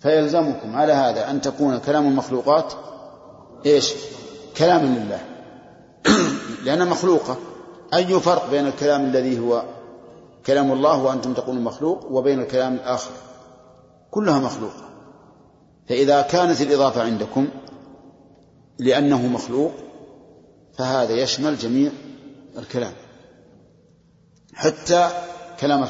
فيلزمكم 0.00 0.76
على 0.76 0.92
هذا 0.92 1.30
أن 1.30 1.40
تكون 1.40 1.78
كلام 1.78 2.06
المخلوقات 2.06 2.72
إيش؟ 3.66 3.94
كلاما 4.56 4.86
لله. 4.86 5.20
لأنها 6.64 6.86
مخلوقة 6.86 7.36
أي 7.94 8.20
فرق 8.20 8.50
بين 8.50 8.66
الكلام 8.66 9.04
الذي 9.04 9.38
هو 9.38 9.62
كلام 10.46 10.72
الله 10.72 11.02
وأنتم 11.02 11.34
تقولون 11.34 11.64
مخلوق 11.64 12.06
وبين 12.10 12.40
الكلام 12.40 12.74
الآخر؟ 12.74 13.10
كلها 14.10 14.38
مخلوقة 14.38 14.92
فإذا 15.88 16.22
كانت 16.22 16.60
الإضافة 16.60 17.02
عندكم 17.02 17.48
لأنه 18.78 19.26
مخلوق 19.26 19.72
فهذا 20.78 21.12
يشمل 21.12 21.58
جميع 21.58 21.92
الكلام. 22.58 22.92
حتى 24.54 25.10
كلام 25.60 25.86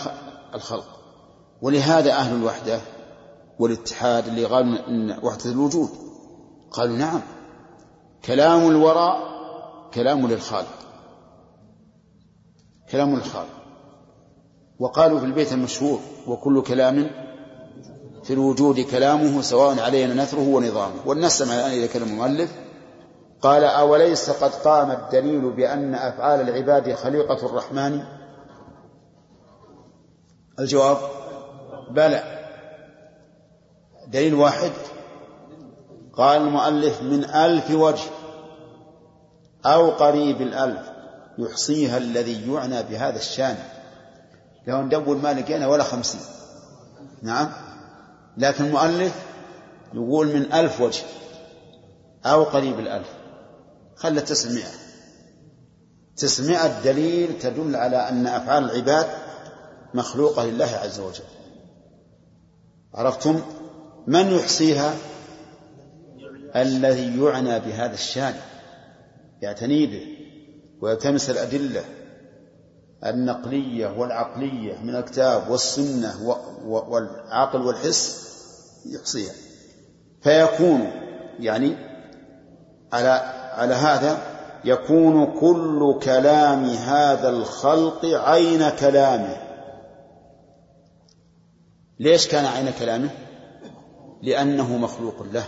الخلق. 0.54 0.86
ولهذا 1.62 2.12
أهل 2.12 2.36
الوحدة 2.36 2.80
والاتحاد 3.58 4.26
اللي 4.28 4.44
قالوا 4.44 4.88
إن 4.88 5.18
وحدة 5.22 5.50
الوجود 5.50 5.88
قالوا 6.70 6.96
نعم. 6.96 7.20
كلام 8.24 8.68
الوراء 8.68 9.32
كلام 9.94 10.26
للخالق. 10.26 10.78
كلام 12.90 13.16
للخالق. 13.16 13.62
وقالوا 14.78 15.18
في 15.18 15.24
البيت 15.26 15.52
المشهور 15.52 16.00
وكل 16.26 16.62
كلام 16.62 17.10
في 18.24 18.32
الوجود 18.32 18.80
كلامه 18.80 19.42
سواء 19.42 19.80
علينا 19.80 20.22
نثره 20.22 20.48
ونظامه. 20.48 21.06
ولنستمع 21.06 21.54
الآن 21.54 21.72
إلى 21.72 21.88
كلام 21.88 22.08
المؤلف 22.08 22.50
قال 23.43 23.64
أوليس 23.64 24.30
قد 24.30 24.51
قام 24.55 24.90
الدليل 24.90 25.51
بأن 25.51 25.95
أفعال 25.95 26.40
العباد 26.40 26.95
خليقة 26.95 27.47
الرحمن؟ 27.47 28.05
الجواب 30.59 30.99
بلى. 31.90 32.22
دليل 34.07 34.34
واحد. 34.34 34.70
قال 36.12 36.40
المؤلف 36.40 37.03
من 37.03 37.24
ألف 37.24 37.70
وجه 37.70 38.11
أو 39.66 39.90
قريب 39.90 40.40
الألف 40.40 40.90
يحصيها 41.38 41.97
الذي 41.97 42.53
يعنى 42.53 42.82
بهذا 42.82 43.16
الشأن. 43.16 43.57
لو 44.66 44.82
ندور 44.82 45.16
ما 45.16 45.32
لقينا 45.32 45.66
ولا 45.66 45.84
خمسين. 45.84 46.20
نعم. 47.22 47.49
لكن 48.36 48.64
المؤلف 48.64 49.26
يقول 49.95 50.26
من 50.26 50.53
ألف 50.53 50.80
وجه 50.80 51.03
أو 52.26 52.45
قريب 52.45 52.78
الألف. 52.78 53.21
خلى 53.97 54.20
تسعمائة 54.20 54.82
تسعمائة 56.16 56.82
دليل 56.84 57.38
تدل 57.38 57.76
على 57.76 58.09
أن 58.09 58.26
أفعال 58.26 58.64
العباد 58.64 59.07
مخلوقة 59.95 60.47
لله 60.47 60.66
عز 60.82 61.01
وجل. 61.01 61.24
عرفتم؟ 62.95 63.40
من 64.07 64.26
يحصيها؟ 64.26 64.95
الذي 66.57 67.20
يعنى 67.20 67.61
بهذا 67.61 67.95
الشان. 67.95 68.34
يعتني 69.43 69.86
به 69.86 70.07
ويلتمس 70.80 71.30
الأدلة. 71.30 71.84
النقلية 73.07 73.99
والعقلية 73.99 74.78
من 74.78 74.97
الكتاب 74.97 75.51
والسنة 75.51 76.38
والعقل 76.64 77.62
والحس 77.62 78.32
يحصيها. 78.86 79.32
فيكون 80.22 80.90
يعني 81.40 81.76
على 82.93 83.41
على 83.57 83.74
هذا 83.74 84.18
يكون 84.64 85.26
كل 85.40 85.98
كلام 86.03 86.64
هذا 86.64 87.28
الخلق 87.28 88.05
عين 88.05 88.68
كلامه. 88.68 89.36
ليش 92.00 92.28
كان 92.28 92.44
عين 92.44 92.70
كلامه؟ 92.78 93.11
لأنه 94.22 94.76
مخلوق 94.76 95.22
له. 95.32 95.44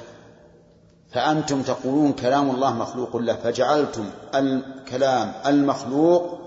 فأنتم 1.12 1.62
تقولون 1.62 2.12
كلام 2.12 2.50
الله 2.50 2.74
مخلوق 2.74 3.16
له 3.16 3.34
فجعلتم 3.34 4.04
الكلام 4.34 5.32
المخلوق 5.46 6.38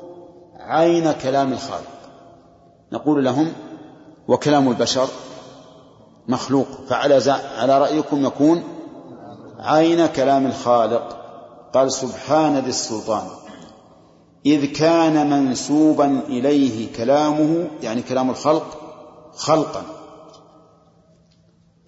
عين 0.60 1.12
كلام 1.12 1.54
الخالق. 1.54 1.98
نقول 2.92 3.26
لهم 3.26 3.54
وكلام 4.28 4.70
البشر 4.70 5.08
مخلوق 6.28 6.68
فعلى 6.90 7.32
على 7.58 7.78
رأيكم 7.80 8.26
يكون 8.26 8.64
عين 9.60 10.06
كلام 10.06 10.46
الخالق. 10.46 11.17
قال 11.78 11.92
سبحان 11.92 12.60
ذي 12.60 12.70
السلطان. 12.70 13.28
إذ 14.46 14.74
كان 14.74 15.30
منسوبا 15.30 16.20
إليه 16.20 16.94
كلامه 16.94 17.70
يعني 17.82 18.02
كلام 18.02 18.30
الخلق 18.30 18.78
خلقا. 19.36 19.84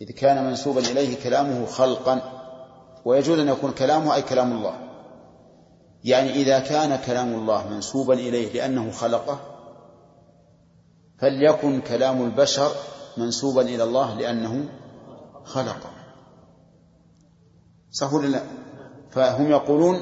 إذ 0.01 0.11
كان 0.11 0.45
منسوبا 0.45 0.79
إليه 0.79 1.23
كلامه 1.23 1.65
خلقا. 1.65 2.21
ويجوز 3.05 3.39
أن 3.39 3.47
يكون 3.47 3.71
كلامه 3.71 4.15
أي 4.15 4.21
كلام 4.21 4.51
الله. 4.51 4.73
يعني 6.03 6.31
إذا 6.31 6.59
كان 6.59 6.95
كلام 6.95 7.33
الله 7.33 7.67
منسوبا 7.67 8.13
إليه 8.13 8.53
لأنه 8.53 8.91
خلقه 8.91 9.39
فليكن 11.19 11.81
كلام 11.81 12.21
البشر 12.21 12.71
منسوبا 13.17 13.61
إلى 13.61 13.83
الله 13.83 14.13
لأنه 14.13 14.69
خلقه. 15.43 15.89
صح 17.91 18.13
ولا 18.13 18.27
لا؟ 18.27 18.59
فهم 19.12 19.51
يقولون 19.51 20.01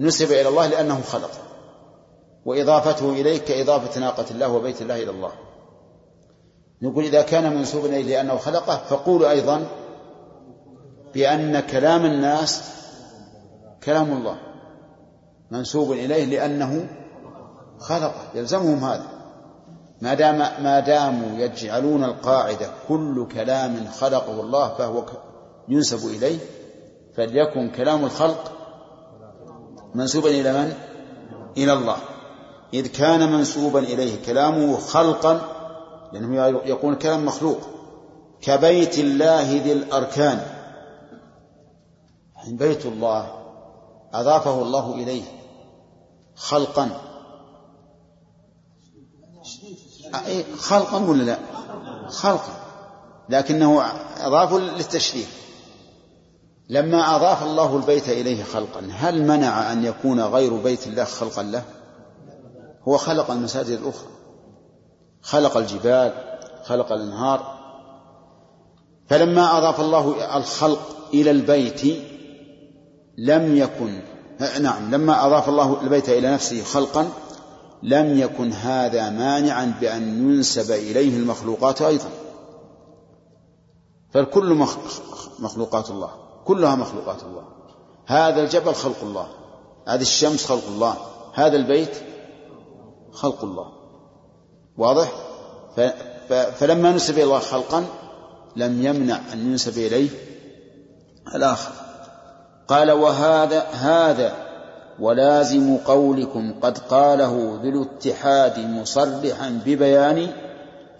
نسب 0.00 0.32
إلى 0.32 0.48
الله 0.48 0.66
لأنه 0.66 1.00
خلقه 1.00 1.38
وإضافته 2.44 3.12
إليه 3.12 3.38
كإضافة 3.38 4.00
ناقة 4.00 4.24
الله 4.30 4.48
وبيت 4.48 4.82
الله 4.82 5.02
إلى 5.02 5.10
الله. 5.10 5.32
نقول 6.82 7.04
إذا 7.04 7.22
كان 7.22 7.56
منسوبا 7.56 7.88
إليه 7.88 8.04
لأنه 8.04 8.36
خلقه 8.36 8.76
فقولوا 8.76 9.30
أيضا 9.30 9.66
بأن 11.14 11.60
كلام 11.60 12.04
الناس 12.04 12.62
كلام 13.84 14.12
الله. 14.12 14.36
منسوب 15.50 15.92
إليه 15.92 16.24
لأنه 16.24 16.88
خلقه. 17.78 18.22
يلزمهم 18.34 18.84
هذا. 18.84 19.06
ما 20.00 20.14
دام 20.14 20.38
ما 20.38 20.80
داموا 20.80 21.38
يجعلون 21.38 22.04
القاعدة 22.04 22.70
كل 22.88 23.28
كلام 23.34 23.86
خلقه 23.86 24.40
الله 24.40 24.74
فهو 24.74 25.04
ينسب 25.68 26.08
إليه 26.08 26.38
فليكن 27.16 27.70
كلام 27.70 28.04
الخلق 28.04 28.52
منسوبا 29.94 30.30
إلى 30.30 30.52
من؟ 30.52 30.74
إلى 31.56 31.72
الله. 31.72 31.96
إذ 32.74 32.86
كان 32.86 33.32
منسوبا 33.32 33.78
إليه 33.78 34.24
كلامه 34.24 34.76
خلقا 34.76 35.40
لأنه 36.12 36.46
يقول 36.46 36.94
كلام 36.94 37.26
مخلوق 37.26 37.58
كبيت 38.40 38.98
الله 38.98 39.42
ذي 39.42 39.72
الأركان. 39.72 40.46
يعني 42.36 42.56
بيت 42.56 42.86
الله 42.86 43.32
أضافه 44.12 44.62
الله 44.62 44.94
إليه 44.94 45.22
خلقا. 46.36 46.90
خلقا 50.56 50.98
ولا 50.98 51.22
لا؟ 51.22 51.38
خلقا. 52.08 52.52
لكنه 53.28 53.82
أضافه 54.20 54.58
للتشريف. 54.58 55.43
لما 56.74 57.16
أضاف 57.16 57.42
الله 57.42 57.76
البيت 57.76 58.08
إليه 58.08 58.44
خلقا 58.44 58.88
هل 58.92 59.26
منع 59.26 59.72
أن 59.72 59.84
يكون 59.84 60.20
غير 60.20 60.56
بيت 60.56 60.86
الله 60.86 61.04
خلقا 61.04 61.42
له؟ 61.42 61.62
هو 62.88 62.96
خلق 62.96 63.30
المساجد 63.30 63.70
الأخرى. 63.70 64.08
خلق 65.22 65.56
الجبال 65.56 66.12
خلق 66.64 66.92
الأنهار. 66.92 67.58
فلما 69.08 69.58
أضاف 69.58 69.80
الله 69.80 70.36
الخلق 70.36 70.80
إلى 71.14 71.30
البيت 71.30 72.02
لم 73.18 73.56
يكن 73.56 74.02
نعم 74.60 74.94
لما 74.94 75.26
أضاف 75.26 75.48
الله 75.48 75.80
البيت 75.82 76.08
إلى 76.08 76.32
نفسه 76.32 76.62
خلقا 76.64 77.08
لم 77.82 78.18
يكن 78.18 78.52
هذا 78.52 79.10
مانعا 79.10 79.74
بأن 79.80 80.02
ينسب 80.02 80.70
إليه 80.70 81.16
المخلوقات 81.16 81.82
أيضا. 81.82 82.08
فالكل 84.10 84.66
مخلوقات 85.38 85.90
الله. 85.90 86.23
كلها 86.44 86.74
مخلوقات 86.74 87.22
الله. 87.22 87.44
هذا 88.06 88.42
الجبل 88.42 88.74
خلق 88.74 89.02
الله. 89.02 89.26
هذه 89.88 90.00
الشمس 90.00 90.46
خلق 90.46 90.66
الله. 90.68 90.96
هذا 91.34 91.56
البيت 91.56 91.96
خلق 93.12 93.44
الله. 93.44 93.72
واضح؟ 94.78 95.12
فلما 96.56 96.92
نسب 96.92 97.14
إلى 97.14 97.24
الله 97.24 97.38
خلقا 97.38 97.84
لم 98.56 98.82
يمنع 98.86 99.20
أن 99.32 99.50
ينسب 99.50 99.78
إليه 99.78 100.08
الآخر. 101.34 101.72
قال 102.68 102.92
وهذا 102.92 103.60
هذا 103.60 104.32
ولازم 105.00 105.76
قولكم. 105.76 106.54
قد 106.62 106.78
قاله 106.78 107.60
ذو 107.62 107.68
الاتحاد 107.68 108.58
مصرحا 108.58 109.60
ببيان. 109.66 110.32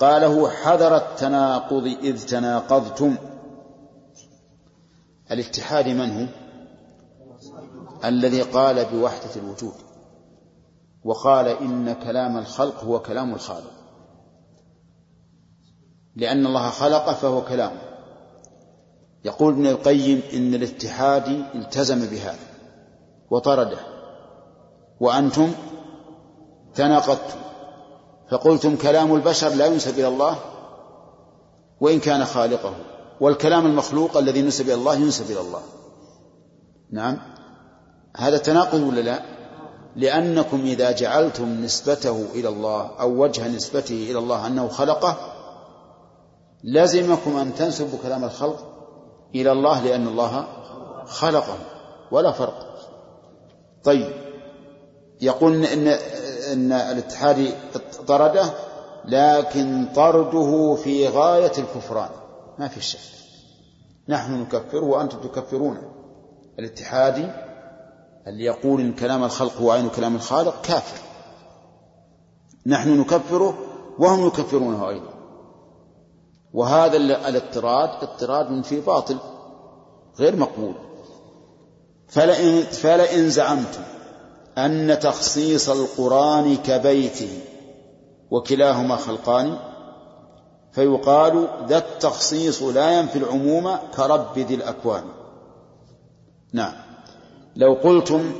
قاله 0.00 0.50
حذر 0.50 0.96
التناقض 0.96 1.96
إذ 2.02 2.26
تناقضتم. 2.26 3.16
الاتحاد 5.30 5.88
من 5.88 6.20
هو؟ 6.20 6.26
الذي 8.04 8.42
قال 8.42 8.84
بوحدة 8.84 9.30
الوجود 9.36 9.74
وقال 11.04 11.48
إن 11.48 11.92
كلام 11.92 12.36
الخلق 12.36 12.84
هو 12.84 13.00
كلام 13.00 13.34
الخالق. 13.34 13.72
لأن 16.16 16.46
الله 16.46 16.70
خلق 16.70 17.12
فهو 17.12 17.44
كلامه 17.44 17.80
يقول 19.24 19.52
ابن 19.52 19.66
القيم 19.66 20.22
إن 20.32 20.54
الاتحاد 20.54 21.28
التزم 21.54 22.06
بهذا 22.06 22.46
وطرده. 23.30 23.78
وأنتم 25.00 25.52
تناقضتم. 26.74 27.38
فقلتم 28.30 28.76
كلام 28.76 29.14
البشر 29.14 29.48
لا 29.48 29.66
ينسب 29.66 29.98
إلى 29.98 30.08
الله 30.08 30.38
وإن 31.80 32.00
كان 32.00 32.24
خالقه. 32.24 32.74
والكلام 33.20 33.66
المخلوق 33.66 34.16
الذي 34.16 34.42
نسب 34.42 34.64
إلى 34.64 34.74
الله 34.74 34.94
ينسب 34.94 35.30
إلى 35.30 35.40
الله. 35.40 35.60
نعم. 36.90 37.18
هذا 38.16 38.38
تناقض 38.38 38.80
ولا 38.80 39.00
لا؟ 39.00 39.22
لأنكم 39.96 40.60
إذا 40.60 40.90
جعلتم 40.90 41.64
نسبته 41.64 42.26
إلى 42.34 42.48
الله 42.48 42.90
أو 43.00 43.22
وجه 43.22 43.48
نسبته 43.48 44.06
إلى 44.10 44.18
الله 44.18 44.46
أنه 44.46 44.68
خلقه 44.68 45.16
لزمكم 46.64 47.36
أن 47.36 47.54
تنسبوا 47.54 47.98
كلام 48.02 48.24
الخلق 48.24 48.74
إلى 49.34 49.52
الله 49.52 49.84
لأن 49.84 50.08
الله 50.08 50.46
خلقه 51.06 51.56
ولا 52.10 52.32
فرق. 52.32 52.76
طيب. 53.84 54.12
يقول 55.20 55.64
إن, 55.64 55.88
إن 56.52 56.72
الاتحاد 56.72 57.54
طرده 58.06 58.44
لكن 59.04 59.88
طرده 59.94 60.74
في 60.74 61.08
غاية 61.08 61.52
الكفران. 61.58 62.08
ما 62.58 62.68
في 62.68 62.80
شك. 62.80 62.98
نحن 64.08 64.40
نكفره 64.40 64.84
وأنتم 64.84 65.18
تكفرون. 65.18 65.78
الاتحادي 66.58 67.26
اللي 68.26 68.44
يقول 68.44 68.80
إن 68.80 68.92
كلام 68.92 69.24
الخلق 69.24 69.56
هو 69.56 69.70
عين 69.70 69.88
كلام 69.88 70.16
الخالق 70.16 70.62
كافر. 70.62 71.02
نحن 72.66 73.00
نكفره 73.00 73.58
وهم 73.98 74.26
يكفرونه 74.26 74.88
أيضا. 74.88 75.14
وهذا 76.52 76.96
الاضطراد 76.96 77.88
اضطراد 77.88 78.64
في 78.64 78.80
باطل 78.80 79.18
غير 80.18 80.36
مقبول. 80.36 80.74
فلئن, 82.08 82.62
فلئن 82.62 83.30
زعمتم 83.30 83.82
أن 84.58 84.98
تخصيص 84.98 85.68
القرآن 85.68 86.56
كبيته 86.56 87.40
وكلاهما 88.30 88.96
خلقان 88.96 89.58
فيقال 90.74 91.48
ذا 91.68 91.78
التخصيص 91.78 92.62
لا 92.62 92.98
ينفي 92.98 93.18
العموم 93.18 93.76
كرب 93.96 94.38
ذي 94.38 94.54
الأكوان. 94.54 95.04
نعم. 96.52 96.72
لو 97.56 97.74
قلتم 97.74 98.32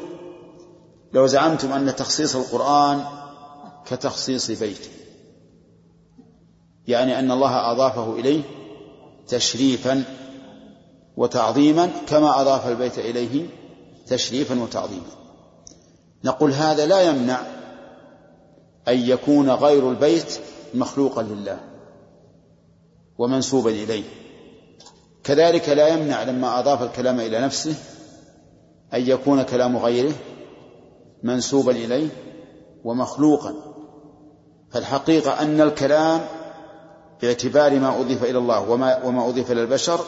لو 1.12 1.26
زعمتم 1.26 1.72
أن 1.72 1.96
تخصيص 1.96 2.36
القرآن 2.36 3.04
كتخصيص 3.86 4.50
بيته 4.50 4.90
يعني 6.88 7.18
أن 7.18 7.30
الله 7.30 7.72
أضافه 7.72 8.12
إليه 8.12 8.42
تشريفا 9.28 10.04
وتعظيما 11.16 11.90
كما 12.06 12.40
أضاف 12.40 12.68
البيت 12.68 12.98
إليه 12.98 13.46
تشريفا 14.06 14.62
وتعظيما. 14.62 15.10
نقول 16.24 16.52
هذا 16.52 16.86
لا 16.86 17.00
يمنع 17.00 17.40
أن 18.88 18.98
يكون 18.98 19.50
غير 19.50 19.90
البيت 19.90 20.40
مخلوقا 20.74 21.22
لله. 21.22 21.73
ومنسوبا 23.18 23.70
إليه. 23.70 24.04
كذلك 25.24 25.68
لا 25.68 25.88
يمنع 25.88 26.22
لما 26.22 26.58
أضاف 26.58 26.82
الكلام 26.82 27.20
إلى 27.20 27.40
نفسه 27.40 27.74
أن 28.94 29.00
يكون 29.00 29.42
كلام 29.42 29.76
غيره 29.76 30.12
منسوبا 31.22 31.72
إليه 31.72 32.08
ومخلوقا. 32.84 33.54
فالحقيقة 34.70 35.42
أن 35.42 35.60
الكلام 35.60 36.20
باعتبار 37.22 37.78
ما 37.78 38.00
أضيف 38.00 38.24
إلى 38.24 38.38
الله 38.38 38.70
وما, 38.70 39.04
وما 39.04 39.28
أضيف 39.28 39.50
إلى 39.52 39.62
البشر 39.62 40.00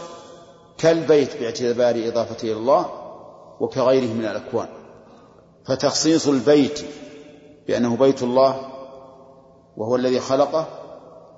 كالبيت 0.79 1.41
باعتبار 1.41 2.09
إضافته 2.09 2.45
إلى 2.45 2.59
الله 2.59 2.91
وكغيره 3.61 4.13
من 4.13 4.25
الأكوان. 4.25 4.69
فتخصيص 5.67 6.29
البيت 6.29 6.81
بأنه 7.67 7.97
بيت 7.97 8.23
الله 8.23 8.61
وهو 9.77 9.97
الذي 9.97 10.21
خلقه 10.21 10.67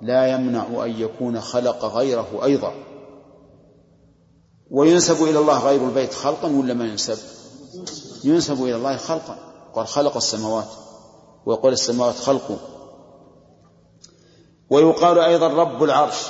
لا 0.01 0.27
يمنع 0.27 0.85
أن 0.85 1.01
يكون 1.01 1.41
خلق 1.41 1.85
غيره 1.85 2.27
أيضا. 2.43 2.73
وينسب 4.71 5.23
إلى 5.23 5.39
الله 5.39 5.65
غير 5.65 5.85
البيت 5.85 6.13
خلقا 6.13 6.47
ولا 6.47 6.73
ما 6.73 6.85
ينسب؟ 6.85 7.17
ينسب 8.23 8.63
إلى 8.63 8.75
الله 8.75 8.97
خلقا. 8.97 9.37
قال 9.75 9.87
خلق 9.87 10.15
السماوات. 10.15 10.67
ويقول 11.45 11.73
السماوات 11.73 12.15
خلقه 12.15 12.57
ويقال 14.69 15.19
أيضا 15.19 15.47
رب 15.47 15.83
العرش. 15.83 16.27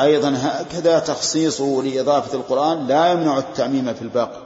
أيضا 0.00 0.34
هكذا 0.36 0.98
تخصيصه 0.98 1.82
لإضافة 1.82 2.34
القرآن 2.34 2.86
لا 2.86 3.12
يمنع 3.12 3.38
التعميم 3.38 3.94
في 3.94 4.02
الباقي. 4.02 4.44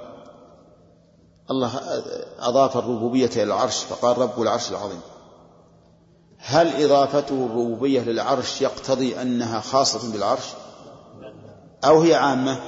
الله 1.50 1.70
أضاف 2.38 2.76
الربوبية 2.76 3.26
إلى 3.26 3.42
العرش 3.42 3.84
فقال 3.84 4.18
رب 4.18 4.42
العرش 4.42 4.70
العظيم. 4.70 5.00
هل 6.38 6.84
إضافته 6.84 7.46
الربوبية 7.46 8.00
للعرش 8.00 8.62
يقتضي 8.62 9.22
أنها 9.22 9.60
خاصة 9.60 10.12
بالعرش؟ 10.12 10.44
أو 11.84 12.00
هي 12.00 12.14
عامة؟ 12.14 12.58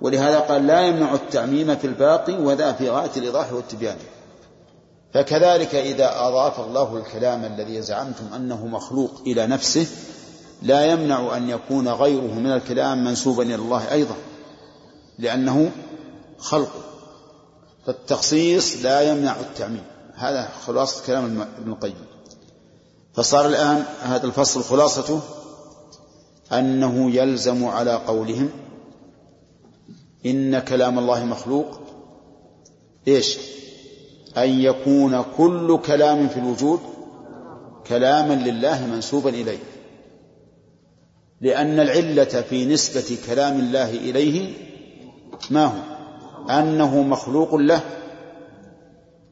ولهذا 0.00 0.40
قال 0.40 0.66
لا 0.66 0.80
يمنع 0.80 1.14
التعميم 1.14 1.76
في 1.76 1.86
الباقي 1.86 2.34
وذا 2.34 2.72
في 2.72 2.90
غاية 2.90 3.10
الإيضاح 3.16 3.52
والتبيان. 3.52 3.96
فكذلك 5.14 5.74
إذا 5.74 6.28
أضاف 6.28 6.60
الله 6.60 6.96
الكلام 6.96 7.44
الذي 7.44 7.82
زعمتم 7.82 8.34
أنه 8.34 8.66
مخلوق 8.66 9.10
إلى 9.26 9.46
نفسه 9.46 9.86
لا 10.62 10.84
يمنع 10.84 11.36
أن 11.36 11.50
يكون 11.50 11.88
غيره 11.88 12.34
من 12.34 12.52
الكلام 12.52 13.04
منسوبا 13.04 13.42
إلى 13.42 13.54
الله 13.54 13.92
أيضا 13.92 14.14
لأنه 15.18 15.70
خلقه 16.38 16.80
فالتخصيص 17.86 18.82
لا 18.82 19.00
يمنع 19.00 19.40
التعميم. 19.40 19.84
هذا 20.14 20.48
خلاصة 20.66 21.06
كلام 21.06 21.40
ابن 21.58 21.72
القيم. 21.72 22.15
فصار 23.16 23.46
الآن 23.46 23.84
هذا 24.02 24.26
الفصل 24.26 24.62
خلاصته 24.62 25.20
أنه 26.52 27.10
يلزم 27.10 27.64
على 27.64 27.94
قولهم 27.94 28.50
إن 30.26 30.58
كلام 30.58 30.98
الله 30.98 31.24
مخلوق. 31.24 31.80
إيش؟ 33.08 33.38
أن 34.36 34.60
يكون 34.60 35.24
كل 35.36 35.78
كلام 35.86 36.28
في 36.28 36.36
الوجود 36.36 36.80
كلاما 37.86 38.34
لله 38.34 38.86
منسوبا 38.86 39.30
إليه. 39.30 39.58
لأن 41.40 41.80
العلة 41.80 42.24
في 42.24 42.64
نسبة 42.66 43.18
كلام 43.26 43.60
الله 43.60 43.90
إليه 43.90 44.52
ما 45.50 45.64
هو؟ 45.64 45.80
أنه 46.50 47.02
مخلوق 47.02 47.54
له. 47.54 47.80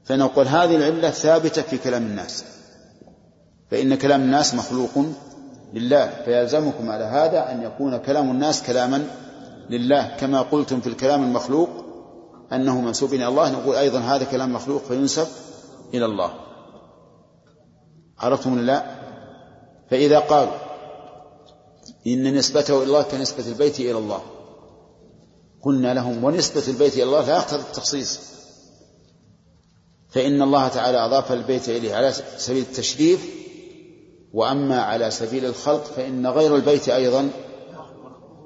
فنقول 0.04 0.48
هذه 0.48 0.76
العلة 0.76 1.10
ثابتة 1.10 1.62
في 1.62 1.78
كلام 1.78 2.02
الناس. 2.02 2.44
فإن 3.74 3.94
كلام 3.94 4.20
الناس 4.20 4.54
مخلوق 4.54 4.90
لله 5.72 6.22
فيلزمكم 6.24 6.90
على 6.90 7.04
هذا 7.04 7.52
أن 7.52 7.62
يكون 7.62 7.96
كلام 7.96 8.30
الناس 8.30 8.62
كلاما 8.62 9.06
لله. 9.70 10.16
كما 10.16 10.42
قلتم 10.42 10.80
في 10.80 10.86
الكلام 10.86 11.22
المخلوق 11.22 11.68
أنه 12.52 12.80
منسوب 12.80 13.14
إلى 13.14 13.28
الله 13.28 13.50
نقول 13.50 13.76
أيضا 13.76 13.98
هذا 13.98 14.24
كلام 14.24 14.52
مخلوق 14.52 14.82
فينسب 14.82 15.26
إلى 15.94 16.04
الله. 16.04 16.34
عرفتم 18.18 18.58
لا؟ 18.58 18.84
فإذا 19.90 20.18
قالوا 20.18 20.54
إن 22.06 22.34
نسبته 22.34 22.76
إلى 22.76 22.84
الله 22.84 23.02
كنسبة 23.02 23.46
البيت 23.46 23.80
إلى 23.80 23.98
الله 23.98 24.20
قلنا 25.62 25.94
لهم 25.94 26.24
ونسبة 26.24 26.62
البيت 26.68 26.94
إلى 26.94 27.02
الله 27.02 27.26
لا 27.26 27.36
يقتضي 27.36 27.60
التخصيص. 27.60 28.20
فإن 30.08 30.42
الله 30.42 30.68
تعالى 30.68 31.06
أضاف 31.06 31.32
البيت 31.32 31.68
إليه 31.68 31.94
على 31.94 32.12
سبيل 32.36 32.62
التشريف 32.62 33.43
وأما 34.34 34.82
على 34.82 35.10
سبيل 35.10 35.44
الخلق 35.44 35.84
فإن 35.84 36.26
غير 36.26 36.56
البيت 36.56 36.88
أيضا 36.88 37.30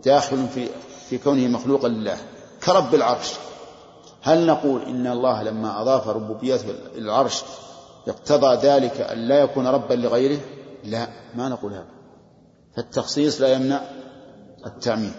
داخل 0.05 0.49
في 0.55 0.69
في 1.09 1.19
كونه 1.19 1.49
مخلوقا 1.49 1.89
لله 1.89 2.17
كرب 2.65 2.95
العرش. 2.95 3.33
هل 4.23 4.47
نقول 4.47 4.83
إن 4.83 5.07
الله 5.07 5.43
لما 5.43 5.83
أضاف 5.83 6.09
ربوبيته 6.09 6.71
العرش 6.95 7.43
اقتضى 8.09 8.67
ذلك 8.67 9.01
أن 9.01 9.19
لا 9.19 9.39
يكون 9.39 9.67
ربا 9.67 9.95
لغيره؟ 9.95 10.41
لا 10.85 11.09
ما 11.35 11.49
نقول 11.49 11.73
هذا. 11.73 11.89
فالتخصيص 12.77 13.41
لا 13.41 13.49
يمنع 13.49 13.81
التعميم 14.67 15.13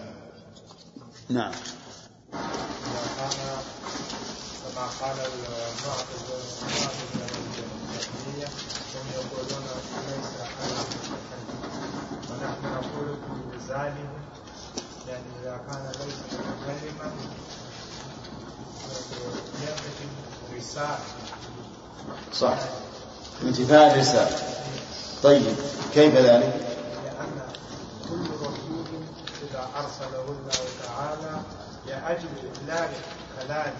نعم. 1.28 1.52
قال 5.00 5.16
هم 8.94 9.06
يقولون 9.14 9.64
ليس 10.08 10.30
ونحن 12.30 12.64
نقول 12.64 13.50
بذلك 13.70 13.94
يعني 15.08 15.22
إذا 15.42 15.60
كان 15.68 15.86
ليس 15.86 16.14
متكلما 16.32 17.12
ينتفي 19.60 20.06
رسالة 20.56 20.98
صح. 22.32 22.58
انتفاء 23.42 23.94
الرسالة 23.94 24.38
طيب 25.22 25.42
كيف 25.94 26.14
ذلك؟ 26.14 26.66
لأن 27.04 27.42
كل 28.08 28.30
رسول 28.40 28.84
إذا 29.50 29.68
أرسله 29.76 30.24
الله 30.24 30.68
تعالى 30.86 31.40
لأجل 31.86 32.28
إبلاغ 32.56 32.88
كلامه 33.40 33.72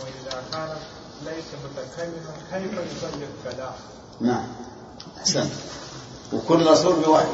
وإذا 0.00 0.42
كان 0.52 0.76
ليس 1.24 1.44
متكلما 1.64 2.32
كيف 2.52 2.72
يبلغ 2.72 3.28
كلامه؟ 3.44 3.76
نعم. 4.20 4.46
أحسنت. 5.18 5.52
وكل 6.32 6.66
رسول 6.66 7.04
بوحي. 7.04 7.26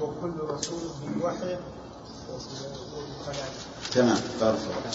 وكل 0.00 0.54
رسول 0.54 0.80
بالوحي 1.04 1.56
كلام 3.26 3.50
تمام 3.92 4.18
بارك 4.40 4.58
الله 4.58 4.92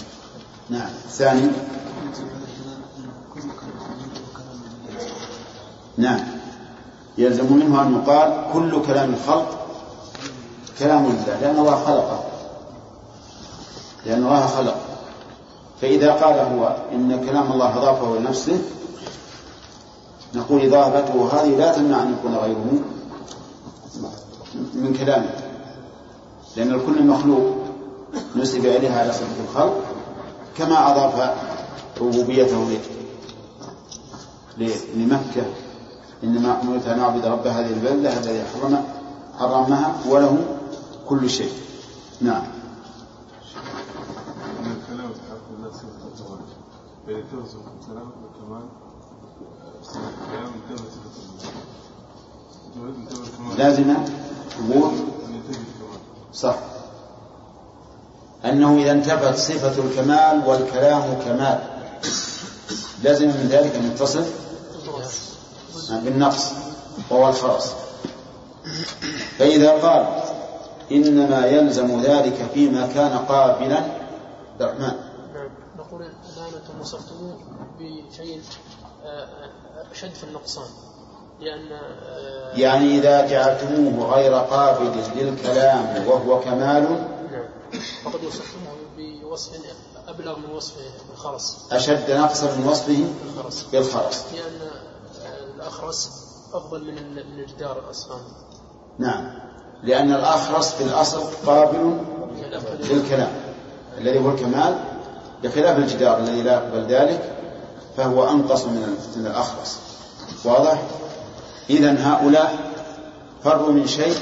نعم 0.69 0.89
الثاني 1.05 1.51
نعم 5.97 6.19
يلزم 7.17 7.53
منه 7.53 7.81
أن 7.81 7.95
يقال 7.95 8.53
كل 8.53 8.85
كلام 8.87 9.13
الخلق 9.13 9.67
كلام 10.79 11.05
الله 11.05 11.39
لأن 11.41 11.59
الله 11.59 11.85
خلقه 11.85 12.23
لأن 14.05 14.23
الله 14.23 14.47
خلق. 14.47 14.77
فإذا 15.81 16.11
قال 16.13 16.39
هو 16.39 16.77
إن 16.91 17.25
كلام 17.25 17.51
الله 17.51 17.77
أضافه 17.77 18.19
لنفسه 18.19 18.61
نقول 20.33 20.65
إضافته 20.65 21.29
هذه 21.33 21.57
لا 21.57 21.71
تمنع 21.71 22.03
أن 22.03 22.13
يكون 22.19 22.35
غيره. 22.35 22.79
من 24.73 24.95
كلامه. 24.99 25.29
لأن 26.57 26.71
الكل 26.71 27.03
مخلوق 27.07 27.55
نسب 28.35 28.65
إليها 28.65 28.99
على 28.99 29.13
صفة 29.13 29.43
الخلق 29.43 29.81
كما 30.57 30.91
أضاف 30.91 31.35
ربوبيته 32.01 32.79
لمكة. 34.95 35.45
إنما 36.23 36.61
أمرت 36.61 36.87
أن 36.87 36.99
أعبد 36.99 37.25
رب 37.25 37.47
هذه 37.47 37.73
البلدة 37.73 38.19
الذي 38.19 38.43
حرم 38.43 38.83
حرمها 39.39 39.95
وله 40.09 40.37
كل 41.07 41.29
شيء. 41.29 41.53
نعم. 42.21 42.43
صفة 47.05 47.71
الكلام 47.81 48.11
والكمال 48.23 48.65
الكلام 49.85 50.51
صفة 50.89 51.15
الكمال 53.23 53.57
لازم 53.57 53.95
الكمال 54.59 54.91
صح. 56.33 56.55
أنه 58.45 58.77
إذا 58.77 58.91
انتفت 58.91 59.37
صفة 59.37 59.83
الكمال 59.83 60.47
والكلام 60.47 61.19
كمال. 61.25 61.59
لازم 63.03 63.27
من 63.27 63.47
ذلك 63.51 63.75
أن 63.75 63.91
يتصف 63.91 64.45
بالنقص 65.89 66.51
وهو 67.09 67.29
الخرس 67.29 67.73
فإذا 69.39 69.71
قال 69.71 70.23
إنما 70.91 71.45
يلزم 71.45 72.01
ذلك 72.01 72.49
فيما 72.53 72.87
كان 72.87 73.17
قابلا 73.17 73.85
الرحمن 74.61 74.95
نقول 75.77 76.01
الآن 76.01 76.53
أنتم 76.61 76.81
وصفتموه 76.81 77.37
بشيء 77.79 78.41
آه، 79.05 79.27
أشد 79.91 80.13
في 80.13 80.23
النقصان. 80.23 80.63
آه، 80.63 80.94
يعني 82.55 82.97
إذا 82.97 83.27
جعلتموه 83.27 84.15
غير 84.15 84.33
قابل 84.33 84.91
للكلام 85.15 86.07
وهو 86.07 86.39
كمال 86.39 86.83
نعم. 87.31 87.45
فقد 88.05 88.23
وصفتموه 88.23 88.75
بوصف 88.97 89.51
أبلغ 90.07 90.39
من 90.39 90.55
وصف 90.55 90.73
الخرس 91.13 91.67
أشد 91.71 92.11
نقصا 92.11 92.55
من 92.55 92.67
وصفه 92.67 93.05
الخرس 93.25 93.65
بالخرس. 93.71 94.25
لأن 94.33 94.69
آه، 95.25 95.55
الأخرس 95.55 96.11
أفضل 96.53 96.83
من 96.83 96.93
من 97.13 97.39
الجدار 97.39 97.79
الأصفهاني 97.79 98.23
نعم. 98.99 99.31
لأن 99.83 100.13
الأخرس 100.13 100.71
في 100.71 100.83
الأصل 100.83 101.23
قابل 101.45 101.97
للكلام. 102.79 103.31
الذي 103.97 104.19
هو 104.19 104.29
الكمال 104.29 104.79
بخلاف 105.43 105.77
الجدار 105.77 106.17
الذي 106.19 106.41
لا 106.41 106.53
يقبل 106.53 106.85
ذلك 106.85 107.35
فهو 107.97 108.29
أنقص 108.29 108.65
من 108.65 108.97
من 109.15 109.27
الأخرس. 109.27 109.79
واضح؟ 110.45 110.81
إذا 111.69 111.97
هؤلاء 111.99 112.73
فروا 113.43 113.71
من 113.71 113.87
شيء 113.87 114.17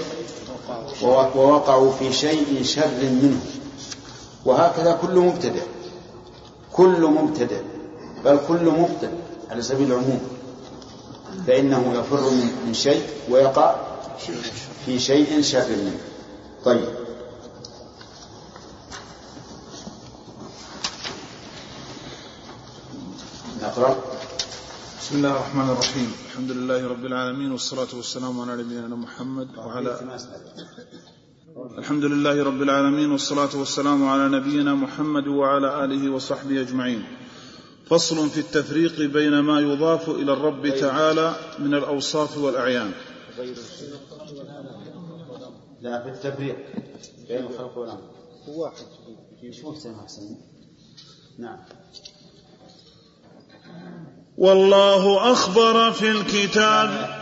ووقعوا 1.36 1.92
في 1.92 2.14
شيء 2.14 2.64
شر 2.64 3.02
منه. 3.02 3.40
وهكذا 4.46 5.00
كل 5.02 5.20
مبتدع. 5.20 5.62
كل 6.74 7.02
مبتدع. 7.06 7.58
بل 8.26 8.40
كل 8.48 8.66
مبتدع 8.66 9.18
على 9.52 9.62
سبيل 9.62 9.92
العموم. 9.92 10.22
فإنه 11.48 11.94
يفر 12.00 12.30
من 12.68 12.74
شيء 12.74 13.04
ويقع 13.30 13.76
في 14.86 15.00
شيء 15.00 15.42
شر 15.42 15.70
منه. 15.70 16.00
طيب. 16.66 16.88
نقرأ. 23.64 24.13
بسم 25.04 25.16
الله 25.16 25.32
الرحمن 25.32 25.70
الرحيم. 25.70 26.12
الحمد 26.26 26.52
لله 26.52 26.88
رب 26.88 27.06
العالمين 27.06 27.52
والصلاة 27.52 27.88
والسلام 27.94 28.42
على 28.42 28.64
نبينا 28.64 28.96
محمد 28.96 29.58
وعلى 29.58 30.00
الحمد 31.78 32.04
لله 32.04 32.44
رب 32.44 32.62
العالمين 32.62 33.12
والصلاة 33.12 33.54
والسلام 33.56 34.08
على 34.08 34.30
نبينا 34.38 34.76
محمد 34.76 35.28
وعلى 35.28 35.86
آله 35.86 36.12
وصحبه 36.12 36.62
أجمعين. 36.62 37.04
فصل 37.86 38.30
في 38.30 38.40
التفريق 38.40 39.02
بين 39.02 39.40
ما 39.40 39.60
يضاف 39.60 40.10
إلى 40.10 40.34
الرب 40.34 40.70
تعالى 40.70 41.36
من 41.60 41.74
الأوصاف 41.74 42.38
والأعيان. 42.38 42.92
لا 45.82 46.04
في 46.04 46.10
التفريق 46.10 46.58
بين 47.28 47.44
الخلق 47.46 47.78
والأمر 47.78 48.10
هو 48.48 48.64
واحد 48.64 48.86
محسن 49.64 49.92
محسن 49.92 50.36
نعم. 51.38 51.60
والله 54.38 55.32
أخبر 55.32 55.92
في 55.92 56.12
الكتاب. 56.12 57.20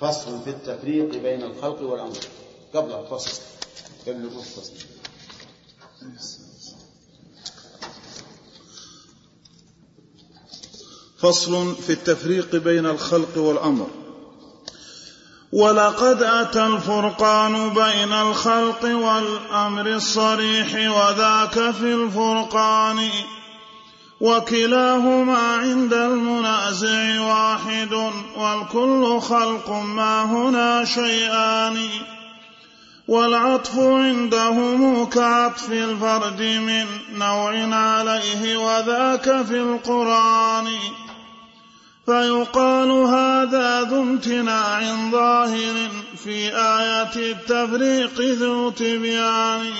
فصل 0.00 0.42
في 0.44 0.50
التفريق 0.50 1.16
بين 1.16 1.42
الخلق 1.42 1.82
والأمر. 1.82 2.16
قبل 2.74 2.92
الفصل. 2.92 3.42
قبل 4.06 4.24
الفصل. 4.24 4.72
فصل 11.18 11.74
في 11.74 11.92
التفريق 11.92 12.56
بين 12.56 12.86
الخلق 12.86 13.38
والأمر. 13.38 13.86
ولقد 15.52 16.22
أتى 16.22 16.66
الفرقان 16.66 17.74
بين 17.74 18.12
الخلق 18.12 18.84
والأمر 18.84 19.86
الصريح 19.86 20.74
وذاك 20.74 21.70
في 21.70 21.94
الفرقان. 21.94 23.10
وكلاهما 24.22 25.38
عند 25.38 25.92
المنازع 25.92 27.20
واحد 27.20 28.12
والكل 28.36 29.20
خلق 29.20 29.70
ما 29.70 30.22
هنا 30.22 30.84
شيئان. 30.84 31.78
والعطف 33.08 33.78
عندهم 33.78 35.04
كعطف 35.04 35.72
الفرد 35.72 36.42
من 36.42 36.86
نوع 37.18 37.74
عليه 37.74 38.56
وذاك 38.56 39.42
في 39.42 39.60
القرآن. 39.60 40.68
فيقال 42.06 42.90
هذا 42.90 43.82
ذو 43.82 44.02
امتناع 44.02 44.80
ظاهر 45.12 45.90
في 46.24 46.56
آية 46.56 47.32
التفريق 47.32 48.20
ذو 48.20 48.70
تبيان. 48.70 49.72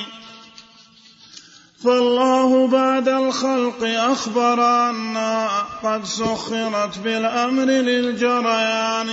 فالله 1.85 2.67
بعد 2.67 3.09
الخلق 3.09 3.85
أخبر 3.85 4.91
أنها 4.91 5.67
قد 5.83 6.05
سخرت 6.05 6.99
بالأمر 6.99 7.65
للجريان 7.65 9.09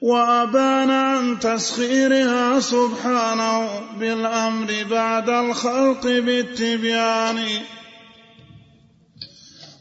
وأبان 0.00 0.90
عن 0.90 1.38
تسخيرها 1.40 2.60
سبحانه 2.60 3.68
بالأمر 3.98 4.84
بعد 4.90 5.30
الخلق 5.30 6.02
بالتبيان. 6.02 7.44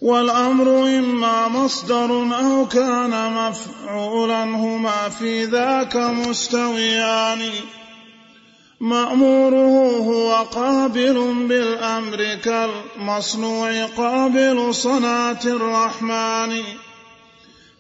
والأمر 0.02 0.88
إما 0.88 1.48
مصدر 1.48 2.38
أو 2.40 2.68
كان 2.68 3.32
مفعولا 3.32 4.44
هما 4.44 5.10
في 5.10 5.46
ذاك 5.46 5.96
مستويان. 5.96 7.52
مأموره 8.80 9.98
هو 9.98 10.34
قابل 10.36 11.34
بالأمر 11.50 12.38
كالمصنوع 12.44 13.86
قابل 13.86 14.76
صنعة 14.76 15.40
الرحمن. 15.46 16.64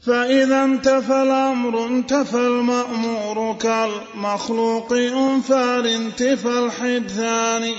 فإذا 0.05 0.63
انتفى 0.63 1.21
الأمر 1.21 1.85
انتفى 1.85 2.37
المأمور 2.37 3.55
كالمخلوق 3.61 4.93
أنفى 4.93 5.79
الانتفى 5.79 6.59
الحدثان. 6.59 7.73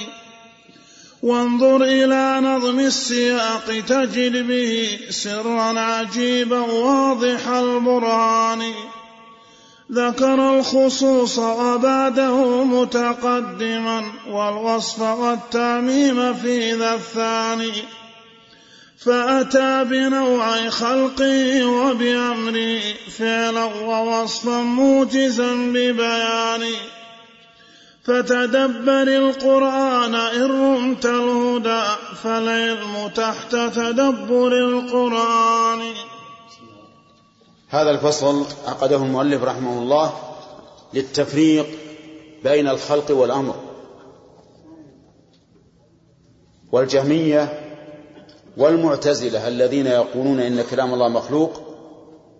وانظر 1.22 1.82
إلى 1.82 2.40
نظم 2.40 2.80
السياق 2.80 3.64
تجد 3.88 4.48
به 4.48 4.98
سرا 5.10 5.80
عجيبا 5.80 6.60
واضح 6.60 7.48
البرهان. 7.48 8.62
ذكر 9.92 10.58
الخصوص 10.58 11.38
وبعده 11.38 12.64
متقدما 12.64 14.04
والوصف 14.30 15.00
والتعميم 15.00 16.34
في 16.34 16.72
ذا 16.72 16.94
الثاني. 16.94 17.72
فأتى 18.98 19.84
بنوع 19.84 20.68
خلقه 20.68 21.64
وبأمره 21.64 22.80
فعلا 23.18 23.64
ووصفا 23.64 24.62
موجزا 24.62 25.54
ببيان. 25.54 26.64
فتدبر 28.04 29.02
القرآن 29.02 30.14
إن 30.14 30.42
رمت 30.42 31.06
الهدى 31.06 31.82
فالعلم 32.22 33.10
تحت 33.14 33.50
تدبر 33.50 34.52
القرآن. 34.52 35.80
هذا 37.68 37.90
الفصل 37.90 38.44
عقده 38.66 38.96
المؤلف 38.96 39.44
رحمه 39.44 39.78
الله 39.78 40.12
للتفريق 40.94 41.66
بين 42.44 42.68
الخلق 42.68 43.10
والأمر 43.10 43.54
والجهمية 46.72 47.60
والمعتزلة 48.56 49.48
الذين 49.48 49.86
يقولون 49.86 50.40
إن 50.40 50.62
كلام 50.62 50.94
الله 50.94 51.08
مخلوق 51.08 51.50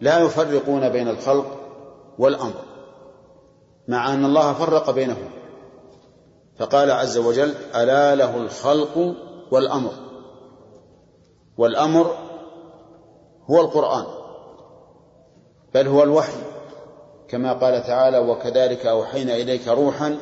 لا 0.01 0.19
يفرقون 0.19 0.89
بين 0.89 1.09
الخلق 1.09 1.47
والأمر 2.19 2.63
مع 3.89 4.15
أن 4.15 4.25
الله 4.25 4.53
فرق 4.53 4.91
بينهم. 4.91 5.31
فقال 6.59 6.91
عز 6.91 7.19
وجل 7.19 7.55
ألا 7.75 8.15
له 8.15 8.37
الخلق 8.37 9.15
والأمر. 9.51 9.93
والأمر 11.59 12.17
هو 13.51 13.61
القرآن. 13.61 14.16
بل 15.75 15.89
هو 15.89 16.03
الوحي 16.03 16.43
كما 17.29 17.53
قال 17.53 17.83
تعالى 17.87 18.19
وكذلك 18.19 18.87
أوحينا 18.87 19.35
إليك 19.35 19.69
روحا 19.69 20.19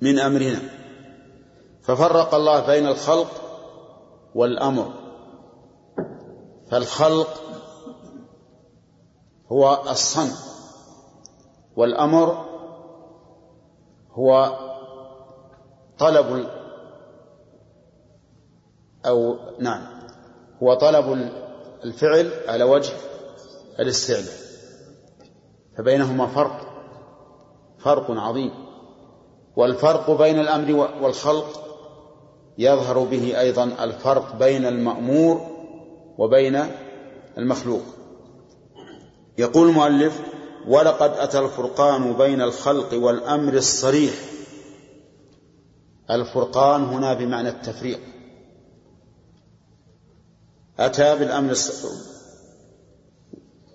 من 0.00 0.18
أمرنا. 0.18 0.58
ففرق 1.82 2.34
الله 2.34 2.66
بين 2.66 2.86
الخلق 2.86 3.30
والأمر. 4.34 4.92
فالخلق 6.70 7.28
هو 9.52 9.82
الصنع 9.90 10.34
والأمر 11.76 12.44
هو 14.12 14.58
طلب 15.98 16.46
أو 19.06 19.36
نعم 19.58 19.86
هو 20.62 20.74
طلب 20.74 21.30
الفعل 21.84 22.30
على 22.48 22.64
وجه 22.64 22.92
الاستعلاء 23.80 24.34
فبينهما 25.78 26.26
فرق 26.26 26.74
فرق 27.78 28.10
عظيم. 28.10 28.50
والفرق 29.56 30.10
بين 30.10 30.40
الأمر 30.40 30.72
والخلق 31.02 31.64
يظهر 32.58 32.98
به 32.98 33.40
أيضا 33.40 33.64
الفرق 33.64 34.36
بين 34.36 34.66
المأمور 34.66 35.40
وبين 36.18 36.66
المخلوق. 37.38 37.82
يقول 39.38 39.68
المؤلف 39.68 40.20
ولقد 40.68 41.10
أتى 41.10 41.38
الفرقان 41.38 42.12
بين 42.12 42.42
الخلق 42.42 42.94
والأمر 42.94 43.54
الصريح. 43.54 44.14
الفرقان 46.10 46.84
هنا 46.84 47.14
بمعنى 47.14 47.48
التفريق. 47.48 48.00
أتى 50.78 51.18
بالأمر 51.18 51.50
الصريح 51.50 52.13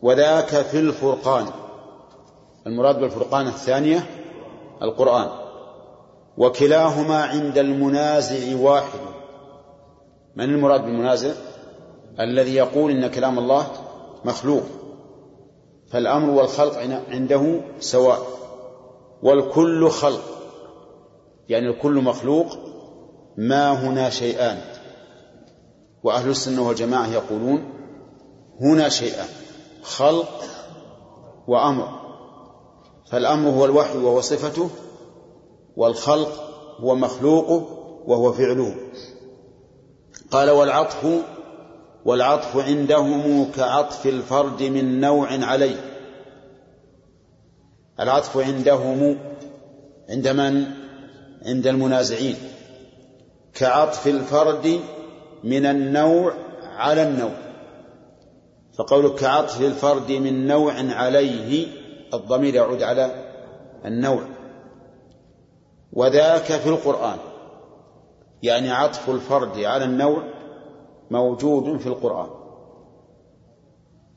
وذاك 0.01 0.47
في 0.47 0.79
الفرقان. 0.79 1.45
المراد 2.67 2.99
بالفرقان 2.99 3.47
الثانية 3.47 4.09
القرآن. 4.81 5.29
وكلاهما 6.37 7.23
عند 7.23 7.57
المنازع 7.57 8.57
واحد. 8.59 8.99
من 10.35 10.43
المراد 10.43 10.81
بالمنازع؟ 10.81 11.31
الذي 12.19 12.55
يقول 12.55 12.91
إن 12.91 13.07
كلام 13.07 13.39
الله 13.39 13.67
مخلوق. 14.25 14.63
فالأمر 15.91 16.29
والخلق 16.29 16.77
عنده 17.09 17.61
سواء. 17.79 18.19
والكل 19.23 19.89
خلق. 19.89 20.23
يعني 21.49 21.69
الكل 21.69 21.93
مخلوق. 21.93 22.47
ما 23.37 23.71
هنا 23.71 24.09
شيئان. 24.09 24.57
وأهل 26.03 26.29
السنة 26.29 26.67
والجماعة 26.67 27.07
يقولون 27.07 27.63
هنا 28.61 28.89
شيئان. 28.89 29.27
خلق 29.83 30.43
وأمر. 31.47 31.99
فالأمر 33.11 33.49
هو 33.49 33.65
الوحي 33.65 33.97
وهو 33.97 34.21
صفته 34.21 34.69
والخلق 35.77 36.31
هو 36.79 36.95
مخلوقه 36.95 37.67
وهو 38.05 38.31
فعله. 38.31 38.75
قال 40.31 40.49
والعطف 40.49 41.07
والعطف 42.05 42.57
عندهم 42.57 43.51
كعطف 43.51 44.07
الفرد 44.07 44.63
من 44.63 44.99
نوع 44.99 45.27
عليه. 45.45 45.81
العطف 47.99 48.37
عندهم 48.37 49.17
عند 50.09 50.27
من؟ 50.27 50.65
عند 51.45 51.67
المنازعين. 51.67 52.35
كعطف 53.53 54.07
الفرد 54.07 54.79
من 55.43 55.65
النوع 55.65 56.33
على 56.61 57.03
النوع. 57.03 57.48
فقولك 58.79 59.15
كعطف 59.15 59.61
الفرد 59.61 60.11
من 60.11 60.47
نوع 60.47 60.73
عليه 60.73 61.67
الضمير 62.13 62.55
يعود 62.55 62.83
على 62.83 63.31
النوع. 63.85 64.21
وذاك 65.93 66.43
في 66.43 66.69
القرآن. 66.69 67.17
يعني 68.43 68.71
عطف 68.71 69.09
الفرد 69.09 69.59
على 69.59 69.85
النوع 69.85 70.23
موجود 71.11 71.79
في 71.79 71.87
القرآن. 71.87 72.29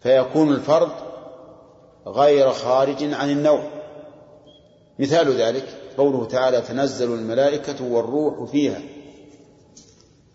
فيكون 0.01 0.49
الفرد 0.53 0.93
غير 2.07 2.51
خارج 2.51 3.15
عن 3.15 3.31
النوع. 3.31 3.63
مثال 4.99 5.33
ذلك 5.33 5.65
قوله 5.99 6.25
تعالى 6.25 6.61
تنزل 6.61 7.15
الملائكة 7.15 7.93
والروح 7.93 8.51
فيها. 8.51 8.81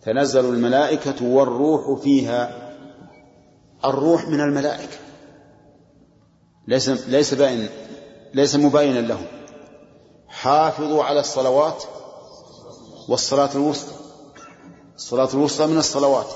تنزل 0.02 0.44
الملائكة 0.44 1.26
والروح 1.26 2.00
فيها. 2.00 2.67
الروح 3.84 4.28
من 4.28 4.40
الملائكة. 4.40 4.98
ليس 6.68 6.88
ليس 6.88 7.34
باين 7.34 7.68
ليس 8.34 8.56
مباينا 8.56 8.98
لهم. 8.98 9.26
حافظوا 10.28 11.04
على 11.04 11.20
الصلوات 11.20 11.84
والصلاة 13.08 13.50
الوسطى. 13.54 13.94
الصلاة 14.94 15.28
الوسطى 15.34 15.66
من 15.66 15.78
الصلوات. 15.78 16.26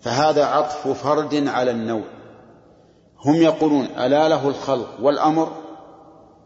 فهذا 0.00 0.44
عطف 0.44 0.88
فرد 0.88 1.48
على 1.48 1.70
النوع. 1.70 2.04
هم 3.24 3.34
يقولون 3.34 3.84
ألا 3.84 4.28
له 4.28 4.48
الخلق 4.48 4.88
والأمر؟ 5.00 5.52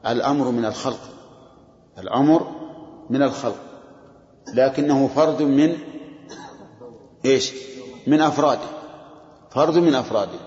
الأمر 0.06 0.50
من 0.50 0.64
الخلق. 0.64 1.00
الأمر 1.98 2.46
من 3.10 3.22
الخلق. 3.22 3.58
لكنه 4.54 5.08
فرد 5.08 5.42
من 5.42 5.76
إيش؟ 7.24 7.52
من 8.06 8.20
أفراده. 8.20 8.81
فرد 9.54 9.78
من 9.78 9.94
أفراده. 9.94 10.38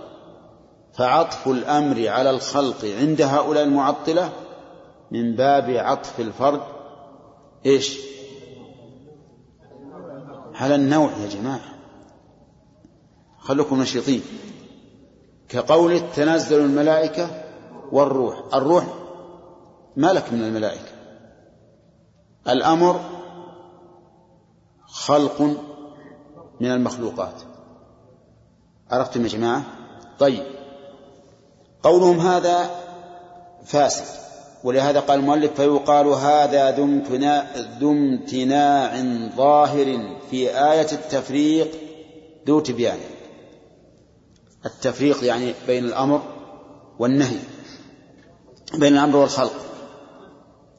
فعطف 0.93 1.47
الأمر 1.47 2.07
على 2.07 2.29
الخلق 2.29 2.85
عند 2.85 3.21
هؤلاء 3.21 3.63
المعطلة 3.63 4.29
من 5.11 5.35
باب 5.35 5.69
عطف 5.69 6.19
الفرد. 6.19 6.61
إيش؟ 7.65 7.99
على 10.53 10.75
النوع 10.75 11.11
يا 11.11 11.29
جماعة. 11.29 11.75
خلوكم 13.39 13.81
نشيطين. 13.81 14.21
كقول 15.49 16.11
تنزل 16.15 16.59
الملائكة 16.59 17.43
والروح. 17.91 18.43
الروح 18.53 18.85
ملك 19.97 20.33
من 20.33 20.41
الملائكة. 20.41 20.91
الأمر 22.47 22.99
خلق 24.87 25.41
من 26.61 26.71
المخلوقات. 26.71 27.54
عرفتم 28.91 29.23
يا 29.23 29.27
جماعة؟ 29.27 29.63
طيب. 30.19 30.43
قولهم 31.83 32.19
هذا 32.19 32.69
فاسد 33.65 34.05
ولهذا 34.63 34.99
قال 34.99 35.19
المؤلف 35.19 35.53
فيقال 35.53 36.07
هذا 36.07 36.71
ذو 37.79 37.91
امتناع 37.91 39.01
ظاهر 39.35 40.15
في 40.31 40.49
آية 40.49 40.91
التفريق 40.91 41.71
ذو 42.47 42.59
تبيان. 42.59 42.99
التفريق 44.65 45.23
يعني 45.23 45.53
بين 45.67 45.85
الأمر 45.85 46.21
والنهي 46.99 47.39
بين 48.73 48.93
الأمر 48.93 49.17
والخلق. 49.17 49.55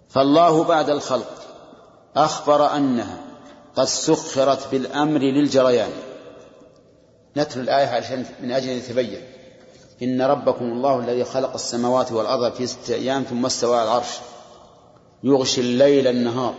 فالله 0.09 0.65
بعد 0.65 0.91
الخلق 0.91 1.33
أخبر 2.17 2.77
أنها 2.77 3.19
قد 3.77 3.85
سخرت 3.85 4.69
بالأمر 4.73 5.21
للجريان. 5.21 5.91
نتلو 7.37 7.63
الآية 7.63 7.87
عشان 7.87 8.25
من 8.43 8.53
أجل 8.53 8.71
أن 8.71 8.77
يتبين. 8.77 9.21
إن 10.03 10.23
ربكم 10.23 10.65
الله 10.65 10.99
الذي 10.99 11.25
خلق 11.25 11.53
السماوات 11.55 12.13
والأرض 12.13 12.53
في 12.53 12.67
ستة 12.67 12.95
أيام 12.95 13.23
ثم 13.23 13.47
استوى 13.47 13.77
على 13.77 13.89
العرش. 13.89 14.19
يغشي 15.23 15.61
الليل 15.61 16.07
النهار. 16.07 16.55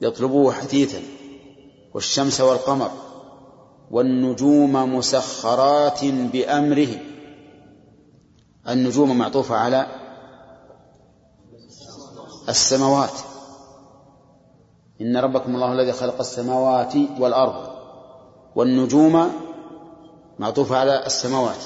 يطلبه 0.00 0.52
حثيثا. 0.52 1.02
والشمس 1.94 2.40
والقمر. 2.40 2.90
والنجوم 3.90 4.96
مسخرات 4.96 6.04
بأمره. 6.04 6.88
النجوم 8.68 9.18
معطوفة 9.18 9.54
على 9.54 9.86
السماوات. 12.48 13.18
إن 15.00 15.16
ربكم 15.16 15.54
الله 15.54 15.72
الذي 15.72 15.92
خلق 15.92 16.18
السماوات 16.18 16.94
والأرض. 17.18 17.76
والنجوم 18.56 19.45
معطوفة 20.38 20.76
على 20.76 21.06
السماوات. 21.06 21.62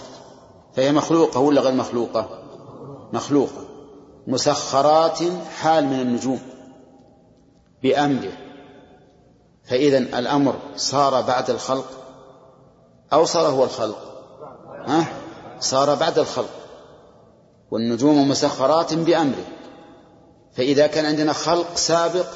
فهي 0.77 0.93
مخلوقة 0.93 1.41
ولا 1.41 1.61
غير 1.61 1.75
مخلوقة؟ 1.75 2.43
مخلوقة. 3.13 3.67
مسخرات 4.27 5.19
حال 5.61 5.87
من 5.87 6.01
النجوم. 6.01 6.41
بأمره 7.83 8.33
فإذا 9.65 9.99
الأمر 9.99 10.55
صار 10.77 11.21
بعد 11.21 11.51
الخلق 11.51 11.87
أو 13.13 13.25
صار 13.25 13.47
هو 13.47 13.65
الخلق؟ 13.65 13.99
ها؟ 14.87 15.05
صار 15.61 15.95
بعد 15.95 16.19
الخلق. 16.19 16.51
والنجوم 17.71 18.29
مسخرات 18.29 18.95
بأمره 18.95 19.45
فإذا 20.53 20.87
كان 20.87 21.05
عندنا 21.05 21.33
خلق 21.33 21.75
سابق 21.75 22.27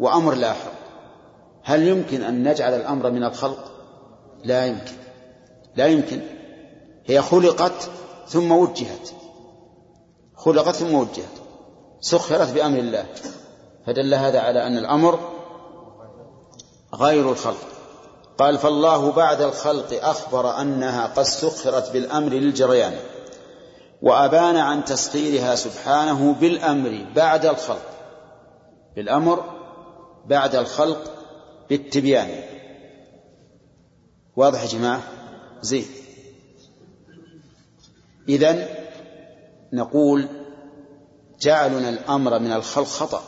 وأمر 0.00 0.34
لاحق 0.34 0.72
هل 1.62 1.88
يمكن 1.88 2.22
أن 2.22 2.48
نجعل 2.48 2.74
الأمر 2.74 3.10
من 3.10 3.24
الخلق؟ 3.24 3.72
لا 4.44 4.66
يمكن. 4.66 5.07
لا 5.78 5.86
يمكن. 5.86 6.20
هي 7.06 7.22
خلقت 7.22 7.90
ثم 8.28 8.52
وجهت. 8.52 9.10
خلقت 10.36 10.74
ثم 10.74 10.94
وجهت. 10.94 11.38
سخرت 12.00 12.52
بأمر 12.52 12.78
الله. 12.78 13.06
فدل 13.86 14.14
هذا 14.14 14.40
على 14.40 14.66
أن 14.66 14.78
الأمر 14.78 15.18
غير 16.94 17.30
الخلق. 17.30 17.68
قال 18.38 18.58
فالله 18.58 19.12
بعد 19.12 19.42
الخلق 19.42 20.04
أخبر 20.04 20.60
أنها 20.60 21.06
قد 21.06 21.22
سخرت 21.22 21.92
بالأمر 21.92 22.32
للجريان 22.32 22.96
وأبان 24.02 24.56
عن 24.56 24.84
تسخيرها 24.84 25.54
سبحانه 25.54 26.34
بالأمر 26.40 27.06
بعد 27.16 27.46
الخلق. 27.46 27.90
بالأمر 28.96 29.44
بعد 30.26 30.54
الخلق 30.54 31.12
بالتبيان. 31.70 32.42
واضح 34.36 34.62
يا 34.62 34.66
جماعة؟ 34.66 35.17
زين. 35.62 35.86
إذن 38.28 38.66
نقول 39.72 40.28
جعلنا 41.40 41.88
الأمر 41.88 42.38
من 42.38 42.52
الخلق 42.52 42.86
خطأ. 42.86 43.22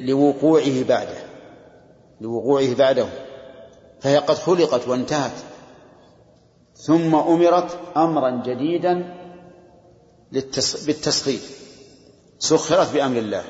لوقوعه 0.00 0.84
بعده. 0.84 1.18
لوقوعه 2.20 2.74
بعده. 2.74 3.08
فهي 4.00 4.18
قد 4.18 4.34
خلقت 4.34 4.88
وانتهت. 4.88 5.32
ثم 6.74 7.14
أمرت 7.14 7.78
أمرا 7.96 8.42
جديدا 8.46 9.14
بالتسخير. 10.86 11.40
سخرت 12.38 12.92
بأمر 12.92 13.18
الله. 13.18 13.44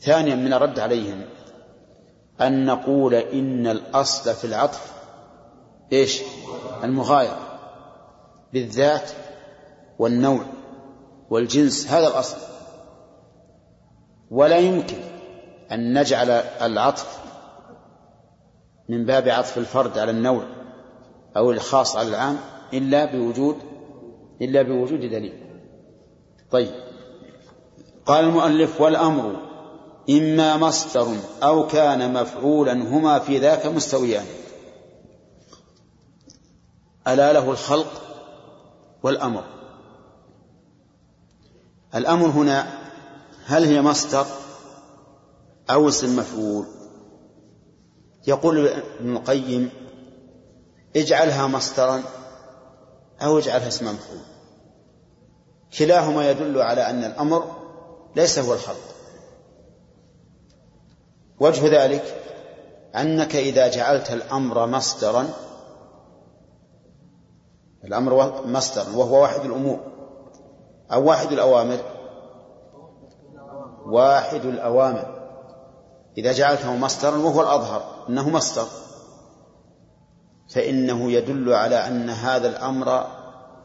ثانيا 0.00 0.34
من 0.34 0.52
الرد 0.52 0.78
عليهم. 0.78 1.37
أن 2.40 2.66
نقول 2.66 3.14
إن 3.14 3.66
الأصل 3.66 4.34
في 4.34 4.44
العطف 4.44 4.92
إيش؟ 5.92 6.22
المغايرة 6.84 7.38
بالذات 8.52 9.10
والنوع 9.98 10.44
والجنس 11.30 11.86
هذا 11.90 12.08
الأصل. 12.08 12.36
ولا 14.30 14.56
يمكن 14.56 14.96
أن 15.72 15.98
نجعل 15.98 16.30
العطف 16.62 17.18
من 18.88 19.04
باب 19.04 19.28
عطف 19.28 19.58
الفرد 19.58 19.98
على 19.98 20.10
النوع 20.10 20.42
أو 21.36 21.50
الخاص 21.50 21.96
على 21.96 22.08
العام 22.08 22.36
إلا 22.72 23.04
بوجود 23.04 23.56
إلا 24.42 24.62
بوجود 24.62 25.00
دليل. 25.00 25.32
طيب. 26.50 26.70
قال 28.06 28.24
المؤلف 28.24 28.80
والأمر 28.80 29.47
إما 30.10 30.56
مصدر 30.56 31.16
أو 31.42 31.66
كان 31.66 32.12
مفعولا 32.12 32.72
هما 32.72 33.18
في 33.18 33.38
ذاك 33.38 33.66
مستويان. 33.66 34.26
ألا 37.08 37.32
له 37.32 37.50
الخلق 37.50 38.02
والأمر. 39.02 39.44
الأمر 41.94 42.26
هنا 42.26 42.88
هل 43.46 43.64
هي 43.64 43.82
مصدر 43.82 44.26
أو 45.70 45.88
اسم 45.88 46.16
مفعول؟ 46.16 46.66
يقول 48.26 48.68
ابن 48.68 49.16
القيم 49.16 49.70
اجعلها 50.96 51.46
مصدرا 51.46 52.02
أو 53.22 53.38
اجعلها 53.38 53.68
اسم 53.68 53.86
مفعول. 53.86 54.20
كلاهما 55.78 56.30
يدل 56.30 56.60
على 56.60 56.90
أن 56.90 57.04
الأمر 57.04 57.56
ليس 58.16 58.38
هو 58.38 58.54
الخلق. 58.54 58.87
وجه 61.40 61.84
ذلك 61.84 62.24
أنك 62.96 63.36
إذا 63.36 63.68
جعلت 63.68 64.10
الأمر 64.10 64.66
مصدرا 64.66 65.28
الأمر 67.84 68.46
مصدرا 68.46 68.96
وهو 68.96 69.22
واحد 69.22 69.44
الأمور 69.44 69.78
أو 70.92 71.08
واحد 71.08 71.32
الأوامر 71.32 71.78
واحد 73.86 74.44
الأوامر. 74.44 75.18
إذا 76.18 76.32
جعلته 76.32 76.76
مصدرا 76.76 77.16
وهو 77.16 77.40
الأظهر 77.40 78.06
أنه 78.08 78.30
مصدر 78.30 78.66
فإنه 80.48 81.12
يدل 81.12 81.52
على 81.52 81.86
أن 81.86 82.10
هذا 82.10 82.48
الأمر 82.48 83.06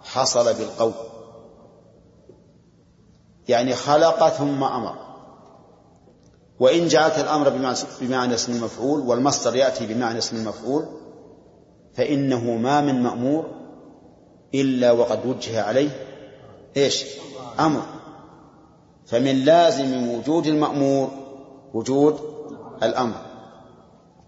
حصل 0.04 0.54
بالقول. 0.54 0.94
يعني 3.48 3.76
خلق 3.76 4.30
ثم 4.30 4.64
أمر. 4.64 5.13
وإن 6.60 6.88
جعلت 6.88 7.20
الأمر 7.20 7.50
بمعنى 8.02 8.34
اسم 8.34 8.54
المفعول 8.54 9.00
والمصدر 9.00 9.56
يأتي 9.56 9.86
بمعنى 9.86 10.18
اسم 10.18 10.38
المفعول 10.38 10.86
فإنه 11.94 12.52
ما 12.52 12.82
من 12.82 13.04
مأمور 13.04 13.46
إلا 14.56 14.92
وقد 14.92 15.26
وجه 15.26 15.62
عليه. 15.62 15.90
إيش؟ 16.78 17.06
أمر. 17.60 17.82
فمن 19.06 19.46
لازم 19.46 20.10
وجود 20.10 20.48
المأمور 20.48 21.10
وجود 21.74 22.20
الأمر. 22.84 23.16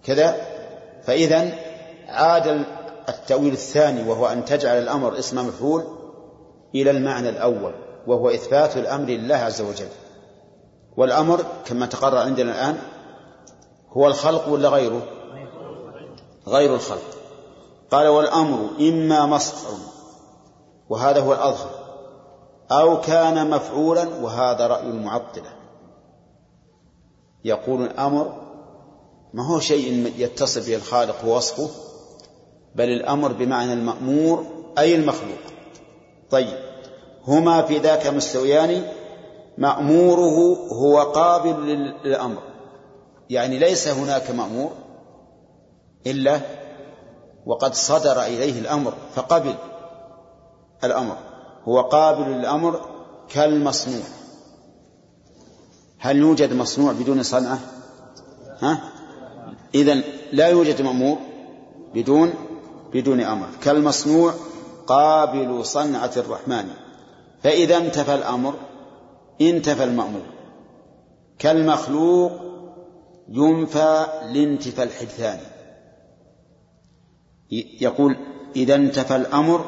كذا؟ 0.04 0.36
فإذا 1.04 1.52
عاد 2.08 2.66
التأويل 3.10 3.54
الثاني 3.54 4.10
وهو 4.10 4.28
أن 4.28 4.46
تجعل 4.46 4.78
الأمر 4.78 5.20
اسم 5.20 5.48
مفعول 5.48 5.84
إلى 6.76 6.92
المعنى 6.92 7.30
الأول 7.30 7.74
وهو 8.08 8.30
إثبات 8.30 8.78
الأمر 8.78 9.10
لله 9.10 9.36
عز 9.36 9.62
وجل. 9.62 9.88
والأمر 10.98 11.46
كما 11.66 11.86
تقرر 11.86 12.18
عندنا 12.18 12.52
الآن 12.52 12.78
هو 13.90 14.08
الخلق 14.08 14.50
ولا 14.50 14.70
غيره؟ 14.70 15.02
غير 16.48 16.76
الخلق. 16.76 17.18
قال 17.92 18.08
والأمر 18.08 18.70
إما 18.80 19.26
مصدر 19.26 19.78
وهذا 20.90 21.20
هو 21.22 21.34
الأظهر 21.34 21.70
أو 22.72 23.02
كان 23.02 23.50
مفعولا 23.50 24.08
وهذا 24.22 24.68
رأي 24.68 24.90
المعطلة. 24.90 25.54
يقول 27.46 27.82
الأمر 27.82 28.42
ما 29.34 29.48
هو 29.48 29.60
شيء 29.60 30.14
يتصل 30.18 30.62
به 30.62 30.76
الخالق 30.76 31.26
ووصفه 31.26 31.70
بل 32.76 32.90
الأمر 32.90 33.32
بمعنى 33.32 33.74
المأمور 33.74 34.46
أي 34.78 34.96
المخلوق. 34.96 35.40
طيب 36.30 36.58
هما 37.28 37.62
في 37.62 37.78
ذاك 37.78 38.08
مستويان 38.08 38.92
مأموره 39.57 40.57
هو 40.72 40.99
قابل 40.99 41.68
للأمر. 42.03 42.41
يعني 43.30 43.60
ليس 43.60 43.88
هناك 43.88 44.32
مأمور 44.32 44.72
إلا 46.07 46.40
وقد 47.45 47.73
صدر 47.73 48.22
إليه 48.22 48.60
الأمر 48.60 48.94
فقبل 49.15 49.56
الأمر. 50.84 51.18
هو 51.64 51.82
قابل 51.82 52.32
للأمر 52.32 52.82
كالمصنوع. 53.30 54.03
هل 55.99 56.18
يوجد 56.18 56.53
مصنوع 56.53 56.91
بدون 56.91 57.23
صنعة؟ 57.23 57.60
ها؟ 58.61 58.80
إذن 59.76 60.03
لا 60.32 60.48
يوجد 60.48 60.82
مأمور 60.82 61.18
بدون 61.94 62.34
بدون 62.94 63.22
أمر. 63.22 63.48
كالمصنوع 63.64 64.34
قابل 64.88 65.65
صنعة 65.65 66.11
الرحمن. 66.18 66.69
فإذا 67.44 67.77
انتفى 67.77 68.15
الأمر 68.15 68.53
انتفى 69.41 69.84
المأمور 69.84 70.26
كالمخلوق 71.40 72.32
ينفى 73.30 74.06
لانتفى 74.34 74.84
الحدثان. 74.84 75.40
يقول 77.82 78.18
إذا 78.56 78.76
انتفى 78.76 79.16
الأمر 79.16 79.66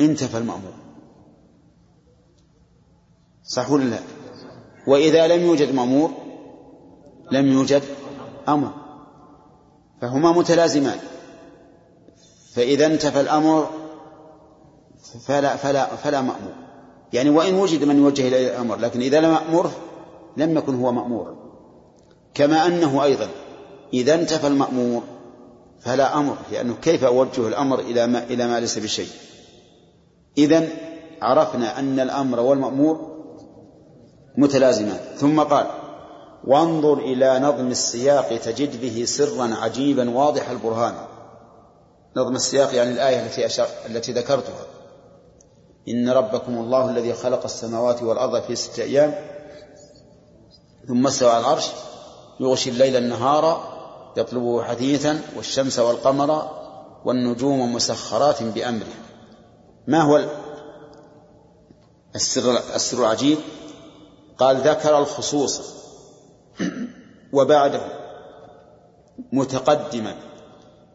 انتفى 0.00 0.38
المأمور 0.38 0.72
صح 3.44 3.70
ولا 3.70 3.84
لا؟ 3.84 3.98
وإذا 4.86 5.26
لم 5.26 5.42
يوجد 5.42 5.74
مأمور 5.74 6.10
لم 7.30 7.46
يوجد 7.46 7.82
أمر. 8.48 8.72
فهما 10.00 10.32
متلازمان. 10.32 10.98
فإذا 12.54 12.86
انتفى 12.86 13.20
الأمر 13.20 13.70
فلا 15.26 15.56
فلا 15.56 15.96
فلا 15.96 16.20
مأمور. 16.20 16.61
يعني 17.12 17.30
وإن 17.30 17.54
وجد 17.54 17.84
من 17.84 17.98
يوجه 17.98 18.28
إليه 18.28 18.48
الأمر 18.48 18.76
لكن 18.76 19.00
إذا 19.00 19.20
لم 19.20 19.32
يأمره 19.32 19.72
لم 20.36 20.58
يكن 20.58 20.74
هو 20.74 20.92
مأمورا 20.92 21.36
كما 22.34 22.66
أنه 22.66 23.04
أيضا 23.04 23.28
إذا 23.94 24.14
انتفى 24.14 24.46
المأمور 24.46 25.02
فلا 25.80 26.18
أمر 26.18 26.36
لأنه 26.52 26.74
كيف 26.82 27.04
أوجه 27.04 27.48
الأمر 27.48 27.80
إلى 27.80 28.06
ما, 28.06 28.24
إلى 28.24 28.46
ما 28.46 28.60
ليس 28.60 28.78
بشيء؟ 28.78 29.08
إذا 30.38 30.68
عرفنا 31.22 31.78
أن 31.78 32.00
الأمر 32.00 32.40
والمأمور 32.40 33.12
متلازمان. 34.36 35.00
ثم 35.16 35.40
قال 35.40 35.66
وانظر 36.44 36.98
إلى 36.98 37.38
نظم 37.38 37.66
السياق 37.66 38.36
تجد 38.36 38.80
به 38.80 39.04
سرا 39.04 39.54
عجيبا 39.54 40.10
واضح 40.10 40.50
البرهان. 40.50 40.94
نظم 42.16 42.34
السياق 42.34 42.74
يعني 42.74 42.90
الآية 42.90 43.26
التي 43.26 43.64
التي 43.86 44.12
ذكرتها. 44.12 44.66
إن 45.88 46.08
ربكم 46.08 46.58
الله 46.58 46.90
الذي 46.90 47.14
خلق 47.14 47.44
السماوات 47.44 48.02
والأرض 48.02 48.42
في 48.42 48.56
ستة 48.56 48.82
أيام 48.82 49.14
ثم 50.88 51.06
استوى 51.06 51.30
على 51.30 51.40
العرش 51.40 51.66
يغشي 52.40 52.70
الليل 52.70 52.96
النهار 52.96 53.72
يطلبه 54.16 54.62
حثيثا 54.62 55.20
والشمس 55.36 55.78
والقمر 55.78 56.50
والنجوم 57.04 57.74
مسخرات 57.74 58.42
بأمره. 58.42 58.94
ما 59.86 60.02
هو 60.02 60.24
السر 62.14 62.58
السر 62.74 62.98
العجيب؟ 62.98 63.38
قال 64.38 64.56
ذكر 64.56 64.98
الخصوص 64.98 65.60
وبعده 67.32 67.80
متقدما 69.32 70.16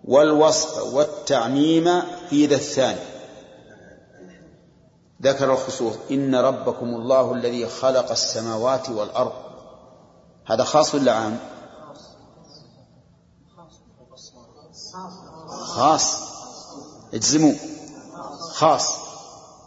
والوصف 0.06 0.94
والتعميم 0.94 2.02
في 2.30 2.46
ذا 2.46 2.56
الثاني. 2.56 3.17
ذكر 5.22 5.54
الخصوص 5.54 5.94
إن 6.12 6.36
ربكم 6.36 6.86
الله 6.86 7.34
الذي 7.34 7.68
خلق 7.68 8.12
السماوات 8.12 8.90
والأرض. 8.90 9.34
هذا 10.46 10.64
خاص 10.64 10.96
ولا 10.96 11.14
عام؟ 11.14 11.40
خاص. 15.50 16.18
اجزموا. 17.14 17.54
خاص. 18.54 18.96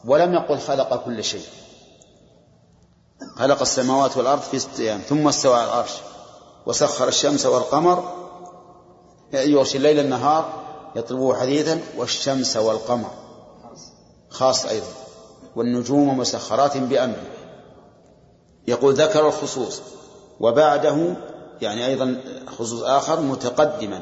ولم 0.05 0.35
يقل 0.35 0.59
خلق 0.59 1.05
كل 1.05 1.25
شيء. 1.25 1.47
خلق 3.39 3.61
السماوات 3.61 4.17
والأرض 4.17 4.41
في 4.41 4.59
ستة 4.59 4.81
أيام 4.81 5.01
ثم 5.01 5.29
استوى 5.29 5.55
على 5.55 5.65
العرش. 5.65 5.93
وسخر 6.67 7.09
الشمس 7.09 7.47
والقمر. 7.47 8.13
يغشي 9.33 9.77
الليل 9.77 9.99
النهار؟ 9.99 10.53
يطلبه 10.97 11.35
حديثا 11.41 11.81
والشمس 11.97 12.57
والقمر. 12.57 13.11
خاص 14.31 14.65
أيضا. 14.65 15.10
والنجوم 15.57 16.19
مسخرات 16.19 16.77
بأمره. 16.77 17.27
يقول 18.69 18.95
ذكر 18.95 19.27
الخصوص 19.27 19.83
وبعده 20.41 21.17
يعني 21.63 21.87
أيضا 21.87 22.21
خصوص 22.47 22.83
آخر 22.83 23.21
متقدما 23.21 24.01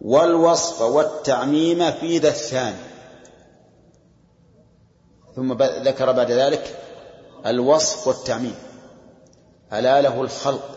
والوصف 0.00 0.82
والتعميم 0.82 1.90
في 1.90 2.18
ذا 2.18 2.28
الثاني. 2.28 2.76
ثم 5.36 5.52
ذكر 5.62 6.12
بعد 6.12 6.30
ذلك 6.30 6.78
الوصف 7.46 8.08
والتعميم. 8.08 8.54
ألا 9.72 10.00
له 10.00 10.20
الخلق 10.20 10.68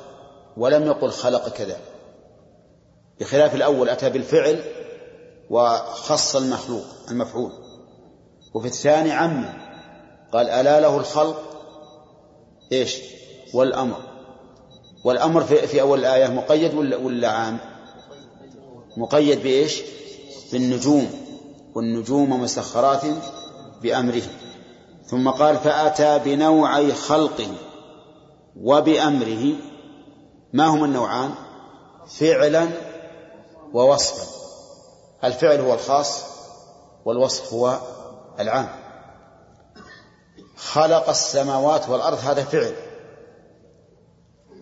ولم 0.57 0.84
يقل 0.84 1.11
خلق 1.11 1.49
كذا. 1.49 1.78
بخلاف 3.20 3.56
الأول 3.56 3.90
أتى 3.90 4.10
بالفعل 4.10 4.64
وخص 5.49 6.36
المخلوق 6.36 6.86
المفعول. 7.11 7.52
وفي 8.53 8.68
الثاني 8.68 9.11
عم 9.11 9.62
قال 10.34 10.49
ألا 10.49 10.80
له 10.80 10.97
الخلق؟ 10.97 11.43
إيش؟ 12.72 12.97
والأمر. 13.53 13.97
والأمر 15.05 15.43
في, 15.43 15.68
في 15.68 15.81
أول 15.81 15.99
الآية 15.99 16.27
مقيد 16.27 16.73
ولا, 16.73 16.97
ولا 16.97 17.30
عام؟ 17.30 17.57
مقيد 18.97 19.43
بإيش؟ 19.43 19.81
بالنجوم. 20.51 21.11
والنجوم 21.76 22.41
مسخرات 22.41 23.01
بأمره. 23.81 24.22
ثم 25.05 25.30
قال 25.30 25.57
فأتى 25.57 26.19
بنوعي 26.26 26.93
خلقه 26.93 27.47
وبأمره. 28.61 29.55
ما 30.53 30.65
هما 30.65 30.85
النوعان؟ 30.85 31.31
فعلا 32.19 32.68
ووصفا. 33.73 34.27
الفعل 35.23 35.60
هو 35.60 35.73
الخاص 35.73 36.23
والوصف 37.05 37.53
هو 37.53 37.77
العام. 38.39 38.82
خلق 40.64 41.10
السماوات 41.10 41.90
والأرض 41.90 42.18
هذا 42.18 42.44
فعل. 42.44 42.73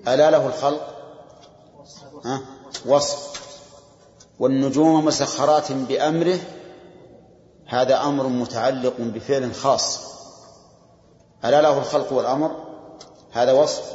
ألا 0.07 0.31
له 0.31 0.47
الخلق؟ 0.47 0.87
ها؟ 2.25 2.41
وصف. 2.85 3.41
والنجوم 4.39 5.05
مسخرات 5.05 5.71
بأمره 5.71 6.39
هذا 7.67 8.01
أمر 8.01 8.27
متعلق 8.27 8.93
بفعل 8.99 9.55
خاص. 9.55 9.99
ألا 11.45 11.61
له 11.61 11.77
الخلق 11.77 12.13
والأمر؟ 12.13 12.51
هذا 13.31 13.51
وصف. 13.51 13.93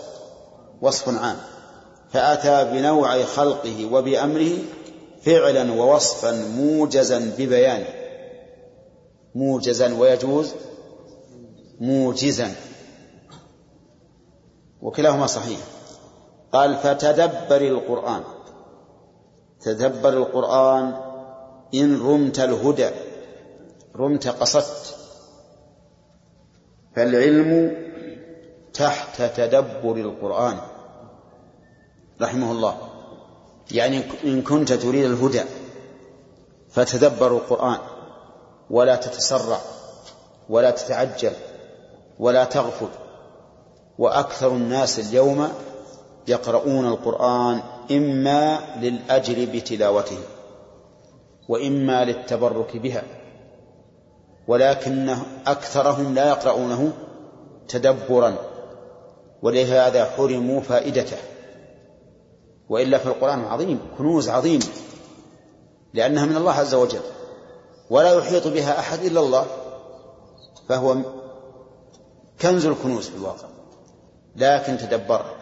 وصف 0.83 1.09
عام. 1.09 1.37
فأتى 2.13 2.65
بنوع 2.65 3.25
خلقه 3.25 3.93
وبأمره 3.93 4.59
فعلا 5.23 5.73
ووصفا 5.73 6.33
موجزا 6.33 7.19
ببيانه. 7.39 7.89
موجزا 9.35 9.95
ويجوز 9.95 10.53
موجزا 11.81 12.55
وكلاهما 14.83 15.27
صحيح. 15.27 15.61
قال 16.53 16.77
فتدبر 16.77 17.61
القرآن. 17.61 18.23
تدبر 19.61 20.09
القرآن 20.09 20.95
إن 21.75 22.01
رمت 22.01 22.39
الهدى. 22.39 22.91
رمت 23.97 24.29
قصدت. 24.29 24.97
فالعلم 26.97 27.77
تحت 28.75 29.23
تدبر 29.23 29.97
القرآن. 29.97 30.59
رحمه 32.23 32.53
الله. 32.53 32.77
يعني 33.71 34.03
إن 34.25 34.43
كنت 34.43 34.73
تريد 34.73 35.05
الهدى 35.05 35.43
فتدبر 36.71 37.37
القرآن. 37.37 37.79
ولا 38.71 38.97
تتسرع. 38.97 39.61
ولا 40.49 40.71
تتعجل. 40.71 41.33
ولا 42.19 42.45
تغفل. 42.45 42.89
وأكثر 43.99 44.49
الناس 44.49 44.99
اليوم 44.99 45.49
يقرؤون 46.29 46.87
القرآن 46.87 47.61
إما 47.91 48.61
للأجر 48.81 49.49
بتلاوته 49.55 50.19
وإما 51.49 52.05
للتبرك 52.05 52.77
بها 52.77 53.03
ولكن 54.49 55.17
أكثرهم 55.47 56.15
لا 56.15 56.29
يقرؤونه 56.29 56.93
تدبرا 57.69 58.37
ولهذا 59.43 60.05
حرموا 60.05 60.61
فائدته. 60.61 61.17
وإلا 62.69 62.99
في 62.99 63.07
القرآن 63.07 63.45
عظيم 63.45 63.81
كنوز 63.99 64.29
عظيمة 64.29 64.67
لأنها 65.95 66.27
من 66.27 66.37
الله 66.37 66.53
عز 66.53 66.75
وجل 66.75 67.01
ولا 67.91 68.19
يحيط 68.19 68.49
بها 68.49 68.79
أحد 68.79 68.99
إلا 69.05 69.21
الله 69.21 69.47
فهو 70.69 70.97
كنز 72.41 72.67
الكنوز 72.67 73.09
في 73.09 73.17
الواقع. 73.17 73.49
لكن 74.37 74.79
تدبر. 74.79 75.37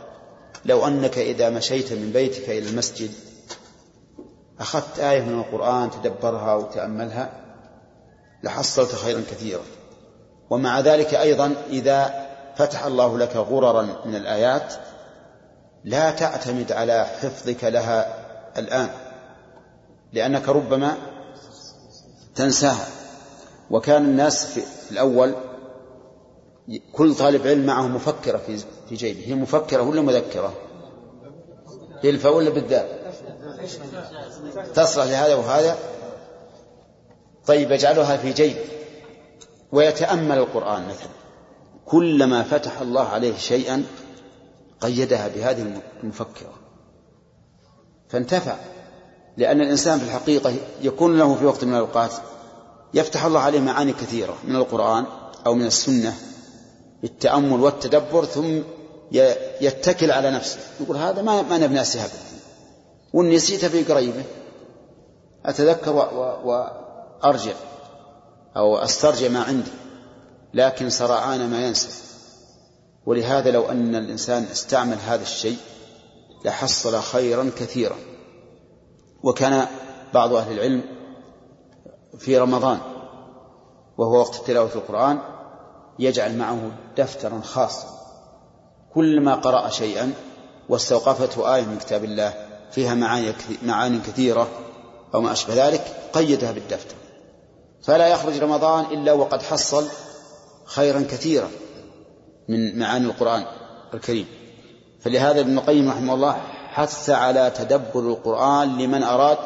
لو 0.65 0.87
أنك 0.87 1.19
إذا 1.19 1.51
مشيت 1.51 1.93
من 1.93 2.11
بيتك 2.13 2.51
إلى 2.51 2.69
المسجد 2.69 3.11
أخذت 4.61 4.99
آية 4.99 5.23
من 5.23 5.39
القرآن 5.39 5.91
تدبرها 5.91 6.55
وتأملها 6.55 7.31
لحصلت 8.43 8.95
خيرا 8.95 9.23
كثيرا. 9.31 9.63
ومع 10.51 10.81
ذلك 10.81 11.15
أيضا 11.15 11.55
إذا 11.71 12.27
فتح 12.57 12.85
الله 12.85 13.19
لك 13.19 13.37
غررا 13.37 13.83
من 14.05 14.15
الآيات 14.15 14.75
لا 15.85 16.11
تعتمد 16.11 16.73
على 16.73 17.05
حفظك 17.05 17.65
لها 17.65 18.25
الآن. 18.59 18.89
لأنك 20.13 20.49
ربما 20.49 20.97
تنساها. 22.35 22.87
وكان 23.71 24.05
الناس 24.05 24.47
في 24.47 24.63
الأول 24.91 25.35
كل 26.93 27.15
طالب 27.15 27.47
علم 27.47 27.67
معه 27.67 27.89
مفكرة 27.89 28.39
في 28.39 28.59
في 28.89 28.95
جيبه 28.95 29.27
هي 29.27 29.35
مفكرة 29.35 29.83
ولا 29.83 30.03
مذكرة؟ 30.03 30.53
بالفاء 32.03 32.37
ولا 32.37 32.51
بالذال؟ 32.51 32.89
تصلح 34.75 35.05
لهذا 35.05 35.35
وهذا؟ 35.35 35.79
طيب 37.47 37.71
يجعلها 37.71 38.17
في 38.17 38.33
جيبه 38.33 38.65
ويتأمل 39.73 40.39
القرآن 40.39 40.89
مثلا. 40.89 41.09
كلما 41.87 42.43
فتح 42.43 42.81
الله 42.81 43.09
عليه 43.09 43.37
شيئا 43.37 43.85
قيدها 44.81 45.29
بهذه 45.29 45.81
المفكرة. 46.03 46.53
فانتفع. 48.09 48.57
لأن 49.37 49.61
الإنسان 49.61 49.99
في 49.99 50.05
الحقيقة 50.05 50.55
يكون 50.83 51.19
له 51.19 51.35
في 51.35 51.45
وقت 51.45 51.65
من 51.65 51.75
الأوقات 51.75 52.13
يفتح 52.95 53.25
الله 53.25 53.41
عليه 53.41 53.61
معاني 53.61 53.93
كثيرة 53.93 54.37
من 54.45 54.57
القرآن 54.57 55.05
أو 55.47 55.55
من 55.55 55.67
السنة. 55.67 56.15
بالتأمل 57.05 57.61
والتدبر 57.61 58.25
ثم 58.25 58.61
يتكل 59.61 60.11
على 60.11 60.31
نفسه. 60.31 60.59
يقول 60.81 60.97
هذا 60.97 61.23
ما 61.23 61.43
ما 61.43 61.59
نبني 61.59 61.81
أبدا 61.81 62.09
وإن 63.13 63.31
نسيت 63.31 63.65
في 63.65 63.85
قريبه 63.85 64.25
أتذكر 65.47 65.93
وأرجع 66.45 67.53
أو 68.57 68.77
أسترجع 68.77 69.29
ما 69.29 69.43
عندي 69.43 69.71
لكن 70.55 70.91
سرعان 70.91 71.51
ما 71.51 71.67
ينسى. 71.67 71.89
ولهذا 73.07 73.51
لو 73.51 73.71
أن 73.71 73.97
الإنسان 73.97 74.43
استعمل 74.43 74.97
هذا 75.07 75.23
الشيء 75.23 75.57
لحصل 76.45 77.01
خيرا 77.01 77.51
كثيرا. 77.59 77.97
وكان 79.23 79.67
بعض 80.15 80.35
أهل 80.35 80.53
العلم 80.53 80.83
في 82.19 82.39
رمضان 82.39 82.79
وهو 83.99 84.19
وقت 84.19 84.47
تلاوة 84.47 84.75
القرآن 84.75 85.34
يجعل 85.99 86.39
معه 86.39 86.71
دفترا 86.97 87.41
خاصا. 87.41 87.89
كلما 88.95 89.35
قرأ 89.35 89.69
شيئا 89.69 90.13
واستوقفته 90.69 91.55
آية 91.55 91.63
من 91.63 91.79
كتاب 91.79 92.05
الله 92.05 92.35
فيها 92.71 92.95
معاني 93.63 93.99
كثيرة 93.99 94.49
أو 95.15 95.21
ما 95.21 95.33
أشبه 95.33 95.69
ذلك 95.69 96.11
قيدها 96.13 96.53
بالدفتر. 96.53 96.95
فلا 97.83 98.09
يخرج 98.09 98.39
رمضان 98.39 98.85
إلا 98.85 99.13
وقد 99.13 99.43
حصل 99.43 99.89
خيرا 100.65 101.01
كثيرا 101.01 101.49
من 102.49 102.79
معاني 102.79 103.07
القرآن 103.07 103.45
الكريم. 103.95 104.27
فلهذا 105.01 105.41
ابن 105.41 105.59
القيم 105.59 105.91
رحمه 105.91 106.15
الله 106.15 106.33
حث 106.69 107.11
على 107.11 107.51
تدبر 107.51 108.01
القرآن 108.01 108.79
لمن 108.79 109.03
أراد 109.03 109.39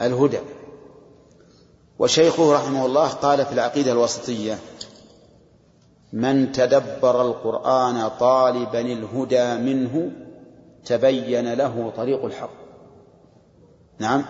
الهدى. 0.00 0.40
وشيخه 1.98 2.54
رحمه 2.54 2.86
الله 2.86 3.08
قال 3.08 3.46
في 3.46 3.52
العقيدة 3.52 3.92
الوسطية 3.92 4.58
من 6.12 6.52
تدبر 6.52 7.22
القرآن 7.22 8.08
طالبا 8.08 8.80
الهدى 8.80 9.54
منه 9.54 10.10
تبين 10.84 11.54
له 11.54 11.92
طريق 11.96 12.24
الحق. 12.24 12.50
نعم. 13.98 14.24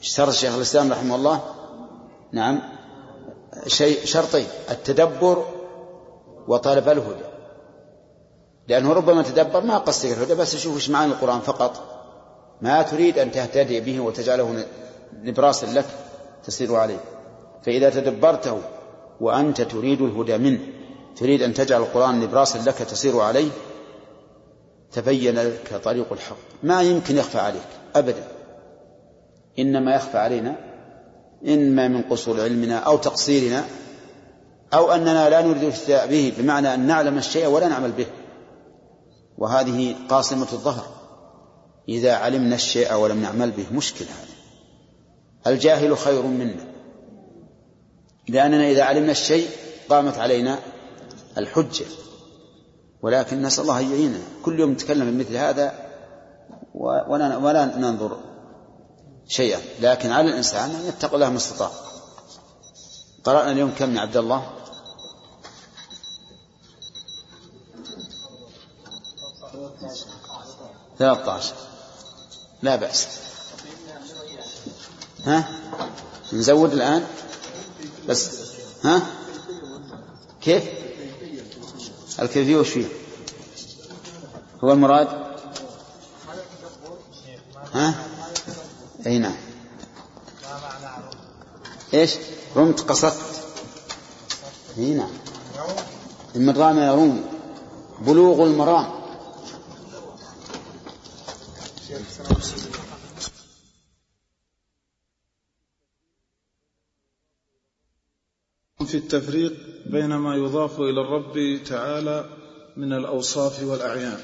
اشترط 0.00 0.30
شيخ 0.30 0.54
الإسلام 0.54 0.92
رحمه 0.92 1.14
الله. 1.14 1.40
نعم. 2.32 2.60
شيء 3.66 4.04
شرطين 4.04 4.46
التدبر 4.70 5.44
وطلب 6.48 6.88
الهدى. 6.88 7.30
لأنه 8.68 8.92
ربما 8.92 9.22
تدبر 9.22 9.60
ما 9.60 9.78
قصدك 9.78 10.12
الهدى 10.12 10.34
بس 10.34 10.54
يشوف 10.54 10.74
إيش 10.74 10.90
معاني 10.90 11.12
القرآن 11.12 11.40
فقط. 11.40 11.80
ما 12.60 12.82
تريد 12.82 13.18
أن 13.18 13.30
تهتدي 13.30 13.80
به 13.80 14.00
وتجعله 14.00 14.64
نبراسا 15.22 15.66
لك 15.66 15.86
تسير 16.44 16.74
عليه. 16.74 17.00
فإذا 17.62 17.90
تدبرته 17.90 18.58
وأنت 19.20 19.60
تريد 19.60 20.02
الهدى 20.02 20.38
منه. 20.38 20.60
تريد 21.16 21.42
أن 21.42 21.54
تجعل 21.54 21.80
القرآن 21.80 22.20
نبراسا 22.20 22.58
لك 22.58 22.74
تسير 22.74 23.20
عليه. 23.20 23.50
تبين 24.92 25.34
لك 25.34 25.80
طريق 25.84 26.12
الحق. 26.12 26.36
ما 26.62 26.82
يمكن 26.82 27.16
يخفى 27.16 27.38
عليك. 27.38 27.68
أبدا. 27.96 28.28
إنما 29.58 29.94
يخفى 29.94 30.18
علينا. 30.18 30.56
إما 31.48 31.88
من 31.88 32.02
قصور 32.02 32.40
علمنا 32.40 32.78
أو 32.78 32.96
تقصيرنا 32.96 33.64
أو 34.74 34.92
أننا 34.92 35.30
لا 35.30 35.42
نريد 35.42 35.62
الافتاء 35.62 36.06
به 36.06 36.32
بمعنى 36.38 36.74
أن 36.74 36.86
نعلم 36.86 37.18
الشيء 37.18 37.46
ولا 37.46 37.68
نعمل 37.68 37.92
به. 37.92 38.06
وهذه 39.38 39.94
قاصمة 40.08 40.48
الظهر. 40.52 40.86
إذا 41.88 42.14
علمنا 42.14 42.54
الشيء 42.54 42.94
ولم 42.94 43.22
نعمل 43.22 43.50
به 43.50 43.66
مشكلة. 43.72 44.08
الجاهل 45.46 45.98
خير 45.98 46.22
منا. 46.22 46.69
لأننا 48.30 48.70
إذا 48.70 48.82
علمنا 48.82 49.12
الشيء 49.12 49.50
قامت 49.88 50.18
علينا 50.18 50.58
الحجة. 51.38 51.84
ولكن 53.02 53.42
نسأل 53.42 53.62
الله 53.62 53.80
أن 53.80 53.90
يعيننا. 53.90 54.18
كل 54.44 54.60
يوم 54.60 54.70
نتكلم 54.72 55.10
بمثل 55.10 55.36
هذا 55.36 55.90
ولا 56.74 57.36
ولا 57.36 57.64
ننظر 57.64 58.20
شيئا. 59.28 59.60
لكن 59.80 60.10
على 60.10 60.28
الإنسان 60.28 60.70
أن 60.70 60.88
يتقي 60.88 61.14
الله 61.14 61.30
ما 61.30 61.36
استطاع. 61.36 61.70
قرأنا 63.24 63.52
اليوم 63.52 63.72
كم 63.78 63.96
يا 63.96 64.00
عبد 64.00 64.16
الله؟ 64.16 64.50
ثلاثة 70.98 71.32
عشر. 71.32 71.54
لا 72.62 72.76
بأس. 72.76 73.08
ها؟ 75.24 75.48
نزود 76.32 76.72
الآن؟ 76.72 77.06
بس 78.10 78.30
ها؟ 78.84 79.06
كيف؟ 80.42 80.64
الكيفية 82.20 82.56
وش 82.56 82.68
فيه 82.68 82.86
هو 84.64 84.72
المراد؟ 84.72 85.08
ها؟ 87.72 88.06
أي 89.06 89.18
نعم. 89.18 89.36
إيش؟ 91.94 92.14
رمت 92.56 92.80
قصدت. 92.80 93.16
أي 94.78 94.94
نعم. 94.94 95.10
من 96.34 96.50
رام 96.50 96.78
يروم 96.78 97.24
بلوغ 98.00 98.42
المرام. 98.46 99.00
في 108.86 108.94
التفريق 108.94 109.52
بين 109.86 110.14
ما 110.14 110.36
يضاف 110.36 110.80
إلى 110.80 111.00
الرب 111.00 111.60
تعالى 111.66 112.24
من 112.76 112.92
الأوصاف 112.92 113.62
والأعيان. 113.62 114.18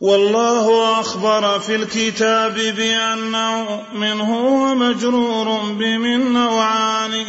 والله 0.00 1.00
أخبر 1.00 1.58
في 1.58 1.74
الكتاب 1.74 2.54
بأنه 2.54 3.82
منه 3.94 4.38
ومجرور 4.46 5.72
بمن 5.72 6.32
نوعان 6.32 7.24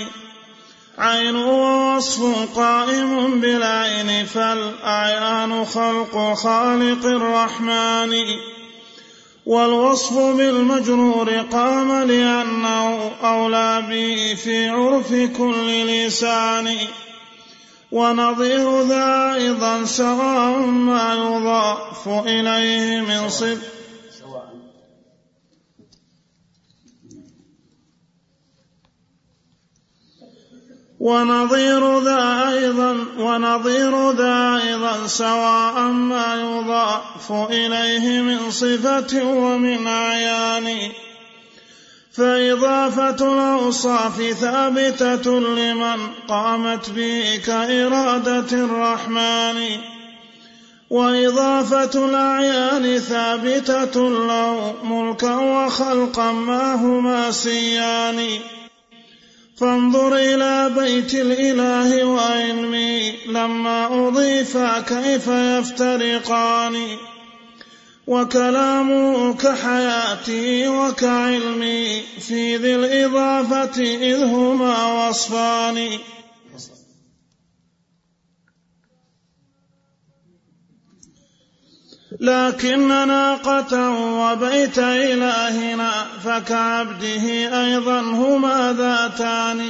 عين 0.98 1.36
ووصف 1.36 2.56
قائم 2.56 3.42
بالعين 3.42 4.26
فالاعيان 4.26 5.66
خلق 5.66 6.34
خالق 6.34 7.06
الرحمن. 7.06 8.14
والوصف 9.46 10.18
بالمجرور 10.18 11.30
قام 11.30 12.04
لأنه 12.04 13.12
أولى 13.24 13.84
به 13.90 14.36
في 14.44 14.70
عرف 14.70 15.14
كل 15.38 15.88
لسان. 15.88 16.78
ونظير 17.92 18.82
ذا 18.82 19.34
أيضا 19.36 19.86
سواء 19.86 20.58
ما 20.60 21.14
يضاف 21.14 22.08
إليه 22.08 23.02
من 23.02 23.30
صف 23.30 23.75
ونظير 31.06 32.00
ذا 32.00 32.50
أيضا 32.50 32.98
ونظير 33.18 34.12
ذا 34.12 34.62
أيضا 34.64 35.08
سواء 35.08 35.80
ما 35.82 36.36
يضاف 36.36 37.32
إليه 37.32 38.22
من 38.22 38.52
صفة 38.52 39.24
ومن 39.24 39.88
أعيان 39.88 40.92
فإضافة 42.14 43.34
الأوصاف 43.34 44.22
ثابتة 44.22 45.40
لمن 45.40 45.98
قامت 46.28 46.90
به 46.90 47.42
كإرادة 47.46 48.52
الرحمن. 48.52 49.78
وإضافة 50.90 52.06
الأعيان 52.06 53.00
ثابتة 53.00 54.10
له 54.10 54.74
ملكا 54.84 55.36
وخلقا 55.36 56.32
ما 56.32 56.76
هما 56.76 57.32
سيان. 57.32 58.28
فانظر 59.58 60.16
إلى 60.16 60.72
بيت 60.78 61.14
الإله 61.14 62.06
وعلمي 62.06 63.14
لما 63.28 64.08
أضيفا 64.08 64.80
كيف 64.80 65.28
يفترقان. 65.28 66.88
وكلامه 68.08 69.34
كحياتي 69.34 70.68
وكعلمي 70.68 72.02
في 72.20 72.58
ذي 72.58 72.76
الإضافة 72.76 73.82
إذ 73.82 74.24
هما 74.24 75.08
وصفان. 75.08 75.90
لكن 82.20 82.88
ناقة 82.88 83.90
وبيت 83.92 84.80
إلهنا 84.80 85.92
فكعبده 86.24 87.26
أيضا 87.64 88.02
هما 88.02 88.76
ذاتان. 88.78 89.70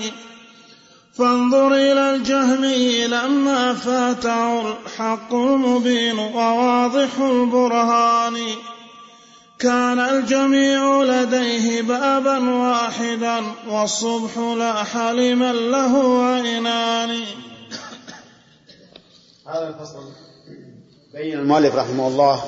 فانظر 1.17 1.73
إلى 1.73 2.15
الجهمي 2.15 3.07
لما 3.07 3.73
فاته 3.73 4.61
الحق 4.71 5.33
المبين 5.33 6.19
وواضح 6.19 7.19
البرهان. 7.19 8.37
كان 9.59 9.99
الجميع 9.99 11.01
لديه 11.03 11.81
بابا 11.81 12.49
واحدا 12.49 13.43
والصبح 13.67 14.37
لاح 14.37 14.97
لمن 14.97 15.71
له 15.71 16.25
عينان. 16.25 17.23
هذا 19.47 19.67
الفصل. 19.67 20.24
بين 21.15 21.39
المؤلف 21.39 21.75
رحمه 21.75 22.07
الله 22.07 22.43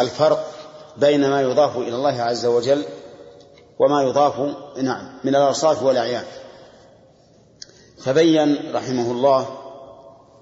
الفرق 0.00 0.52
بين 0.96 1.30
ما 1.30 1.42
يضاف 1.42 1.76
إلى 1.76 1.96
الله 1.96 2.22
عز 2.22 2.46
وجل 2.46 2.84
وما 3.78 4.02
يضاف 4.02 4.40
نعم 4.82 5.18
من 5.24 5.36
الأوصاف 5.36 5.82
والأعيان. 5.82 6.24
فبين 8.04 8.72
رحمه 8.74 9.10
الله 9.10 9.46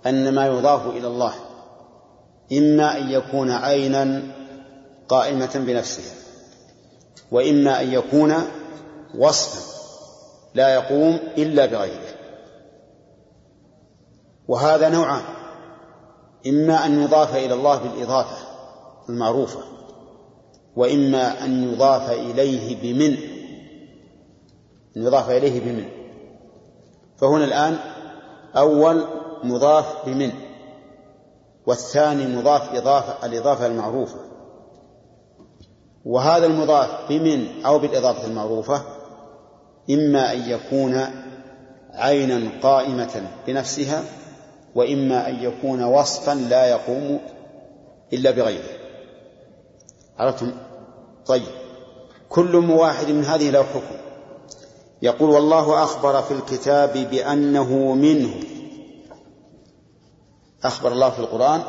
أن 0.07 0.35
ما 0.35 0.47
يضاف 0.47 0.87
إلى 0.87 1.07
الله 1.07 1.35
إما 2.53 2.99
أن 2.99 3.11
يكون 3.11 3.51
عينا 3.51 4.23
قائمة 5.09 5.51
بنفسها 5.55 6.15
وإما 7.31 7.81
أن 7.81 7.93
يكون 7.93 8.35
وصفا 9.19 9.61
لا 10.55 10.75
يقوم 10.75 11.19
إلا 11.39 11.67
بغيره. 11.67 12.15
وهذا 14.49 14.89
نوعان. 14.89 15.40
إما 16.47 16.87
أن 16.87 17.03
يضاف 17.03 17.37
إلى 17.37 17.55
الله 17.55 17.79
بالإضافة 17.79 18.37
المعروفة 19.09 19.61
وإما 20.77 21.45
أن 21.45 21.73
يضاف 21.73 22.11
إليه 22.11 22.77
بمن 22.83 23.17
أن 24.97 25.03
يضاف 25.03 25.31
إليه 25.31 25.61
بمن. 25.61 25.89
فهنا 27.17 27.45
الآن 27.45 27.77
أول 28.57 29.05
مضاف 29.45 30.07
بمن 30.07 30.33
والثاني 31.67 32.37
مضاف 32.37 32.75
إضافة 32.75 33.27
الإضافة 33.27 33.67
المعروفة. 33.67 34.19
وهذا 36.05 36.47
المضاف 36.47 37.09
بمن 37.09 37.65
أو 37.65 37.79
بالإضافة 37.79 38.27
المعروفة 38.27 38.83
إما 39.91 40.33
أن 40.33 40.51
يكون 40.51 41.07
عينا 41.93 42.51
قائمة 42.63 43.31
بنفسها 43.47 44.05
وإما 44.75 45.29
أن 45.29 45.35
يكون 45.35 45.83
وصفا 45.85 46.35
لا 46.35 46.67
يقوم 46.67 47.21
إلا 48.13 48.31
بغيره. 48.31 48.69
عرفتم؟ 50.19 50.53
طيب. 51.27 51.47
كل 52.29 52.57
واحد 52.57 53.11
من 53.11 53.25
هذه 53.25 53.51
له 53.51 53.63
حكم. 53.63 53.97
يقول 55.03 55.31
والله 55.31 55.83
أخبر 55.83 56.23
في 56.23 56.35
الكتاب 56.35 56.93
بأنه 56.93 57.95
منه. 57.95 58.35
أخبر 60.65 60.93
الله 60.93 61.11
في 61.11 61.19
القرآن 61.19 61.63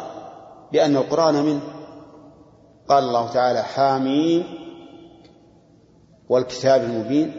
بأن 0.71 0.97
القرآن 0.97 1.43
منه. 1.43 1.61
قال 2.89 3.03
الله 3.03 3.33
تعالى 3.33 3.63
حاميم. 3.63 4.43
والكتاب 6.29 6.83
المبين. 6.83 7.33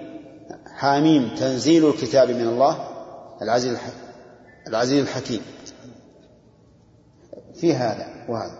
حاميم 0.76 1.34
تنزيل 1.34 1.88
الكتاب 1.88 2.30
من 2.30 2.48
الله. 2.48 2.88
العزيز 3.42 3.78
العزيز 4.66 5.02
الحكيم. 5.02 5.42
في 7.54 7.74
هذا 7.74 8.26
وهذا. 8.28 8.58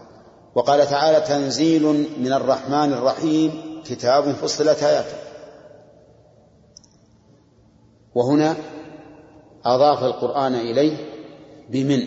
وقال 0.55 0.87
تعالى 0.87 1.21
تنزيل 1.21 2.07
من 2.21 2.33
الرحمن 2.33 2.93
الرحيم 2.93 3.83
كتاب 3.85 4.33
فصلت 4.33 4.83
آياته. 4.83 5.17
وهنا 8.15 8.57
أضاف 9.65 10.05
القرآن 10.05 10.55
إليه 10.55 10.97
بمن؟ 11.71 12.07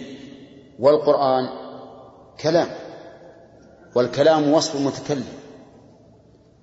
والقرآن 0.80 1.50
كلام. 2.40 2.68
والكلام 3.96 4.54
وصف 4.54 4.76
المتكلم 4.76 5.26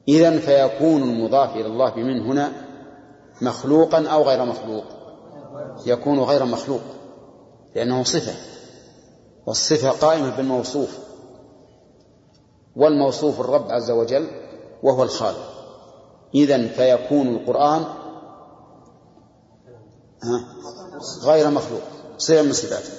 إذا 0.08 0.38
فيكون 0.38 1.02
المضاف 1.02 1.56
إلى 1.56 1.66
الله 1.66 1.90
بمن 1.90 2.20
هنا 2.20 2.52
مخلوقا 3.42 4.08
أو 4.08 4.22
غير 4.22 4.44
مخلوق؟ 4.44 4.84
يكون 5.86 6.20
غير 6.20 6.44
مخلوق. 6.44 6.80
لأنه 7.74 8.02
صفة 8.02 8.34
والصفة 9.46 9.90
قائمة 9.90 10.36
بالموصوف 10.36 10.98
والموصوف 12.76 13.40
الرب 13.40 13.70
عز 13.70 13.90
وجل 13.90 14.28
وهو 14.82 15.02
الخالق. 15.02 15.52
إذا 16.34 16.68
فيكون 16.68 17.28
القرآن 17.28 17.84
غير 21.22 21.50
مخلوق 21.50 21.82
صفة 22.18 22.42
من 22.42 22.52
صفاته. 22.52 22.92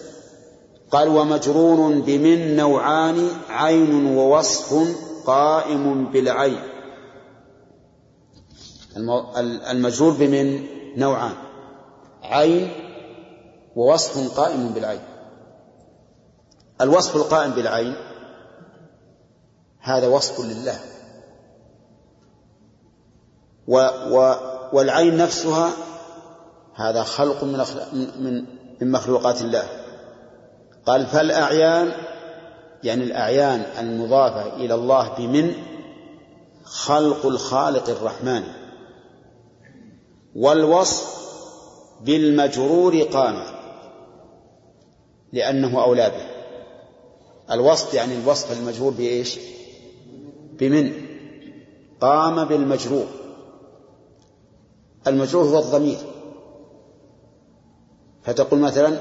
قال 0.91 1.08
ومجرور 1.08 1.94
بمن 2.00 2.56
نوعان 2.56 3.30
عين 3.50 4.18
ووصف 4.18 4.98
قائم 5.26 6.12
بالعين. 6.12 6.60
المجرور 9.72 10.14
بمن 10.14 10.66
نوعان 11.00 11.34
عين 12.24 12.82
ووصف 13.76 14.38
قائم 14.38 14.70
بالعين. 14.70 15.02
الوصف 16.82 17.16
القائم 17.16 17.52
بالعين 17.52 17.95
هذا 19.80 20.08
وصف 20.08 20.40
لله. 20.40 20.80
و 23.68 23.78
و 24.12 24.36
والعين 24.74 25.18
نفسها 25.18 25.72
هذا 26.76 27.04
خلق 27.04 27.44
من 27.44 27.66
من 28.20 28.45
من 28.82 28.91
مخلوقات 28.91 29.41
الله. 29.41 29.68
قال 30.86 31.06
فالأعيان 31.06 31.91
يعني 32.84 33.04
الأعيان 33.04 33.60
المضافة 33.80 34.56
إلى 34.56 34.74
الله 34.74 35.16
بمن؟ 35.18 35.54
خلق 36.64 37.26
الخالق 37.26 37.90
الرحمن. 37.90 38.44
والوصف 40.36 41.24
بالمجرور 42.02 43.02
قام 43.02 43.52
لأنه 45.34 45.84
أولى 45.84 46.10
به. 46.10 46.34
الوصف 47.53 47.93
يعني 47.93 48.14
الوصف 48.14 48.60
المجرور 48.60 48.91
بإيش؟ 48.91 49.39
بمن؟ 50.60 50.93
قام 52.01 52.45
بالمجرور 52.45 53.07
المجرور 55.07 55.45
هو 55.45 55.60
الضمير. 55.60 55.97
فتقول 58.23 58.60
مثلا 58.60 58.99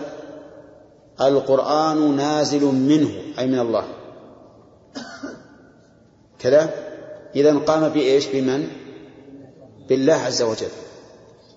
القرآن 1.20 2.16
نازل 2.16 2.64
منه 2.64 3.10
أي 3.38 3.46
من 3.46 3.58
الله. 3.58 3.84
كذا؟ 6.38 6.74
إذا 7.36 7.58
قام 7.58 7.88
بإيش؟ 7.88 8.26
بمن؟ 8.26 8.68
بالله 9.88 10.14
عز 10.14 10.42
وجل. 10.42 10.70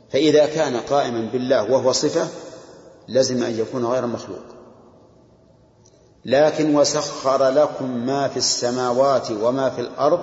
فإذا 0.10 0.46
كان 0.46 0.78
قائما 0.78 1.30
بالله 1.34 1.72
وهو 1.72 1.92
صفة 1.92 2.28
لزم 3.08 3.44
أن 3.44 3.60
يكون 3.60 3.86
غير 3.86 4.06
مخلوق. 4.06 4.55
لكن 6.26 6.76
وسخر 6.76 7.50
لكم 7.50 7.90
ما 8.06 8.28
في 8.28 8.38
السماوات 8.38 9.32
وما 9.32 9.70
في 9.70 9.82
الأرض 9.82 10.20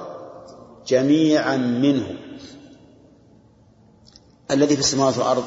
جميعا 0.86 1.56
منه. 1.56 2.18
الذي 4.50 4.74
في 4.74 4.80
السماوات 4.80 5.18
والأرض 5.18 5.44